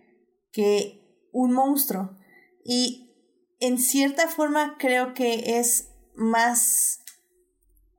[0.52, 1.00] que
[1.32, 2.16] un monstruo.
[2.64, 3.10] Y
[3.60, 7.00] en cierta forma creo que es más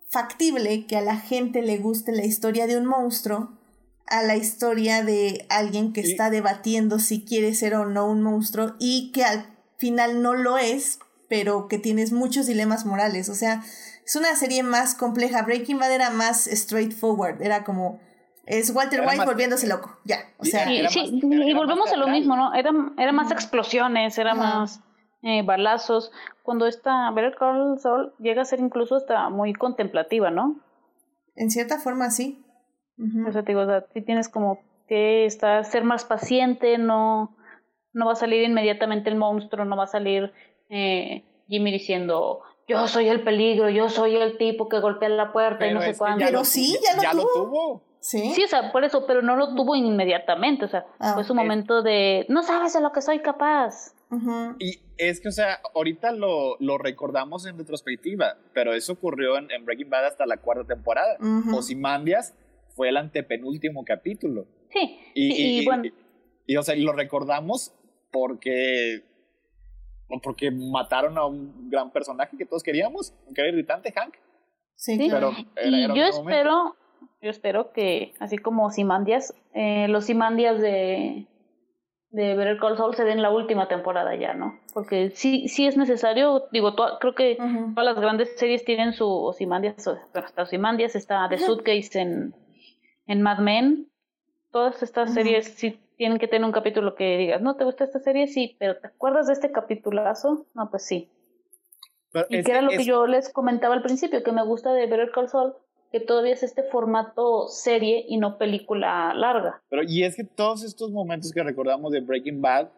[0.09, 3.57] factible que a la gente le guste la historia de un monstruo
[4.05, 8.75] a la historia de alguien que está debatiendo si quiere ser o no un monstruo
[8.79, 9.47] y que al
[9.77, 10.99] final no lo es,
[11.29, 13.27] pero que tienes muchos dilemas morales.
[13.29, 13.63] O sea,
[14.05, 15.41] es una serie más compleja.
[15.41, 17.99] Breaking Bad era más straightforward, era como
[18.45, 20.17] es Walter White volviéndose loco, ya.
[20.37, 22.53] O sea, y, y volvemos a lo mismo, ¿no?
[22.53, 24.81] Era, era más explosiones, era más
[25.21, 26.11] eh, balazos.
[26.43, 30.59] Cuando esta Better Call Saul llega a ser incluso hasta muy contemplativa, ¿no?
[31.35, 32.43] En cierta forma, sí.
[33.27, 37.35] O sea, te digo, o sí tienes como que estar, ser más paciente, no,
[37.93, 40.31] no va a salir inmediatamente el monstruo, no va a salir
[40.69, 45.65] eh, Jimmy diciendo, yo soy el peligro, yo soy el tipo que golpea la puerta
[45.65, 46.25] y no sé cuándo.
[46.25, 47.92] Pero sí, ya lo tuvo.
[48.03, 48.33] ¿Sí?
[48.35, 51.33] sí, o sea, por eso, pero no lo tuvo inmediatamente, o sea, ah, fue su
[51.33, 53.95] momento de, no sabes de lo que soy capaz.
[54.59, 59.65] Y es que, o sea, ahorita lo, lo, recordamos en retrospectiva, pero eso ocurrió en,
[59.65, 61.17] Breaking Bad hasta la cuarta temporada.
[61.55, 62.35] O si Mandias
[62.75, 64.45] fue el antepenúltimo capítulo.
[64.69, 65.83] Sí, y, y, bueno.
[66.45, 67.73] Y, o sea, lo recordamos
[68.11, 69.03] porque
[70.21, 74.15] porque mataron a un gran personaje que todos queríamos, que era irritante, Hank.
[74.75, 75.31] Sí, Pero
[75.63, 76.75] y yo espero,
[77.21, 81.27] yo espero que, así como Simandias, eh, los Simandias de,
[82.09, 84.59] de Better Call Saul se den la última temporada ya, ¿no?
[84.73, 87.37] Porque sí, sí es necesario, digo, creo que
[87.75, 92.35] todas las grandes series tienen su Osimandias, bueno, está Osimandias, está The Suitcase en,
[93.07, 93.89] en Mad Men,
[94.51, 97.99] todas estas series sí tienen que tener un capítulo que digas, ¿no te gusta esta
[97.99, 98.27] serie?
[98.27, 100.45] Sí, pero ¿te acuerdas de este capitulazo?
[100.53, 101.09] No, pues sí.
[102.29, 105.11] y que era lo que yo les comentaba al principio, que me gusta de Better
[105.11, 105.53] Call Saul,
[105.93, 109.61] que todavía es este formato serie y no película larga.
[109.69, 112.69] Pero y es que todos estos momentos que recordamos de Breaking Bad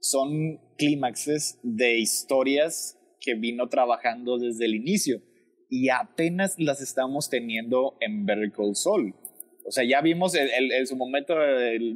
[0.00, 5.22] son clímaxes de historias que vino trabajando desde el inicio
[5.70, 9.14] y apenas las estamos teniendo en Better Call Saul.
[9.66, 11.34] O sea, ya vimos el, su momento,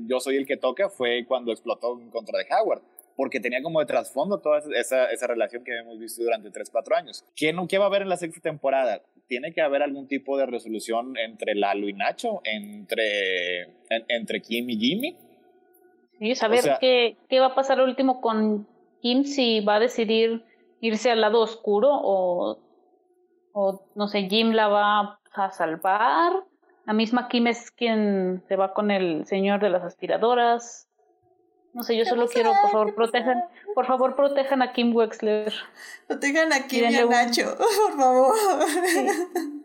[0.09, 2.83] yo soy el que toca, fue cuando explotó en contra de Howard
[3.21, 6.97] porque tenía como de trasfondo toda esa, esa relación que hemos visto durante 3, 4
[6.97, 7.23] años.
[7.37, 9.03] ¿Qué, no, ¿Qué va a haber en la sexta temporada?
[9.27, 13.75] Tiene que haber algún tipo de resolución entre Lalo y Nacho, entre,
[14.09, 15.17] entre Kim y Jimmy.
[16.19, 18.67] Sí, saber qué, qué va a pasar último con
[19.03, 20.43] Kim, si va a decidir
[20.81, 22.59] irse al lado oscuro o,
[23.53, 26.33] o no sé, Jim la va a salvar.
[26.87, 30.90] La misma Kim es quien se va con el señor de las aspiradoras.
[31.73, 33.45] No sé, yo solo quiero, por favor, protejan,
[33.75, 35.53] por favor, protejan a Kim Wexler.
[36.09, 38.35] Protejan a Kim y a Nacho, por favor.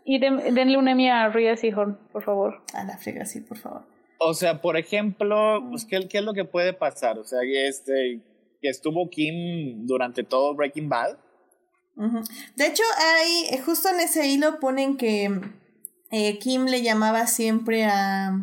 [0.04, 2.62] Y denle un Emmy a Rhea Seahorn, por favor.
[2.74, 3.82] A la frega, sí, por favor.
[4.18, 7.18] O sea, por ejemplo, pues, ¿qué, ¿qué, es lo que puede pasar?
[7.18, 8.20] O sea, este,
[8.60, 11.18] que estuvo Kim durante todo Breaking Bad.
[12.56, 15.40] De hecho, hay, eh, justo en ese hilo ponen que
[16.10, 18.38] eh, Kim le llamaba siempre a,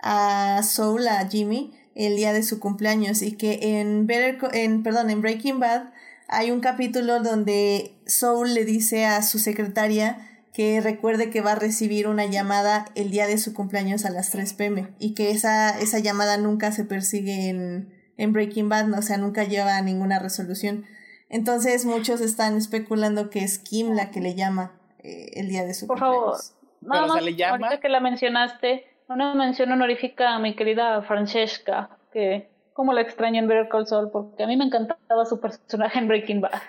[0.00, 5.10] a Soul, a Jimmy, el día de su cumpleaños y que en Better, en, perdón,
[5.10, 5.84] en Breaking Bad
[6.28, 10.18] hay un capítulo donde Soul le dice a su secretaria
[10.52, 14.30] que recuerde que va a recibir una llamada el día de su cumpleaños a las
[14.30, 18.98] 3 pm y que esa, esa llamada nunca se persigue en, en Breaking Bad, ¿no?
[18.98, 20.84] o sea, nunca lleva a ninguna resolución.
[21.28, 25.74] Entonces muchos están especulando que es Kim la que le llama eh, el día de
[25.74, 26.54] su Por cumpleaños.
[26.80, 27.66] Por favor, le llama...
[27.66, 33.40] ahorita que la mencionaste, una mención honorífica a mi querida Francesca, que como la extraño
[33.40, 36.60] en Better Call Saul, porque a mí me encantaba su personaje en Breaking Bad,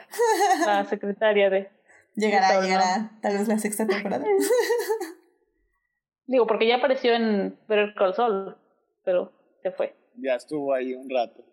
[0.65, 1.69] la secretaria de...
[2.15, 4.25] Llegará, llegará, tal vez la sexta temporada.
[6.25, 8.57] Digo, porque ya apareció en Better Call Saul,
[9.03, 9.31] pero
[9.61, 9.95] se fue.
[10.15, 11.43] Ya estuvo ahí un rato.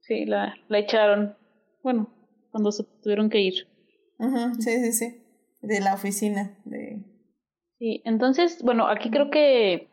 [0.00, 1.36] Sí, la, la echaron,
[1.82, 2.08] bueno,
[2.50, 3.68] cuando se tuvieron que ir.
[4.60, 5.22] sí, sí, sí,
[5.60, 6.56] de la oficina.
[6.64, 7.02] De...
[7.78, 9.87] Sí, entonces, bueno, aquí creo que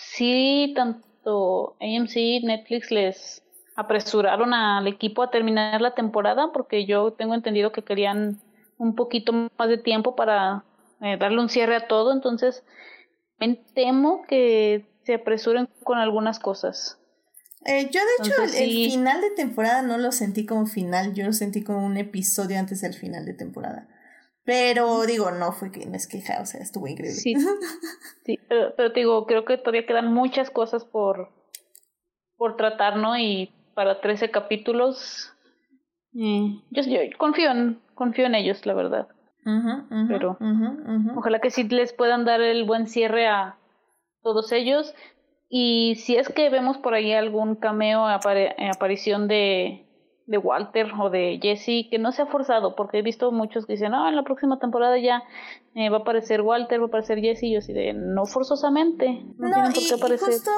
[0.00, 3.42] sí, tanto AMC y Netflix les
[3.76, 8.40] apresuraron al equipo a terminar la temporada porque yo tengo entendido que querían
[8.78, 10.64] un poquito más de tiempo para
[11.00, 12.62] eh, darle un cierre a todo, entonces
[13.38, 16.98] me temo que se apresuren con algunas cosas.
[17.66, 21.32] Eh, yo de hecho el, final de temporada no lo sentí como final, yo lo
[21.32, 23.86] sentí como un episodio antes del final de temporada.
[24.50, 27.14] Pero digo, no fue que es queja, o sea, estuvo increíble.
[27.20, 27.34] Sí,
[28.26, 31.28] sí pero, pero digo, creo que todavía quedan muchas cosas por,
[32.36, 33.16] por tratar, ¿no?
[33.16, 35.32] Y para 13 capítulos,
[36.12, 39.06] mm, yo, yo, confío, en, confío en ellos, la verdad.
[40.08, 40.36] pero
[41.16, 43.56] ojalá que sí les puedan dar el buen cierre a
[44.22, 44.94] todos ellos.
[45.48, 49.86] Y si es que vemos por ahí algún cameo, apare- aparición de,
[50.30, 53.94] de Walter o de Jesse, que no sea forzado, porque he visto muchos que dicen,
[53.94, 55.24] ah, en la próxima temporada ya
[55.74, 59.24] eh, va a aparecer Walter, va a aparecer Jesse, y yo así de, no forzosamente,
[59.38, 60.28] no, No, por y, qué y aparecer.
[60.28, 60.50] justo,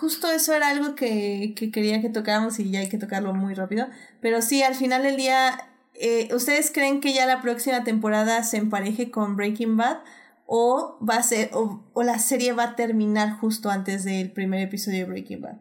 [0.00, 3.54] justo eso era algo que, que quería que tocáramos y ya hay que tocarlo muy
[3.54, 3.86] rápido.
[4.20, 5.52] Pero sí, al final del día,
[5.94, 9.98] eh, ¿ustedes creen que ya la próxima temporada se empareje con Breaking Bad?
[10.46, 14.60] ¿O va a ser, o, o la serie va a terminar justo antes del primer
[14.60, 15.56] episodio de Breaking Bad?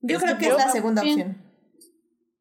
[0.00, 1.47] Yo Es creo que que es la no- segunda opción.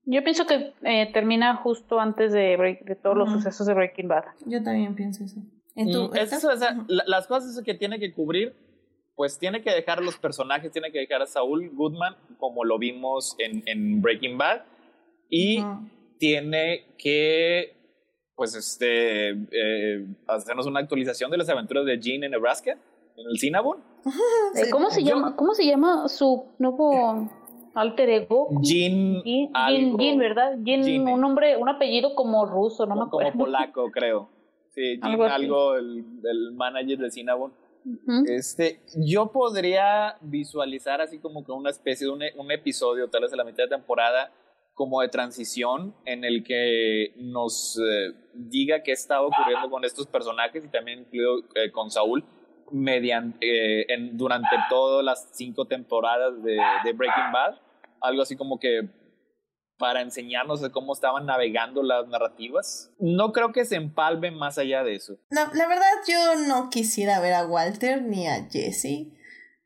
[0.10, 4.08] Yo pienso que eh, termina justo antes de, break- de todos los sucesos de Breaking
[4.08, 4.24] Bad.
[4.46, 5.36] Yo también pienso eso.
[5.76, 6.38] ¿Y tú, Mm, es Héctor?
[6.38, 6.86] eso, o sea, Ujú.
[6.88, 8.56] la- las cosas que tiene que cubrir,
[9.16, 12.78] pues tiene que dejar a los personajes, tiene que dejar a Saúl Goodman, como lo
[12.80, 14.62] vimos en, en Breaking Bad,
[15.30, 15.62] y
[16.20, 17.76] tiene que,
[18.36, 22.72] pues, este, eh, hacernos una actualización de las aventuras de Gene en Nebraska,
[23.18, 23.80] en el Cinnabon.
[24.54, 24.70] Sí.
[24.72, 25.36] ¿Cómo se llama?
[25.36, 27.30] ¿Cómo se llama su nuevo
[27.78, 28.50] alter ego?
[28.62, 29.22] Gin,
[29.54, 30.58] algo- Gin, ¿verdad?
[30.64, 31.14] Gine.
[31.14, 33.40] un nombre, un apellido como ruso, no me como, como acuerdo.
[33.46, 34.30] polaco, creo.
[34.70, 37.54] Sí, Gene Algo el, el manager de Cinnabon.
[38.26, 43.32] Este, yo podría visualizar así como que una especie de un, un episodio, tal vez
[43.32, 44.30] a la mitad de temporada,
[44.74, 50.66] como de transición, en el que nos eh, diga qué está ocurriendo con estos personajes
[50.66, 52.26] y también incluido eh, con Saúl
[52.72, 57.56] mediante, eh, en, durante todas las cinco temporadas de, de Breaking Bad.
[58.02, 58.90] Algo así como que
[59.78, 62.90] para enseñarnos de cómo estaban navegando las narrativas.
[63.00, 65.18] No creo que se empalmen más allá de eso.
[65.30, 69.08] La, la verdad, yo no quisiera ver a Walter ni a Jesse.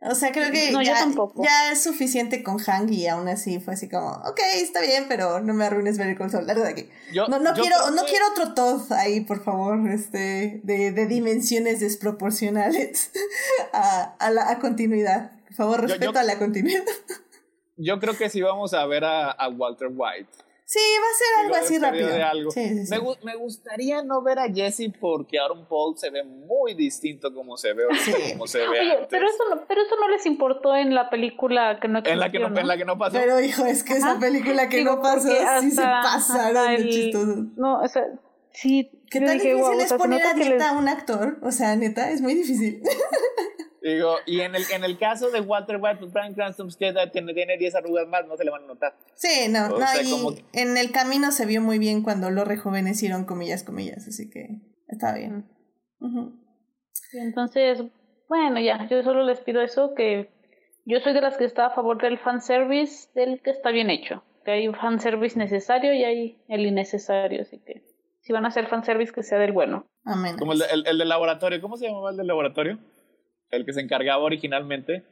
[0.03, 1.43] O sea, creo que No, ya, tampoco.
[1.43, 5.39] ya es suficiente con Hank y aún así fue así como, ok, está bien, pero
[5.41, 6.89] no me arruines ver el console, largo de aquí.
[7.13, 11.05] Yo- No, no yo quiero, no quiero otro Todd ahí, por favor, este, de, de
[11.05, 13.11] dimensiones desproporcionales
[13.73, 15.31] a, a la a continuidad.
[15.45, 16.83] Por favor, Yo- respeto yo- a la continuidad.
[17.77, 20.27] Yo creo que sí vamos a ver a, a Walter White.
[20.65, 22.25] Sí, va a ser algo así rápido.
[22.25, 22.51] algo.
[22.51, 22.91] Sí, sí, sí.
[22.91, 27.33] Me, gu- me gustaría no ver a Jesse porque Aaron Paul se ve muy distinto
[27.33, 27.83] como se ve,
[28.31, 29.07] como se ve Oye, antes.
[29.09, 32.19] pero eso, no, pero eso no les importó en la película que no existió, en
[32.21, 33.17] la que no, en la que no pasó.
[33.17, 35.27] Pero hijo, es que esa película que Digo, no pasó,
[35.59, 37.37] sí se pasaron de el- chistosos.
[37.57, 38.03] No, o sea,
[38.53, 38.91] sí.
[39.09, 41.39] ¿Qué tan dije, difícil "Guau, o es poner a dieta les- a un actor?
[41.43, 42.81] O sea, neta, es muy difícil.
[43.81, 46.93] Digo, y en el, en el caso de Walter White, pues Brian Cranston pues, que
[47.11, 48.95] tiene, tiene 10 arrugas más, no se le van a notar.
[49.15, 52.29] Sí, no, O no, sea, y como en el camino se vio muy bien cuando
[52.29, 54.49] lo rejuvenecieron, comillas, comillas, así que
[54.87, 55.49] está bien.
[57.13, 57.81] Y entonces,
[58.29, 60.29] bueno, ya, yo solo les pido eso, que
[60.85, 64.23] yo soy de las que está a favor del fanservice, del que está bien hecho.
[64.45, 67.83] Que hay un fanservice necesario y hay el innecesario, así que
[68.21, 69.85] si van a hacer fanservice, que sea del bueno.
[70.05, 70.37] Amén.
[70.37, 72.79] Como el, de- el, el del laboratorio, ¿cómo se llamaba el del laboratorio?
[73.49, 75.03] El que se encargaba originalmente.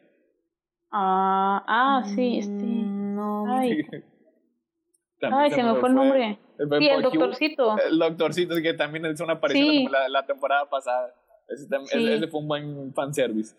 [0.91, 2.51] Ah, ah sí, este.
[2.51, 3.81] Mm, No, Ay,
[5.19, 6.39] También ay, se me fue el nombre.
[6.57, 7.77] El, Sí, el doctorcito.
[7.77, 9.77] El doctorcito, que también hizo una aparición Sí.
[9.85, 11.13] como la, la temporada pasada.
[11.47, 12.11] Ese, Sí.
[12.13, 13.55] ese- fue un buen fanservice.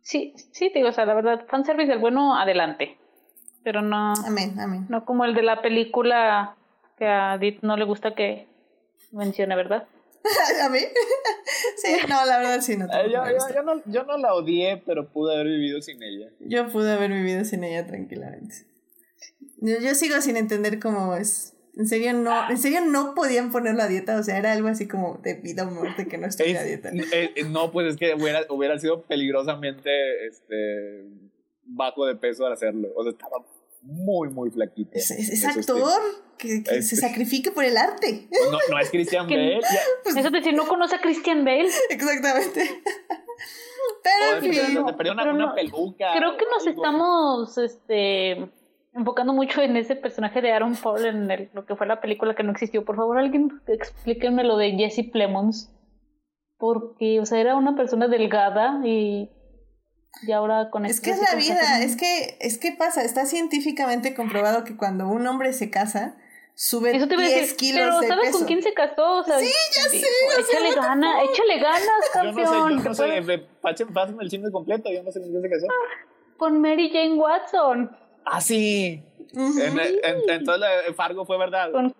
[0.00, 2.98] Sí, sí, te digo, o sea, la verdad, fanservice del bueno, adelante.
[3.64, 4.86] Pero no, amén, amén.
[4.88, 6.56] no como el de la película
[6.98, 8.48] que a Edith no le gusta que
[9.12, 9.86] mencione, ¿verdad?
[10.64, 10.78] ¿A mí?
[11.76, 12.86] sí, no, la verdad sí, no.
[12.86, 16.30] Tampoco yo, yo- no, yo no la odié, pero pude haber vivido sin ella.
[16.40, 18.54] Yo pude haber vivido sin ella tranquilamente.
[19.58, 21.54] Yo, yo sigo sin entender cómo es.
[21.76, 24.86] En serio no, en serio no podían ponerlo a dieta, o sea, era algo así
[24.86, 26.90] como de vida o muerte que no estuviera a Es- dieta.
[26.90, 31.06] eh, eh, no, pues es que hubiera, hubiera sido peligrosamente este,
[31.64, 32.88] bajo de peso al hacerlo.
[32.94, 33.38] O sea, estaba
[33.82, 34.90] muy, muy flaquito.
[34.94, 36.00] Es, es- actor
[36.38, 38.28] que, que Es- se sacrifique por el arte.
[38.50, 39.58] No, no es Christian Bale.
[39.58, 41.68] Eso es decir, no conoce a Christian Bale.
[41.90, 42.82] Exactamente.
[44.02, 44.78] Pero en fin.
[44.78, 46.12] una, pero una no- peluca.
[46.16, 46.82] Creo que nos algo.
[46.82, 48.50] estamos este
[48.94, 52.34] enfocando mucho en ese personaje de Aaron Paul en el- lo que fue la película
[52.34, 52.84] que no existió.
[52.84, 55.70] Por favor, alguien explíquenme lo de Jesse Plemons.
[56.58, 59.30] Porque, o sea, era una persona delgada y,
[60.20, 63.24] y ahora con Es este que es la vida, es que, es que pasa, está
[63.26, 66.14] científicamente comprobado que cuando un hombre se casa,
[66.54, 68.38] sube Eso te iba a 10 decir, kilos pero de ¿sabes peso.
[68.38, 69.14] con quién se casó?
[69.20, 71.30] O sea, Sí, ya sé, o sea, Échale the ganas, fuck?
[71.30, 72.70] échale ganas, Yo no sé, campeón.
[72.78, 73.46] yo no sé.
[73.62, 74.90] pasen- Pásenme el chisme completo.
[74.92, 75.66] Yo no sé con quién se casó.
[76.36, 77.96] Con Mary Jane Watson.
[78.26, 79.02] Ah, sí.
[79.34, 79.60] Ujú.
[79.60, 81.72] En- en- entonces Fargo fue verdad.
[81.72, 81.94] Con,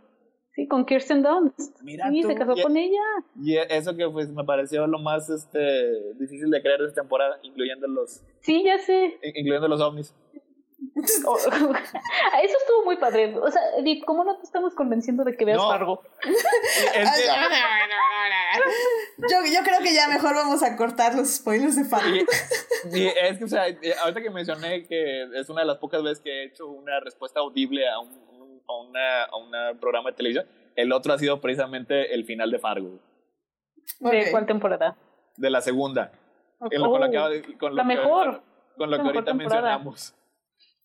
[0.55, 1.81] sí, con Kirsten Dunst.
[1.83, 3.01] Mira sí, tú, se casó y- con ella.
[3.43, 7.39] Y eso que pues me pareció lo más este, difícil de creer de esta temporada,
[7.43, 9.19] incluyendo los, Sí, ya sé.
[9.23, 10.15] incluyendo los ovnis.
[11.25, 11.37] Oh,
[12.43, 13.37] Eso estuvo muy padre.
[13.39, 15.69] O sea, Edith, ¿cómo no te estamos convenciendo de que veas No.
[15.69, 16.03] Fargo?
[16.25, 16.99] Es que-
[17.29, 17.97] no, no, no,
[18.29, 18.65] no,
[19.19, 19.29] no.
[19.29, 22.17] Yo, yo creo que ya mejor vamos a cortar los spoilers de Fargo.
[22.93, 23.63] y, Y es que, o sea,
[24.03, 27.39] ahorita que mencioné que es una de las pocas veces que he hecho una respuesta
[27.41, 28.22] audible a un-
[28.73, 30.47] a una, a una programa de televisión,
[30.77, 33.01] el otro ha sido precisamente el final de Fargo,
[34.01, 34.97] ¿De cuál temporada?
[35.37, 36.13] de la segunda.
[36.61, 38.27] Oh, lo- con lo que, acaba- con lo la que mejor.
[38.27, 38.45] ahorita-
[38.77, 39.61] con lo La que ahorita temporada.
[39.79, 40.15] mencionamos.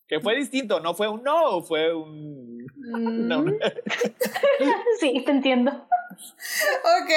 [0.08, 2.64] Que fue distinto, no fue un no, fue un...
[2.64, 2.66] Mm,
[3.28, 3.52] no, no.
[5.00, 5.70] sí, te entiendo.
[5.70, 7.10] Ok,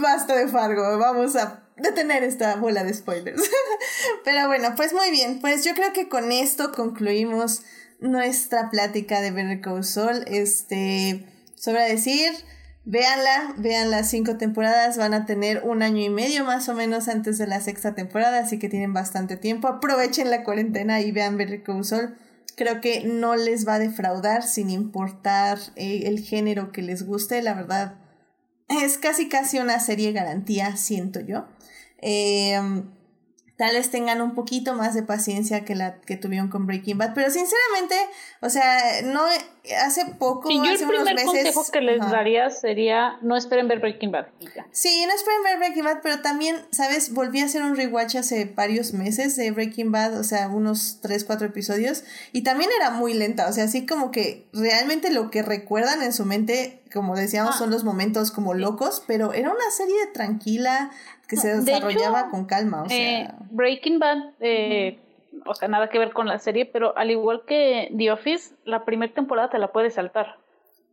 [0.00, 0.98] basta de Fargo.
[0.98, 3.50] Vamos a detener esta bola de spoilers.
[4.24, 5.40] Pero bueno, pues muy bien.
[5.40, 7.62] Pues yo creo que con esto concluimos
[8.00, 9.84] nuestra plática de Better Call.
[10.26, 12.32] Este, sobra decir,
[12.84, 14.96] véanla, vean las cinco temporadas.
[14.96, 18.40] Van a tener un año y medio más o menos antes de la sexta temporada,
[18.40, 19.68] así que tienen bastante tiempo.
[19.68, 22.16] Aprovechen la cuarentena y vean Better Call.
[22.56, 27.40] Creo que no les va a defraudar sin importar eh, el género que les guste,
[27.42, 27.98] la verdad
[28.68, 31.46] es casi casi una serie garantía, siento yo.
[32.00, 32.60] Eh,
[33.58, 37.12] tal vez tengan un poquito más de paciencia que la que tuvieron con Breaking Bad,
[37.12, 37.96] pero sinceramente,
[38.40, 39.20] o sea, no
[39.84, 43.66] hace poco, Y yo hace el unos meses, consejo que les daría sería no esperen
[43.66, 44.28] ver Breaking Bad.
[44.70, 47.12] Sí, no esperen ver Breaking Bad, pero también, ¿sabes?
[47.12, 51.24] Volví a hacer un rewatch hace varios meses de Breaking Bad, o sea, unos 3,
[51.24, 55.42] 4 episodios, y también era muy lenta, o sea, así como que realmente lo que
[55.42, 57.58] recuerdan en su mente, como decíamos, Ah.
[57.58, 60.90] son los momentos como locos, pero era una serie tranquila
[61.28, 63.20] que se De desarrollaba hecho, con calma, o sea...
[63.22, 64.98] Eh, Breaking Bad, eh,
[65.46, 68.84] o sea, nada que ver con la serie, pero al igual que The Office, la
[68.84, 70.38] primera temporada te la puedes saltar.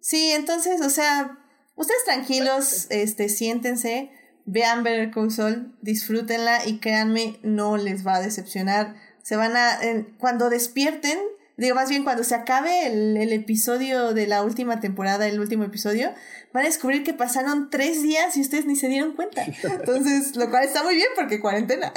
[0.01, 1.37] Sí, entonces, o sea,
[1.75, 4.11] ustedes tranquilos, este, siéntense,
[4.45, 8.95] vean Better Call Saul, disfrútenla y créanme, no les va a decepcionar.
[9.23, 11.17] Se van a, en- cuando despierten,
[11.57, 15.63] digo más bien cuando se acabe el, el episodio de la última temporada, el último
[15.63, 16.13] episodio,
[16.53, 19.43] van a descubrir que pasaron tres días y ustedes ni se dieron cuenta.
[19.43, 21.93] Entonces, lo cual está muy bien porque cuarentena.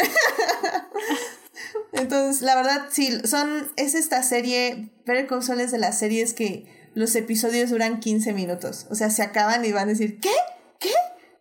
[1.93, 6.35] Entonces, la verdad, sí, son, es esta serie, Better Call Saul es de las series
[6.35, 8.87] que los episodios duran 15 minutos.
[8.91, 10.35] O sea, se acaban y van a decir, ¿qué?
[10.79, 10.93] ¿Qué?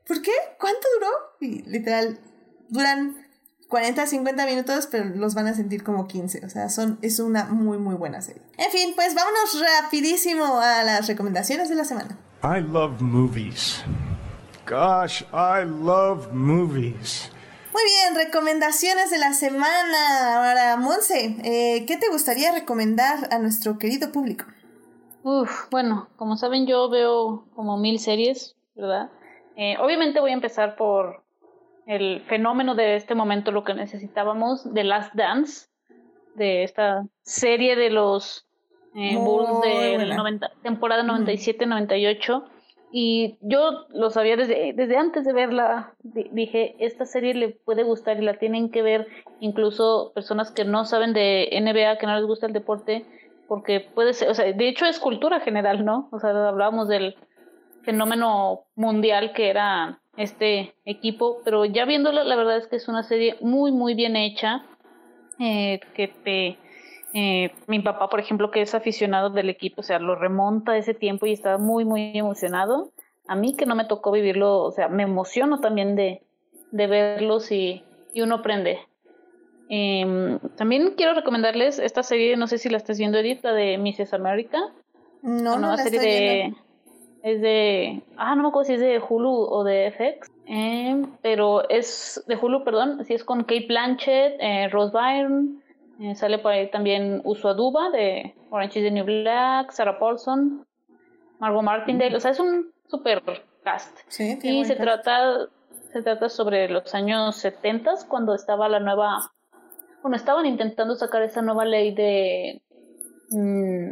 [0.05, 0.31] ¿Por qué?
[0.59, 1.09] ¿Cuánto duró?
[1.41, 2.19] Y literal,
[2.69, 3.26] duran
[3.67, 6.45] 40, 50 minutos, pero los van a sentir como 15.
[6.45, 8.41] O sea, son, es una muy, muy buena serie.
[8.57, 12.17] En fin, pues vámonos rapidísimo a las recomendaciones de la semana.
[12.43, 13.83] I love movies.
[14.67, 17.31] Gosh, I love movies.
[17.73, 20.47] Muy bien, recomendaciones de la semana.
[20.49, 24.45] Ahora, Monse, eh, ¿qué te gustaría recomendar a nuestro querido público?
[25.23, 29.09] Uf, bueno, como saben, yo veo como mil series, ¿verdad?
[29.57, 31.23] Eh, obviamente voy a empezar por
[31.87, 35.67] el fenómeno de este momento, lo que necesitábamos, de Last Dance,
[36.35, 38.45] de esta serie de los
[38.93, 40.15] eh, Bulls de buena.
[40.17, 42.43] 90, temporada 97-98.
[42.91, 47.83] Y yo lo sabía desde, desde antes de verla, di- dije, esta serie le puede
[47.83, 49.07] gustar y la tienen que ver
[49.41, 53.05] incluso personas que no saben de NBA, que no les gusta el deporte,
[53.47, 56.07] porque puede ser, o sea, de hecho es cultura general, ¿no?
[56.11, 57.15] O sea, hablábamos del
[57.83, 63.03] fenómeno mundial que era este equipo, pero ya viéndola, la verdad es que es una
[63.03, 64.65] serie muy, muy bien hecha,
[65.39, 66.57] eh, que te...
[67.13, 70.77] eh, mi papá, por ejemplo, que es aficionado del equipo, o sea, lo remonta a
[70.77, 72.91] ese tiempo y está muy, muy emocionado.
[73.27, 76.21] A mí que no me tocó vivirlo, o sea, me emociono también de,
[76.71, 77.83] de verlos y,
[78.13, 78.79] y uno aprende.
[79.69, 83.77] Em, también quiero recomendarles esta serie, no sé si la estás viendo, Edith, la de
[83.77, 84.13] Mrs.
[84.13, 84.59] America.
[85.21, 86.66] No, no nueva la serie estoy de viendo.
[87.23, 91.67] Es de ah no me acuerdo si es de Hulu o de FX eh, pero
[91.69, 95.59] es de Hulu perdón sí es con Kate Blanchett eh, Rose Byrne
[95.99, 100.65] eh, sale por ahí también Uso Aduba de Orange is the New Black Sarah Paulson
[101.39, 103.21] Margot Martindale o sea es un super
[103.63, 104.81] cast Sí, y se cast.
[104.83, 105.47] trata
[105.91, 109.31] se trata sobre los años 70 cuando estaba la nueva
[110.03, 112.61] bueno estaban intentando sacar esa nueva ley de
[113.31, 113.89] mm,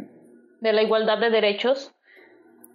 [0.60, 1.92] de la igualdad de derechos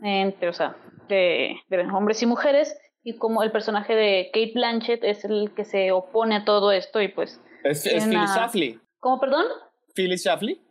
[0.01, 0.75] entre, o sea,
[1.07, 5.65] de, de hombres y mujeres, y como el personaje de Kate Blanchett es el que
[5.65, 7.41] se opone a todo esto y pues...
[7.63, 8.79] Es, es Phyllis Schlafly.
[8.99, 9.45] ¿Cómo, perdón?
[9.95, 10.61] Phyllis Schlafly.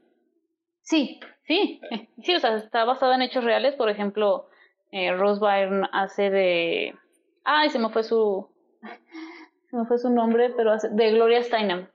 [0.83, 1.81] Sí, sí,
[2.23, 4.49] sí, o sea, está basada en hechos reales, por ejemplo,
[4.93, 6.95] eh, Rose Byrne hace de...
[7.45, 8.49] Ay, se me fue su...
[9.71, 11.87] Se me fue su nombre, pero hace de Gloria Steinem.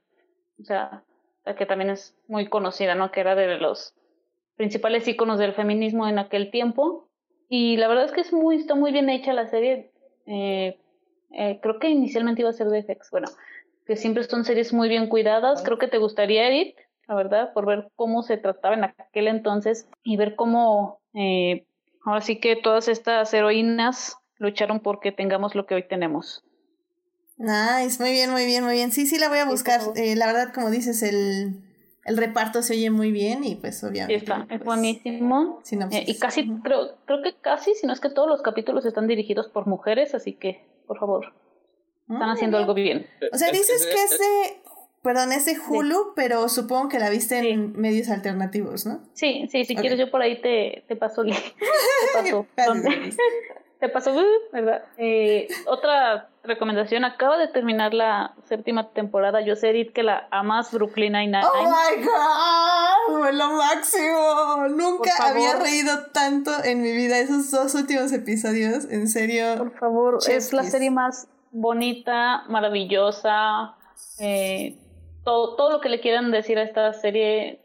[0.62, 1.04] O sea,
[1.44, 3.12] la que también es muy conocida, ¿no?
[3.12, 3.94] Que era de los
[4.56, 7.05] principales íconos del feminismo en aquel tiempo.
[7.50, 9.92] Y la verdad es que es muy, está muy bien hecha la serie.
[10.26, 10.78] Eh,
[11.32, 13.12] eh, creo que inicialmente iba a ser de FX.
[13.12, 13.28] Bueno,
[13.86, 15.62] que siempre son series muy bien cuidadas.
[15.64, 16.76] Creo que te gustaría, Edith,
[17.08, 21.66] la verdad, por ver cómo se trataba en aquel entonces y ver cómo eh,
[22.04, 26.44] ahora sí que todas estas heroínas lucharon porque tengamos lo que hoy tenemos.
[27.38, 28.92] Nice, muy bien, muy bien, muy bien.
[28.92, 29.82] Sí, sí, la voy a buscar.
[29.96, 31.65] Eh, la verdad, como dices, el,
[32.06, 34.16] el reparto se oye muy bien y pues obviamente.
[34.16, 35.60] Está, es pues, buenísimo.
[35.64, 36.00] sinopsis.
[36.02, 39.08] Eh, y casi, creo, creo que casi, si no es que todos los capítulos están
[39.08, 41.34] dirigidos por mujeres, así que, por favor,
[42.08, 43.08] están Ah, haciendo algo bien.
[43.34, 44.62] O sea, dices que es de.
[45.02, 49.02] Perdón, es de Hulu, pero supongo que la viste en medios alternativos, ¿no?
[49.14, 51.40] Sí, sí, si quieres yo por ahí te, te paso el link.
[52.24, 52.48] Te paso.
[53.86, 54.84] Te paso, uh, ¿verdad?
[54.98, 59.42] Eh, otra recomendación, acaba de terminar la séptima temporada.
[59.42, 61.46] Yo sé, Edith, que la amas, Brooklyn Nine-Nine.
[61.46, 63.20] ¡Oh my god!
[63.20, 64.68] ¡Fue lo máximo!
[64.70, 67.20] Nunca había reído tanto en mi vida.
[67.20, 69.56] Esos dos últimos episodios, en serio.
[69.60, 73.76] Por favor, es la serie más bonita, maravillosa.
[74.20, 74.80] eh,
[75.24, 77.62] todo, todo lo que le quieran decir a esta serie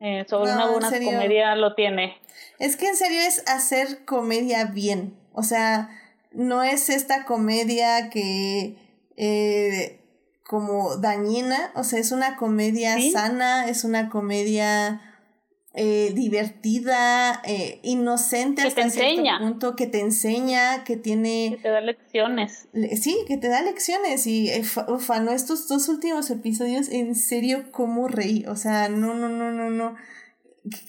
[0.00, 2.18] eh, sobre No, una en buena comedia lo tiene.
[2.58, 5.19] Es que en serio es hacer comedia bien.
[5.40, 5.88] O sea,
[6.32, 8.76] no es esta comedia que.
[9.16, 9.96] eh,
[10.46, 11.70] como dañina.
[11.74, 13.10] O sea, es una comedia Sí.
[13.12, 15.00] sana, es una comedia.
[15.72, 19.38] eh, divertida, eh, inocente Que hasta te cierto enseña.
[19.38, 22.66] punto, que te enseña, que Que tiene te da lecciones.
[22.72, 27.14] Le- Sí, que te da lecciones y fa- ufa, no, estos dos últimos episodios, en
[27.14, 28.44] serio, cómo reí.
[28.48, 29.94] O sea, no, no, no, no, no.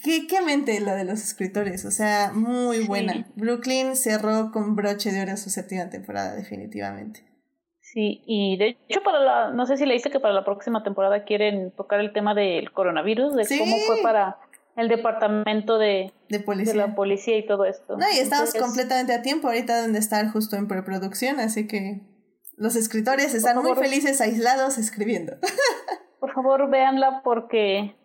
[0.03, 1.85] ¿Qué, qué mente la de los escritores?
[1.85, 2.88] O sea, muy Sí.
[2.88, 3.26] buena.
[3.35, 7.26] Brooklyn cerró con broche de oro su séptima temporada, definitivamente.
[7.80, 10.81] Sí, y de hecho para la, no sé si le dice que para la próxima
[10.84, 13.60] temporada quieren tocar el tema del coronavirus, de Sí.
[13.60, 14.38] cómo fue para
[14.77, 16.73] el departamento de, De de policía.
[16.76, 17.98] la policía y todo esto.
[17.98, 19.48] No, y estamos Entonces, completamente a tiempo.
[19.48, 22.02] Ahorita deben de estar justo en preproducción, así que
[22.56, 25.34] los escritores están muy felices aislados escribiendo.
[26.22, 27.95] Por favor, véanla porque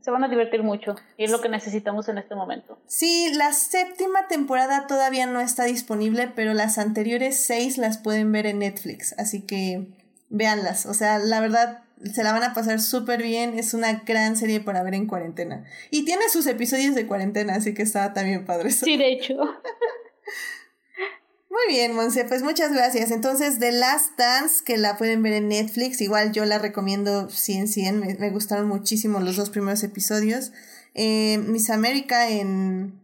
[0.00, 2.78] se van a divertir mucho y es lo que necesitamos en este momento.
[2.86, 8.46] Sí, la séptima temporada todavía no está disponible, pero las anteriores seis las pueden ver
[8.46, 9.86] en Netflix, así que
[10.28, 10.86] véanlas.
[10.86, 11.82] O sea, la verdad,
[12.12, 13.58] se la van a pasar súper bien.
[13.58, 15.64] Es una gran serie para ver en cuarentena.
[15.90, 18.86] Y tiene sus episodios de cuarentena, así que está también padre eso.
[18.86, 19.34] Sí, de hecho.
[21.50, 23.10] Muy bien, Monse, pues muchas gracias.
[23.10, 27.66] Entonces, The Last Dance, que la pueden ver en Netflix, igual yo la recomiendo 100,
[27.66, 27.98] 100.
[27.98, 30.52] Me, me gustaron muchísimo los dos primeros episodios.
[30.94, 33.00] Eh, Miss America en...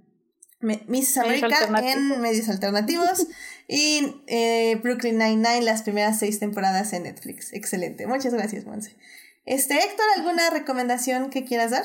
[0.60, 1.92] me- Miss alternativos.
[1.96, 3.26] en medios alternativos
[3.68, 7.52] y eh, Brooklyn Nine-Nine, las primeras seis temporadas en Netflix.
[7.52, 8.06] Excelente.
[8.06, 8.96] Muchas gracias, Monse.
[9.44, 11.84] Este, Héctor, ¿alguna recomendación que quieras dar?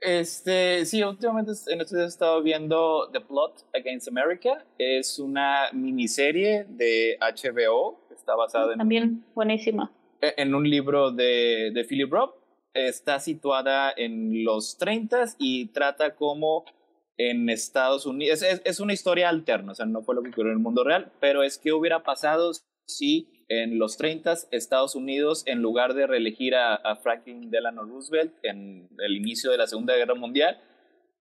[0.00, 4.64] Este, sí, últimamente en estos días he estado viendo The Plot Against America.
[4.78, 8.00] Es una miniserie de HBO.
[8.10, 9.92] Está basada en, También buenísima.
[10.20, 12.34] en un libro de, de Philip Roth.
[12.74, 16.64] Está situada en los 30 y trata como
[17.16, 18.42] en Estados Unidos.
[18.42, 20.62] Es, es, es una historia alterna, o sea, no fue lo que ocurrió en el
[20.62, 22.52] mundo real, pero es que hubiera pasado
[22.86, 28.34] si en los 30 Estados Unidos, en lugar de reelegir a, a Franklin Delano Roosevelt
[28.42, 30.60] en el inicio de la Segunda Guerra Mundial,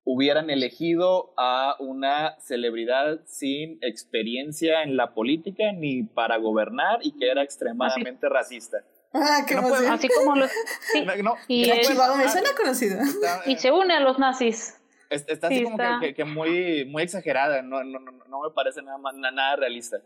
[0.04, 7.30] hubieran elegido a una celebridad sin experiencia en la política ni para gobernar y que
[7.30, 8.78] era extremadamente racista.
[9.14, 9.92] Ah, qué No emoción.
[9.92, 10.50] Así como los...
[10.92, 13.00] Sí, No, no, y, no es- puede me suena conocido.
[13.02, 14.80] Está- y se une a los nazis.
[15.10, 16.00] Es- Está así Sí, como está.
[16.02, 19.98] Que, que- que muy, muy exagerada, no, no, no, no me parece nada, nada realista.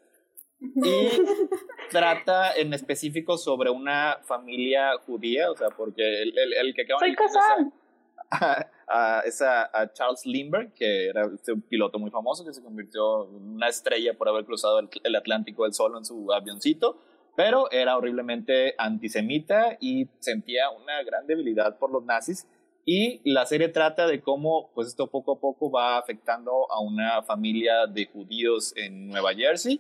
[0.62, 1.10] Y
[1.90, 7.02] trata en específico sobre una familia judía, o sea, porque el, el, el que acaba
[7.16, 7.74] Kazan.
[8.32, 12.64] a, a, es a- a Charles Lindbergh, que era este piloto muy famoso que se
[12.64, 16.98] convirtió en una estrella por haber cruzado el, el Atlántico del solo en su avioncito,
[17.36, 22.48] pero era horriblemente antisemita y sentía una gran debilidad por los nazis.
[22.86, 27.22] Y la serie trata de cómo pues esto poco a poco va afectando a una
[27.24, 29.80] familia de judíos en Nueva Jersey.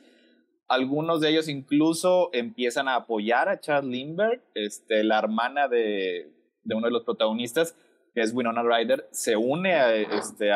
[0.71, 6.31] Algunos de ellos incluso empiezan a apoyar a Charles Lindbergh, este, la hermana de,
[6.63, 7.75] de uno de los protagonistas,
[8.13, 10.49] que es Winona Ryder, se une a, este,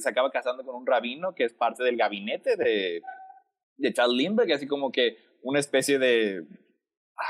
[0.00, 3.02] se, acaba casando con un rabino que es parte del gabinete de,
[3.76, 6.44] de Charles Lindbergh, así como que una especie de,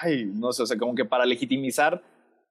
[0.02, 2.02] ay, no sé, o sea, como que para legitimizar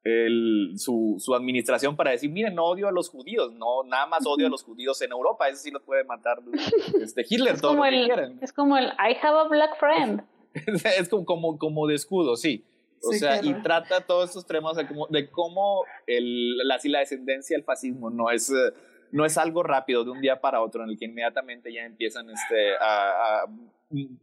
[0.04, 4.26] el, su, su administración para decir, miren, no odio a los judíos, no, nada más
[4.26, 6.40] odio a los judíos en Europa, eso sí los puede matar
[7.02, 8.40] este, Hitler, Es todo como, lo que el, quieran.
[8.42, 10.24] es como el I have a black friend.
[10.98, 12.64] es como, como, como de escudo, sí.
[13.02, 16.78] O Sí, sea, qué y trata todos estos temas de cómo, de cómo el, la,
[16.84, 18.74] la descendencia del fascismo no es, eh,
[19.12, 22.30] no es algo rápido de un día para otro en el que inmediatamente ya empiezan
[22.30, 23.46] este, a, a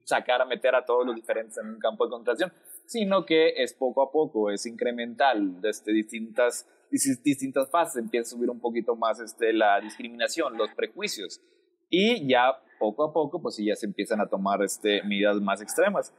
[0.04, 2.52] sacar, a meter a todos los diferentes en un campo de concentración,
[2.86, 8.36] sino que es poco a poco, es incremental, desde distintas, dis- distintas fases, empieza a
[8.36, 11.40] subir un poquito más este, la discriminación, los prejuicios,
[11.90, 15.60] y ya poco a poco, pues sí, ya se empiezan a tomar este, medidas más
[15.62, 16.12] extremas.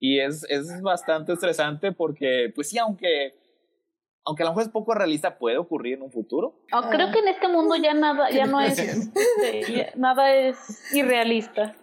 [0.00, 3.32] Y es, es bastante estresante porque, pues sí, aunque,
[4.24, 6.60] aunque a lo mejor es poco realista, puede ocurrir en un futuro.
[6.72, 8.76] Oh, creo que en este mundo ya nada, ya no es,
[9.68, 10.58] ya nada es
[10.94, 11.74] irrealista.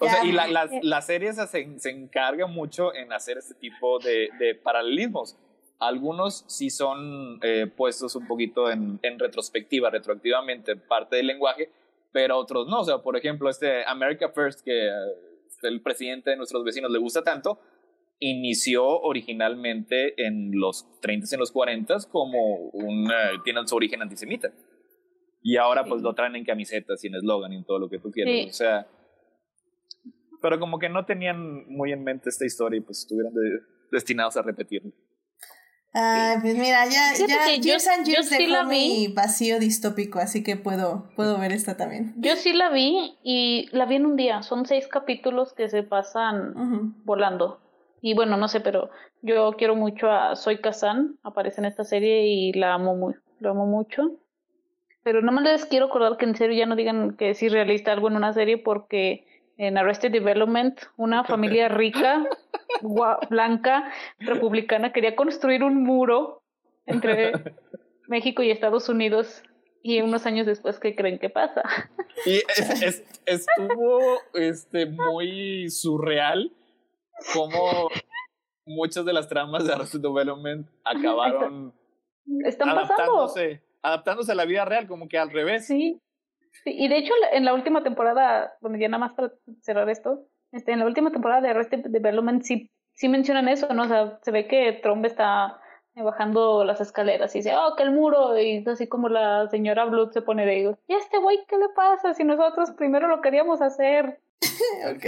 [0.00, 0.80] O sea, y la, las, eh.
[0.82, 5.36] las series se, se encargan mucho en hacer este tipo de, de paralelismos.
[5.78, 11.70] Algunos sí son eh, puestos un poquito en, en retrospectiva, retroactivamente, parte del lenguaje,
[12.12, 12.80] pero otros no.
[12.80, 14.90] O sea, por ejemplo, este America First, que eh,
[15.62, 17.60] el presidente de nuestros vecinos le gusta tanto,
[18.20, 24.00] inició originalmente en los 30s y en los 40s como un, eh, tiene su origen
[24.00, 24.50] antisemita.
[25.42, 26.04] Y ahora pues Sí.
[26.04, 28.34] lo traen en camisetas y en eslogan y en todo lo que tú quieras.
[28.34, 28.46] Sí.
[28.48, 28.86] O sea,
[30.48, 34.36] pero como que no tenían muy en mente esta historia y pues estuvieron de- destinados
[34.36, 34.92] a repetirlo.
[35.92, 39.58] Ay, pues mira, ya, ya que yo- Years and yo sí dejó la mi vacío
[39.58, 42.14] distópico, así que puedo, puedo ver esta también.
[42.18, 44.42] Yo sí la vi y la vi en un día.
[44.42, 47.60] Son seis capítulos que se pasan volando.
[48.02, 48.90] Y bueno, no sé, pero
[49.22, 53.50] yo quiero mucho a Soy Kazan, aparece en esta serie y la amo muy, lo
[53.50, 54.20] amo mucho.
[55.02, 57.90] Pero no más les quiero acordar que en serio ya no digan que es irrealista
[57.92, 59.26] algo en una serie porque
[59.56, 62.24] en Arrested Development una familia rica,
[63.30, 66.42] blanca, republicana quería construir un muro
[66.86, 67.32] entre
[68.08, 69.42] México y Estados Unidos
[69.82, 71.62] y unos años después, ¿qué creen que pasa?
[72.26, 74.00] Y es- es- estuvo
[74.34, 76.52] este, muy surreal
[77.32, 77.88] como
[78.66, 81.72] muchas de las tramas de Arrested Development acabaron
[82.44, 82.94] Están pasando.
[83.22, 85.66] adaptándose, adaptándose a la vida real, como que al revés.
[85.66, 86.00] Sí.
[86.64, 90.26] Sí, y de hecho en la última temporada, bueno, ya nada más para cerrar esto,
[90.52, 93.82] este, en la última temporada de Arrested Development sí, sí mencionan eso, ¿no?
[93.84, 95.58] O sea, se ve que Trump está
[95.94, 99.84] eh, bajando las escaleras y dice, oh, que el muro, y así como la señora
[99.86, 103.20] Blood se pone de, ¿y a este güey qué le pasa si nosotros primero lo
[103.20, 104.20] queríamos hacer?
[104.90, 105.04] Ok.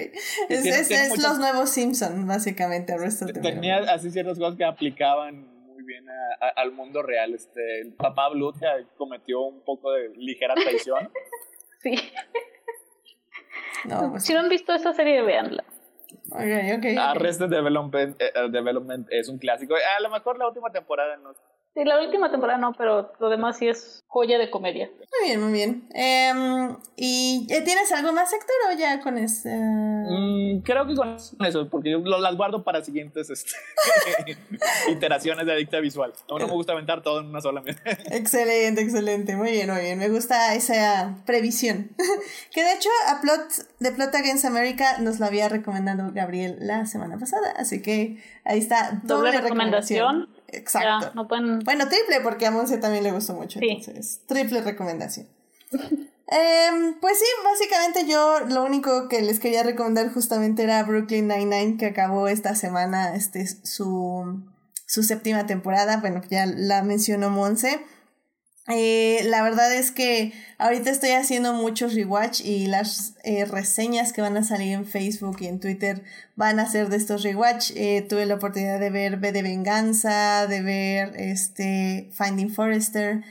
[0.49, 3.89] Es, tiene- es- tiene es muchas- los nuevos Simpson, básicamente, Arrested Tenía Development.
[3.91, 5.47] así ciertas cosas que aplicaban
[5.79, 7.35] muy bien a- a- al mundo real.
[7.35, 8.57] Este, el papá Blood
[8.97, 11.11] cometió un poco de ligera traición.
[11.81, 11.95] Sí.
[13.85, 15.63] No, pues, Si no han visto esa serie, véanla.
[16.33, 16.99] ok, ok, ok.
[16.99, 19.77] Arrested Development, eh, Development es un clásico.
[19.77, 21.31] A lo mejor la última temporada no.
[21.75, 24.89] Sí, la última temporada no, pero lo demás sí es joya de comedia.
[24.89, 25.89] Muy bien, muy bien.
[25.95, 29.51] Em, ¿Y eh, tienes algo más, Héctor, o ya con este?
[29.55, 33.53] Mm, creo que con eso, porque yo las guardo para siguientes este,
[34.89, 36.13] iteraciones de adicta visual.
[36.29, 37.63] No, no me gusta aventar todo en una sola.
[38.11, 39.37] Excelente, excelente.
[39.37, 39.99] Muy bien, muy bien.
[39.99, 41.91] Me gusta esa previsión.
[42.53, 46.87] que de hecho, a Plot, de Plot Against America nos lo había recomendado Gabriel la
[46.87, 47.53] semana pasada.
[47.57, 49.01] Así que ahí está.
[49.05, 49.99] Doble Doble, recomendación.
[49.99, 50.38] recomendación.
[50.49, 51.07] Exacto.
[51.07, 51.61] Ya, no pueden...
[51.61, 53.61] Bueno, triple, porque a Monse también le gustó mucho.
[53.61, 53.69] Sí.
[53.69, 55.29] Entonces, triple recomendación.
[56.31, 61.79] Em, pues sí, básicamente yo lo único que les quería recomendar justamente era Brooklyn Nine-Nine,
[61.79, 64.43] que acabó esta semana este, su,
[64.85, 65.97] su séptima temporada.
[65.99, 67.81] Bueno, ya la mencionó Monse.
[68.71, 74.21] Eh, la verdad es que ahorita estoy haciendo muchos rewatch y las eh, reseñas que
[74.21, 76.03] van a salir en Facebook y en Twitter
[76.37, 77.71] van a ser de estos rewatch.
[77.77, 83.23] Eh, tuve la oportunidad de ver B de Venganza, de ver este Finding Forrester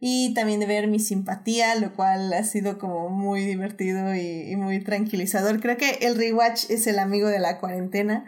[0.00, 4.56] y también de ver Mi Simpatía, lo cual ha sido como muy divertido y, y
[4.56, 5.60] muy tranquilizador.
[5.60, 8.24] Creo que el rewatch es el amigo de la cuarentena.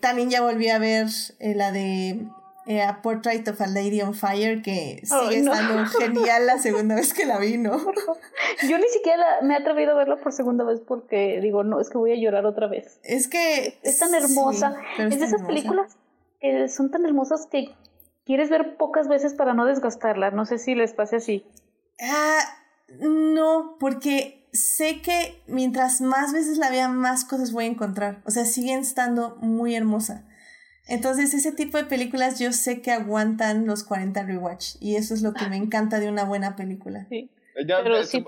[0.00, 1.06] También ya volví a ver
[1.38, 2.26] la de
[2.66, 5.52] eh, A Portrait of a Lady on Fire, que sigue no.
[5.52, 7.76] estando genial la segunda vez que la vi, ¿no?
[8.68, 11.90] Yo ni siquiera me he atrevido a verla por segunda vez porque digo, no, es
[11.90, 12.98] que voy a llorar otra vez.
[13.02, 13.78] Es que...
[13.82, 14.76] Es tan hermosa.
[14.96, 15.46] sí, es de esas hermosa.
[15.46, 15.96] películas
[16.40, 17.74] que son tan hermosas que
[18.24, 20.30] quieres ver pocas veces para no desgastarla.
[20.30, 21.46] No sé si les pase así.
[22.00, 22.40] Ah,
[23.00, 28.22] no, porque sé que mientras más veces la vea, más cosas voy a encontrar.
[28.24, 30.24] O sea, siguen estando muy hermosa.
[30.86, 34.76] Entonces, ese tipo de películas yo sé que aguantan los 40 rewatch.
[34.80, 37.06] Y eso es lo que me encanta de una buena película.
[37.08, 37.30] Sí.
[37.66, 38.24] Yo, Pero yo, sí.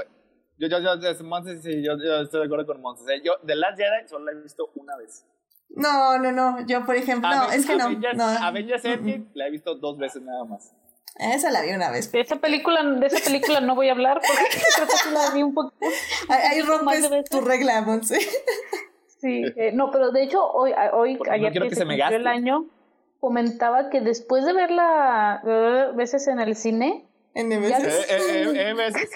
[0.58, 3.02] yo, yo, yo, Monse, sí, yo, yo estoy de acuerdo con Monse.
[3.02, 5.26] O sea, Yo, The Last Jedi solo la he visto una vez.
[5.68, 6.66] No, no, no.
[6.66, 7.84] Yo, por ejemplo, no, es que no.
[7.84, 8.24] Avengers, no.
[8.24, 8.84] Avengers.
[8.84, 10.72] Endgame la he visto dos veces nada más.
[11.18, 12.12] Esa la vi una vez.
[12.12, 15.42] De esa película, de esa película no voy a hablar porque creo que la vi
[15.42, 15.74] un poco.
[16.28, 18.18] Ahí, ahí Más de rompes tu regla, Monse.
[19.18, 21.86] Sí, eh, no, pero de hecho hoy, hoy no ayer quiero que que se, se
[21.86, 22.66] me cumplió el año,
[23.18, 25.40] comentaba que después de verla
[25.94, 27.06] veces en el cine,
[27.36, 28.10] N Ya veces.
[28.10, 29.10] Eh, eh, eh, eh, veces.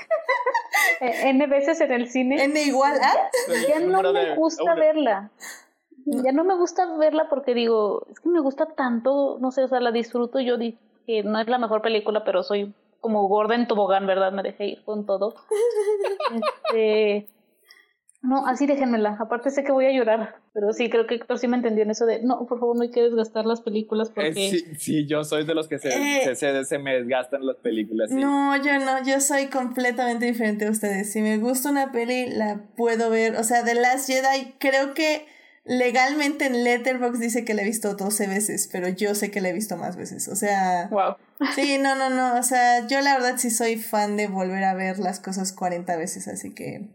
[1.00, 3.30] N veces en el cine, N igual a.
[3.66, 5.30] ya El no me gusta verla.
[6.04, 9.68] Ya no me gusta verla porque digo, es que me gusta tanto, no sé, o
[9.68, 10.38] sea, la disfruto.
[10.38, 14.32] Yo di que no es la mejor película, pero soy como gorda en tobogán, ¿verdad?
[14.32, 15.34] Me dejé ir con todo.
[16.70, 17.26] Este,
[18.22, 19.16] No, así déjenmela.
[19.18, 20.36] Aparte sé que voy a llorar.
[20.52, 22.82] Pero sí, creo que Héctor sí me entendió en eso de, no, por favor, no
[22.82, 24.34] hay que desgastar las películas Eh, porque...
[24.34, 26.20] sí, sí, yo soy de los que se, Eh.
[26.24, 28.10] se, se, se me desgastan las películas.
[28.10, 28.16] sí.
[28.16, 31.10] No, yo no, yo soy completamente diferente a ustedes.
[31.12, 33.36] Si me gusta una peli, la puedo ver.
[33.36, 35.26] O sea, The Last Jedi, creo que
[35.64, 39.48] legalmente en Letterboxd dice que la he visto 12 veces, pero yo sé que la
[39.50, 40.28] he visto más veces.
[40.28, 41.14] O sea, Wow.
[41.54, 42.38] sí, no, no, no.
[42.38, 45.96] O sea, yo la verdad sí soy fan de volver a ver las cosas 40
[45.96, 46.88] veces, así que.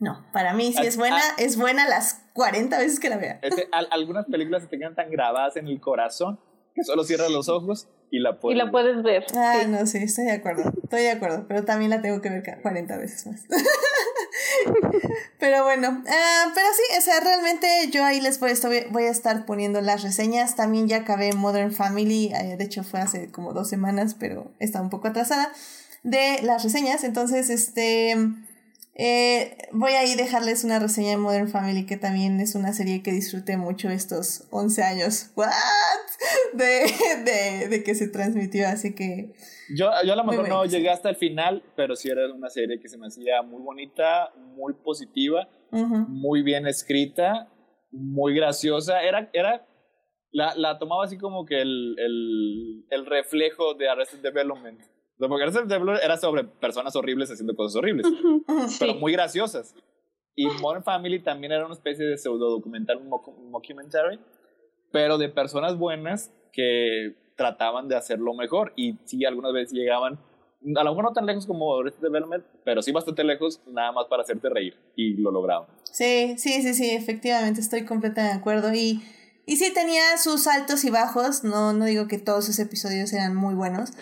[0.00, 1.34] No, para mí si Ah, es buena, ah.
[1.38, 3.40] es buena las 40 veces que la vea.
[3.42, 6.38] Este, al- algunas películas se te quedan tan grabadas en el corazón
[6.74, 8.58] que solo cierras los ojos y la Y puedes.
[8.58, 9.24] la puedes ver.
[9.36, 9.68] Ah, sí.
[9.68, 10.72] no, sí, estoy de acuerdo.
[10.82, 13.40] Estoy de acuerdo, pero también la tengo que ver ca- 40 veces más.
[15.38, 19.10] pero bueno, ah, pero sí, o sea, realmente yo ahí les voy, estoy- voy a
[19.10, 20.56] estar poniendo las reseñas.
[20.56, 24.80] También ya acabé Modern Family, eh, de hecho fue hace como dos semanas, pero está
[24.80, 25.52] un poco atrasada
[26.02, 27.04] de las reseñas.
[27.04, 28.16] Entonces, este,
[29.00, 33.12] eh, voy a dejarles una reseña de Modern Family, que también es una serie que
[33.12, 35.30] disfruté mucho estos 11 años.
[35.36, 35.48] ¿What?
[36.54, 36.84] De,
[37.24, 39.34] de, de que se transmitió, así que...
[39.68, 42.80] Yo, yo a lo mejor no llegué hasta el final, pero sí era una serie
[42.80, 46.06] que se me hacía muy bonita, muy positiva, ujú.
[46.08, 47.52] muy bien escrita,
[47.92, 49.00] muy graciosa.
[49.02, 49.64] Era, era
[50.32, 54.80] la, la tomaba así como que el, el, el reflejo de Arrested Development.
[55.18, 58.06] Porque Arrested Development era sobre personas horribles haciendo cosas horribles,
[58.78, 58.98] pero Sí.
[58.98, 59.74] muy graciosas.
[60.36, 64.20] Y Modern Family también era una especie de pseudo documental, un mock- un mockumentary,
[64.92, 68.72] pero de personas buenas que trataban de hacerlo mejor.
[68.76, 70.14] Y sí, algunas veces llegaban,
[70.76, 74.06] a lo mejor no tan lejos como Arrested Development, pero sí bastante lejos, nada más
[74.06, 74.76] para hacerte reír.
[74.94, 75.66] Y lo lograban.
[75.82, 78.72] Sí, sí, sí, sí, efectivamente, estoy completamente de acuerdo.
[78.72, 79.02] Y,
[79.48, 83.34] y sí tenía sus altos y bajos, no, no digo que todos sus episodios eran
[83.34, 83.94] muy buenos,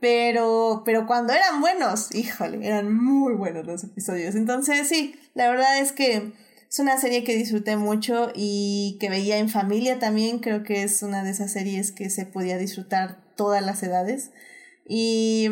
[0.00, 4.34] pero, pero cuando eran buenos, híjole, eran muy buenos los episodios.
[4.34, 6.32] Entonces sí, la verdad es que
[6.70, 11.02] es una serie que disfruté mucho y que veía en familia también, creo que es
[11.02, 14.30] una de esas series que se podía disfrutar todas las edades.
[14.88, 15.50] Y,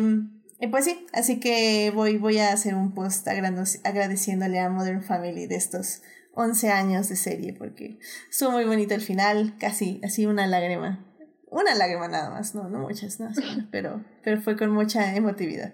[0.59, 5.45] y pues sí, así que voy, voy a hacer un post agradeciéndole a Modern Family
[5.45, 6.01] de estos
[6.33, 7.99] 11 años de serie, porque
[8.29, 11.05] estuvo muy bonito el final, casi así una lágrima.
[11.49, 13.29] Una lágrima nada más, no, no muchas, no,
[13.71, 15.73] pero, pero fue con mucha emotividad.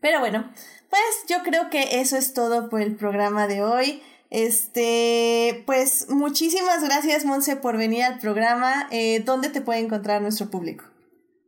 [0.00, 0.50] Pero bueno,
[0.90, 4.02] pues yo creo que eso es todo por el programa de hoy.
[4.30, 8.86] Este, pues muchísimas gracias, Monse, por venir al programa.
[8.90, 10.84] Eh, ¿Dónde te puede encontrar nuestro público?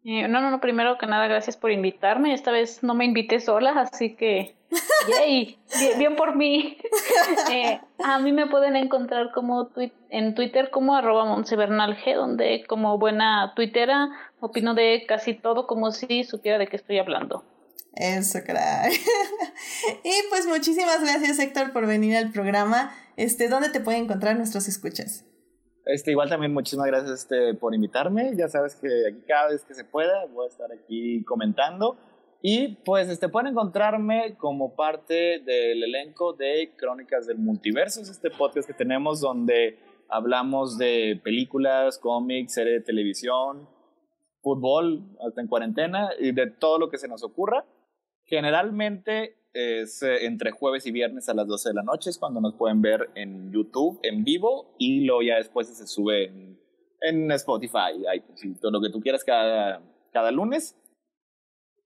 [0.04, 2.32] Eh, no, no, no, primero que nada, gracias por invitarme.
[2.32, 4.56] Esta vez no me invité sola, así que,
[5.08, 6.76] yay, bien, bien por mí.
[7.50, 9.70] Eh, a mí me pueden encontrar como
[10.10, 14.08] en Twitter como arroba G, donde como buena tuitera
[14.40, 17.44] opino de casi todo como si supiera de qué estoy hablando.
[17.94, 18.92] Eso, caray.
[20.04, 22.94] y pues muchísimas gracias, Héctor, por venir al programa.
[23.16, 25.24] Este, ¿dónde te pueden encontrar nuestros escuchas?
[25.86, 28.32] Este, igual también muchísimas gracias este, por invitarme.
[28.36, 31.96] Ya sabes que aquí cada vez que se pueda voy a estar aquí comentando.
[32.42, 38.00] Y pues este, pueden encontrarme como parte del elenco de Crónicas del Multiverso.
[38.00, 43.68] Es este podcast que tenemos donde hablamos de películas, cómics, series de televisión,
[44.42, 47.66] fútbol, hasta en cuarentena y de todo lo que se nos ocurra.
[48.24, 52.40] Generalmente es eh, entre jueves y viernes a las 12 de la noche, es cuando
[52.40, 56.58] nos pueden ver en YouTube en vivo y luego ya después se sube en,
[57.00, 60.76] en Spotify, iTunes todo lo que tú quieras cada, cada lunes.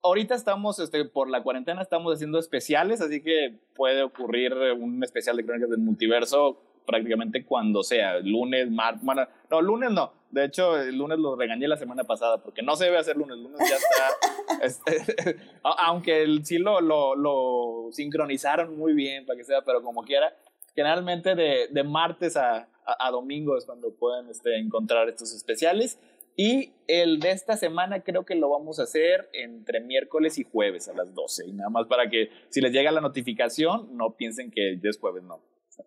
[0.04, 5.34] Ahorita estamos, este, por la cuarentena, estamos haciendo especiales, así que puede ocurrir un especial
[5.34, 10.78] de Crónicas del Multiverso prácticamente cuando sea, lunes, martes, bueno, no, lunes no, de hecho
[10.78, 13.76] el lunes lo regañé la semana pasada porque no se debe hacer lunes, lunes ya
[13.76, 19.82] está, este, aunque el, sí lo, lo, lo sincronizaron muy bien para que sea, pero
[19.82, 20.36] como quiera,
[20.74, 25.98] generalmente de, de martes a, a, a domingo es cuando pueden este, encontrar estos especiales.
[26.36, 30.88] Y el de esta semana creo que lo vamos a hacer entre miércoles y jueves
[30.88, 31.46] a las 12.
[31.46, 35.22] Y nada más para que si les llega la notificación, no piensen que es jueves,
[35.22, 35.40] no.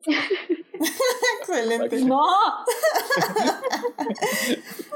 [1.42, 2.00] Excelente.
[2.06, 2.22] No,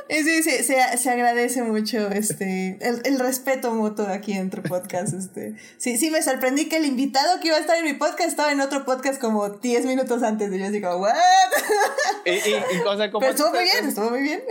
[0.09, 5.13] sí, sí, se, se agradece mucho este, el, el respeto mutuo aquí entre podcast.
[5.13, 5.55] Este.
[5.77, 8.51] Sí, sí, me sorprendí que el invitado que iba a estar en mi podcast estaba
[8.51, 10.51] en otro podcast como 10 minutos antes.
[10.53, 11.15] Y yo así como, ¿what?
[12.25, 14.43] Y, y, y cosa como Pero estuvo muy es- bien, estuvo muy bien.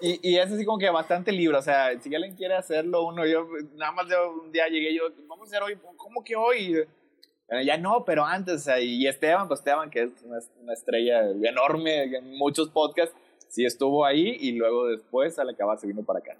[0.00, 3.24] Y, y es así como que bastante libre, o sea, si alguien quiere hacerlo uno,
[3.26, 3.46] yo
[3.76, 6.84] nada más yo un día llegué yo, vamos a hacer hoy, ¿cómo que hoy?
[7.60, 12.38] Ya no, pero antes, y Esteban, pues Esteban, que es una, una estrella enorme en
[12.38, 13.14] muchos podcasts,
[13.48, 16.36] sí estuvo ahí y luego después al acabar se vino para acá.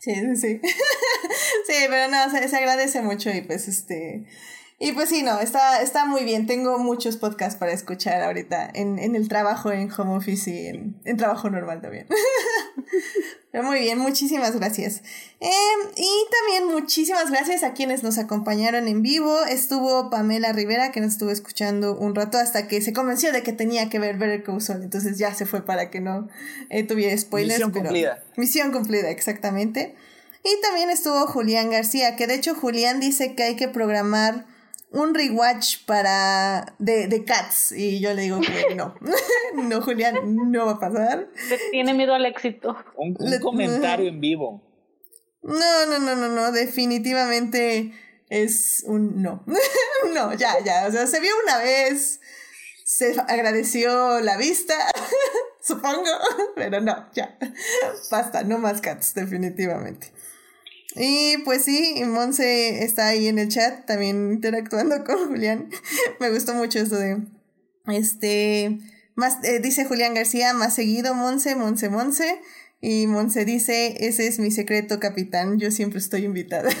[0.00, 0.60] Sí, sí, sí.
[1.66, 4.26] sí, pero no, se, se agradece mucho y pues este...
[4.78, 6.46] Y pues sí, no, está, está muy bien.
[6.46, 11.00] Tengo muchos podcasts para escuchar ahorita en, en el trabajo en home office y en,
[11.04, 12.06] en trabajo normal también.
[13.54, 15.00] Pero muy bien, muchísimas gracias.
[15.38, 15.50] Em,
[15.94, 19.44] y también muchísimas gracias a quienes nos acompañaron en vivo.
[19.44, 23.52] Estuvo Pamela Rivera, que nos estuvo escuchando un rato hasta que se convenció de que
[23.52, 24.82] tenía que ver Better Call Saul.
[24.82, 26.26] Entonces ya se fue para que no
[26.68, 27.58] eh, tuviera spoilers.
[27.60, 28.24] Misión pero- cumplida.
[28.36, 29.94] Misión cumplida, exactamente.
[30.42, 34.46] Y también estuvo Julián García, que de hecho Julián dice que hay que programar
[34.94, 37.72] un rewatch para de, de Cats.
[37.72, 38.94] Y yo le digo que no.
[39.54, 40.14] no, Julián,
[40.50, 41.28] no va a pasar.
[41.72, 42.76] Tiene miedo al éxito.
[42.96, 44.62] Un, un Le- comentario en vivo.
[45.42, 46.52] No, no, no, no, no.
[46.52, 47.92] Definitivamente
[48.30, 49.44] es un no.
[50.14, 50.86] no, ya, ya.
[50.86, 52.20] O sea, se vio una vez.
[52.84, 54.74] Se agradeció la vista.
[55.60, 56.08] Supongo.
[56.54, 57.36] Pero no, ya.
[58.10, 60.12] Basta, no más cats, definitivamente.
[60.96, 65.70] Y pues sí, Monse está ahí en el chat, también interactuando con Julián.
[66.20, 67.22] Me gustó mucho eso de.
[67.86, 68.78] Este.
[69.16, 72.40] Más, eh, dice Julián García, más seguido, Monse, Monse, Monse.
[72.80, 76.70] Y Monse dice, ese es mi secreto, capitán, yo siempre estoy invitada.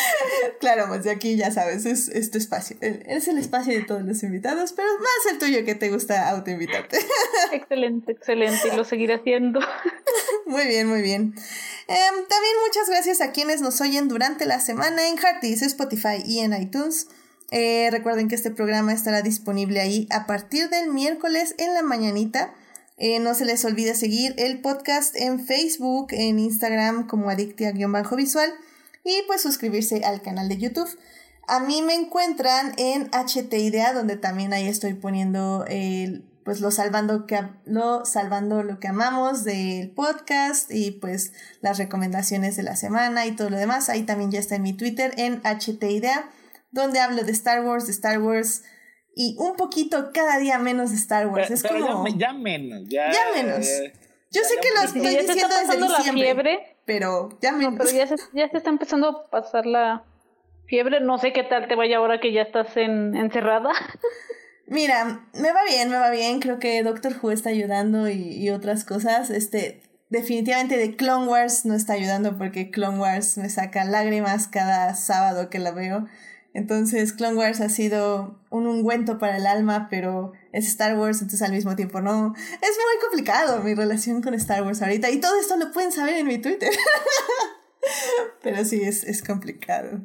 [0.60, 2.76] claro, Monse, aquí ya sabes, es, es tu espacio.
[2.80, 6.98] Es el espacio de todos los invitados, pero más el tuyo que te gusta autoinvitarte.
[7.52, 8.68] Excelente, excelente.
[8.72, 9.60] Y lo seguiré haciendo.
[10.46, 11.34] Muy bien, muy bien.
[11.88, 16.40] Em, también muchas gracias a quienes nos oyen durante la semana en Hearties, Spotify y
[16.40, 17.08] en iTunes.
[17.50, 22.54] Eh, recuerden que este programa estará disponible ahí a partir del miércoles en la mañanita.
[22.98, 28.52] Eh, no se les olvide seguir el podcast en Facebook, en Instagram como adictia-visual
[29.04, 30.88] y pues suscribirse al canal de YouTube.
[31.48, 36.70] A mí me encuentran en HT Idea, donde también ahí estoy poniendo el, pues lo
[36.70, 42.76] salvando, que, lo salvando lo que amamos del podcast y pues las recomendaciones de la
[42.76, 43.88] semana y todo lo demás.
[43.88, 46.30] Ahí también ya está en mi Twitter en HT Idea,
[46.70, 48.62] donde hablo de Star Wars, de Star Wars
[49.14, 51.48] y un poquito cada día menos de Star Wars.
[51.48, 52.08] Pero, es pero como...
[52.08, 52.88] ya, ya menos.
[52.88, 53.66] Ya, Ya menos.
[53.66, 53.92] eh,
[54.32, 57.52] Yo sé que lo Si estoy ya se diciendo está desde la fiebre, pero ya
[57.52, 57.74] no, menos.
[57.78, 60.04] pero ya se, ya se está empezando a pasar la
[60.66, 61.00] fiebre.
[61.00, 63.70] No sé qué tal te vaya ahora que ya estás en, encerrada.
[64.66, 66.40] Mira, me va bien, me va bien.
[66.40, 69.28] Creo que Doctor Who está ayudando y, y otras cosas.
[69.28, 74.94] Este, definitivamente de Clone Wars no está ayudando porque Clone Wars me saca lágrimas cada
[74.94, 76.06] sábado que la veo.
[76.54, 81.42] Entonces, Clone Wars ha sido un ungüento para el alma, pero es Star Wars, entonces
[81.42, 82.34] al mismo tiempo no.
[82.36, 85.10] Es muy complicado mi relación con Star Wars ahorita.
[85.10, 86.70] Y todo esto lo pueden saber en mi Twitter.
[88.42, 90.00] pero sí, es, es complicado.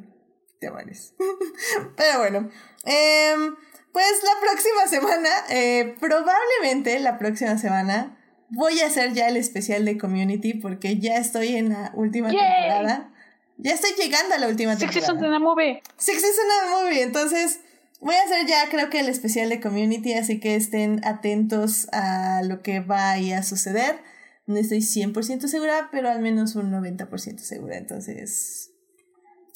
[0.60, 1.14] Demonios.
[1.96, 2.50] pero bueno.
[2.84, 3.56] em,
[3.92, 8.18] pues la próxima semana, eh, probablemente la próxima semana,
[8.50, 12.38] voy a hacer ya el especial de Community porque ya estoy en la última Yay.
[12.38, 13.12] temporada.
[13.58, 15.06] Ya estoy llegando a la última Six temporada.
[15.06, 15.82] Seasons in a Movie.
[15.96, 17.02] Six Seasons Movie.
[17.02, 17.60] Entonces,
[18.00, 22.42] voy a hacer ya creo que el especial de Community, así que estén atentos a
[22.44, 23.98] lo que va ahí a suceder.
[24.46, 27.76] No estoy 100% segura, pero al menos un 90% segura.
[27.76, 28.70] Entonces,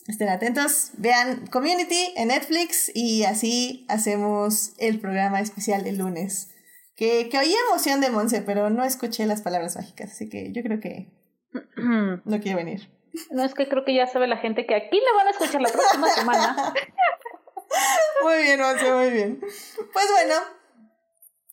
[0.08, 0.90] estén atentos.
[0.98, 6.48] Vean Community en Netflix y así hacemos el programa especial el lunes.
[6.96, 10.62] Que, que oí emoción de Monse, pero no escuché las palabras mágicas, así que yo
[10.62, 11.10] creo que
[12.24, 13.01] no quiere venir.
[13.30, 15.60] No es que creo que ya sabe la gente que aquí le van a escuchar
[15.60, 16.74] la próxima semana.
[18.22, 19.40] Muy bien, Monse, muy bien.
[19.40, 20.34] Pues bueno,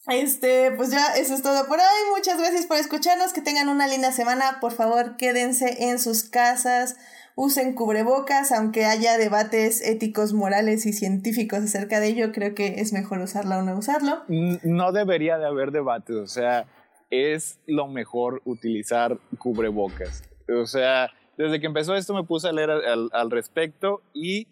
[0.09, 2.15] este, pues ya eso es todo por hoy.
[2.15, 3.33] Muchas gracias por escucharnos.
[3.33, 4.57] Que tengan una linda semana.
[4.59, 6.97] Por favor, quédense en sus casas.
[7.35, 12.91] Usen cubrebocas, aunque haya debates éticos, morales y científicos acerca de ello, creo que es
[12.91, 14.23] mejor usarla o no usarlo.
[14.27, 16.65] no debería de haber debates, o sea,
[17.09, 20.23] es lo mejor utilizar cubrebocas.
[20.49, 24.47] O sea, desde que empezó esto me puse a leer al, al- respecto y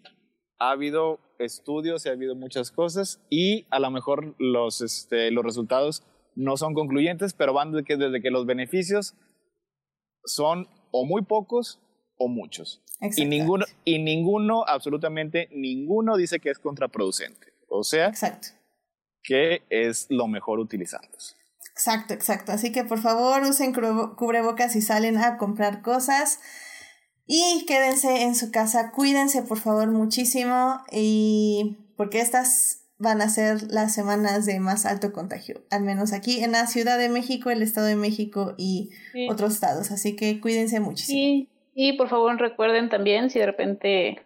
[0.58, 5.44] ha habido estudios y ha habido muchas cosas y a lo mejor los, este, los
[5.44, 6.02] resultados
[6.34, 9.14] no son concluyentes, pero van de que, desde que los beneficios
[10.24, 11.78] son o muy pocos
[12.16, 12.82] o muchos.
[13.16, 17.52] Y ninguno, y ninguno, absolutamente ninguno dice que es contraproducente.
[17.68, 18.48] O sea, Exacto.
[19.22, 21.36] que es lo mejor utilizarlos.
[21.72, 22.50] Exacto, exacto.
[22.50, 26.40] Así que por favor usen cubrebocas si salen a comprar cosas.
[27.30, 33.70] Y quédense en su casa, cuídense por favor muchísimo y porque estas van a ser
[33.70, 37.62] las semanas de más alto contagio, al menos aquí en la Ciudad de México, el
[37.62, 39.28] Estado de México y Sí.
[39.30, 41.20] otros estados, así que cuídense muchísimo.
[41.20, 44.22] Y, y por favor recuerden también si de repente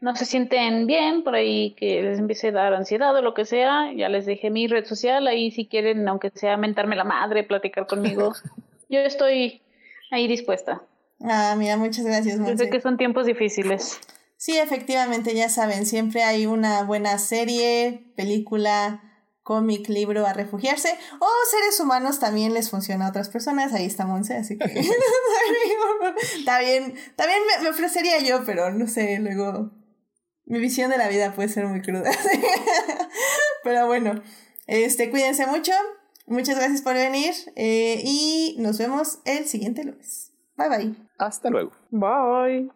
[0.00, 3.44] no se sienten bien, por ahí que les empiece a dar ansiedad o lo que
[3.46, 7.42] sea, ya les dejé mi red social, ahí si quieren, aunque sea mentarme la madre,
[7.42, 8.32] platicar conmigo,
[8.88, 9.60] yo estoy
[10.12, 10.82] ahí dispuesta.
[11.26, 12.70] Ah, mira, muchas gracias, Yo sé Monse.
[12.70, 13.98] que son tiempos difíciles.
[14.36, 19.02] Sí, efectivamente, ya saben, siempre hay una buena serie, película,
[19.42, 20.88] cómic, libro a refugiarse.
[21.20, 23.72] O seres humanos también les funciona a otras personas.
[23.72, 24.64] Ahí está Monse, así que.
[26.38, 26.94] está bien.
[27.16, 29.70] También me, me ofrecería yo, pero no sé, luego.
[30.46, 32.10] Mi visión de la vida puede ser muy cruda.
[33.64, 34.22] pero bueno.
[34.66, 35.72] Este, cuídense mucho.
[36.26, 37.34] Muchas gracias por venir.
[37.56, 40.32] eh, y nos vemos el siguiente lunes.
[40.56, 41.03] Bye bye.
[41.18, 41.72] Hasta luego.
[41.90, 42.70] Bye.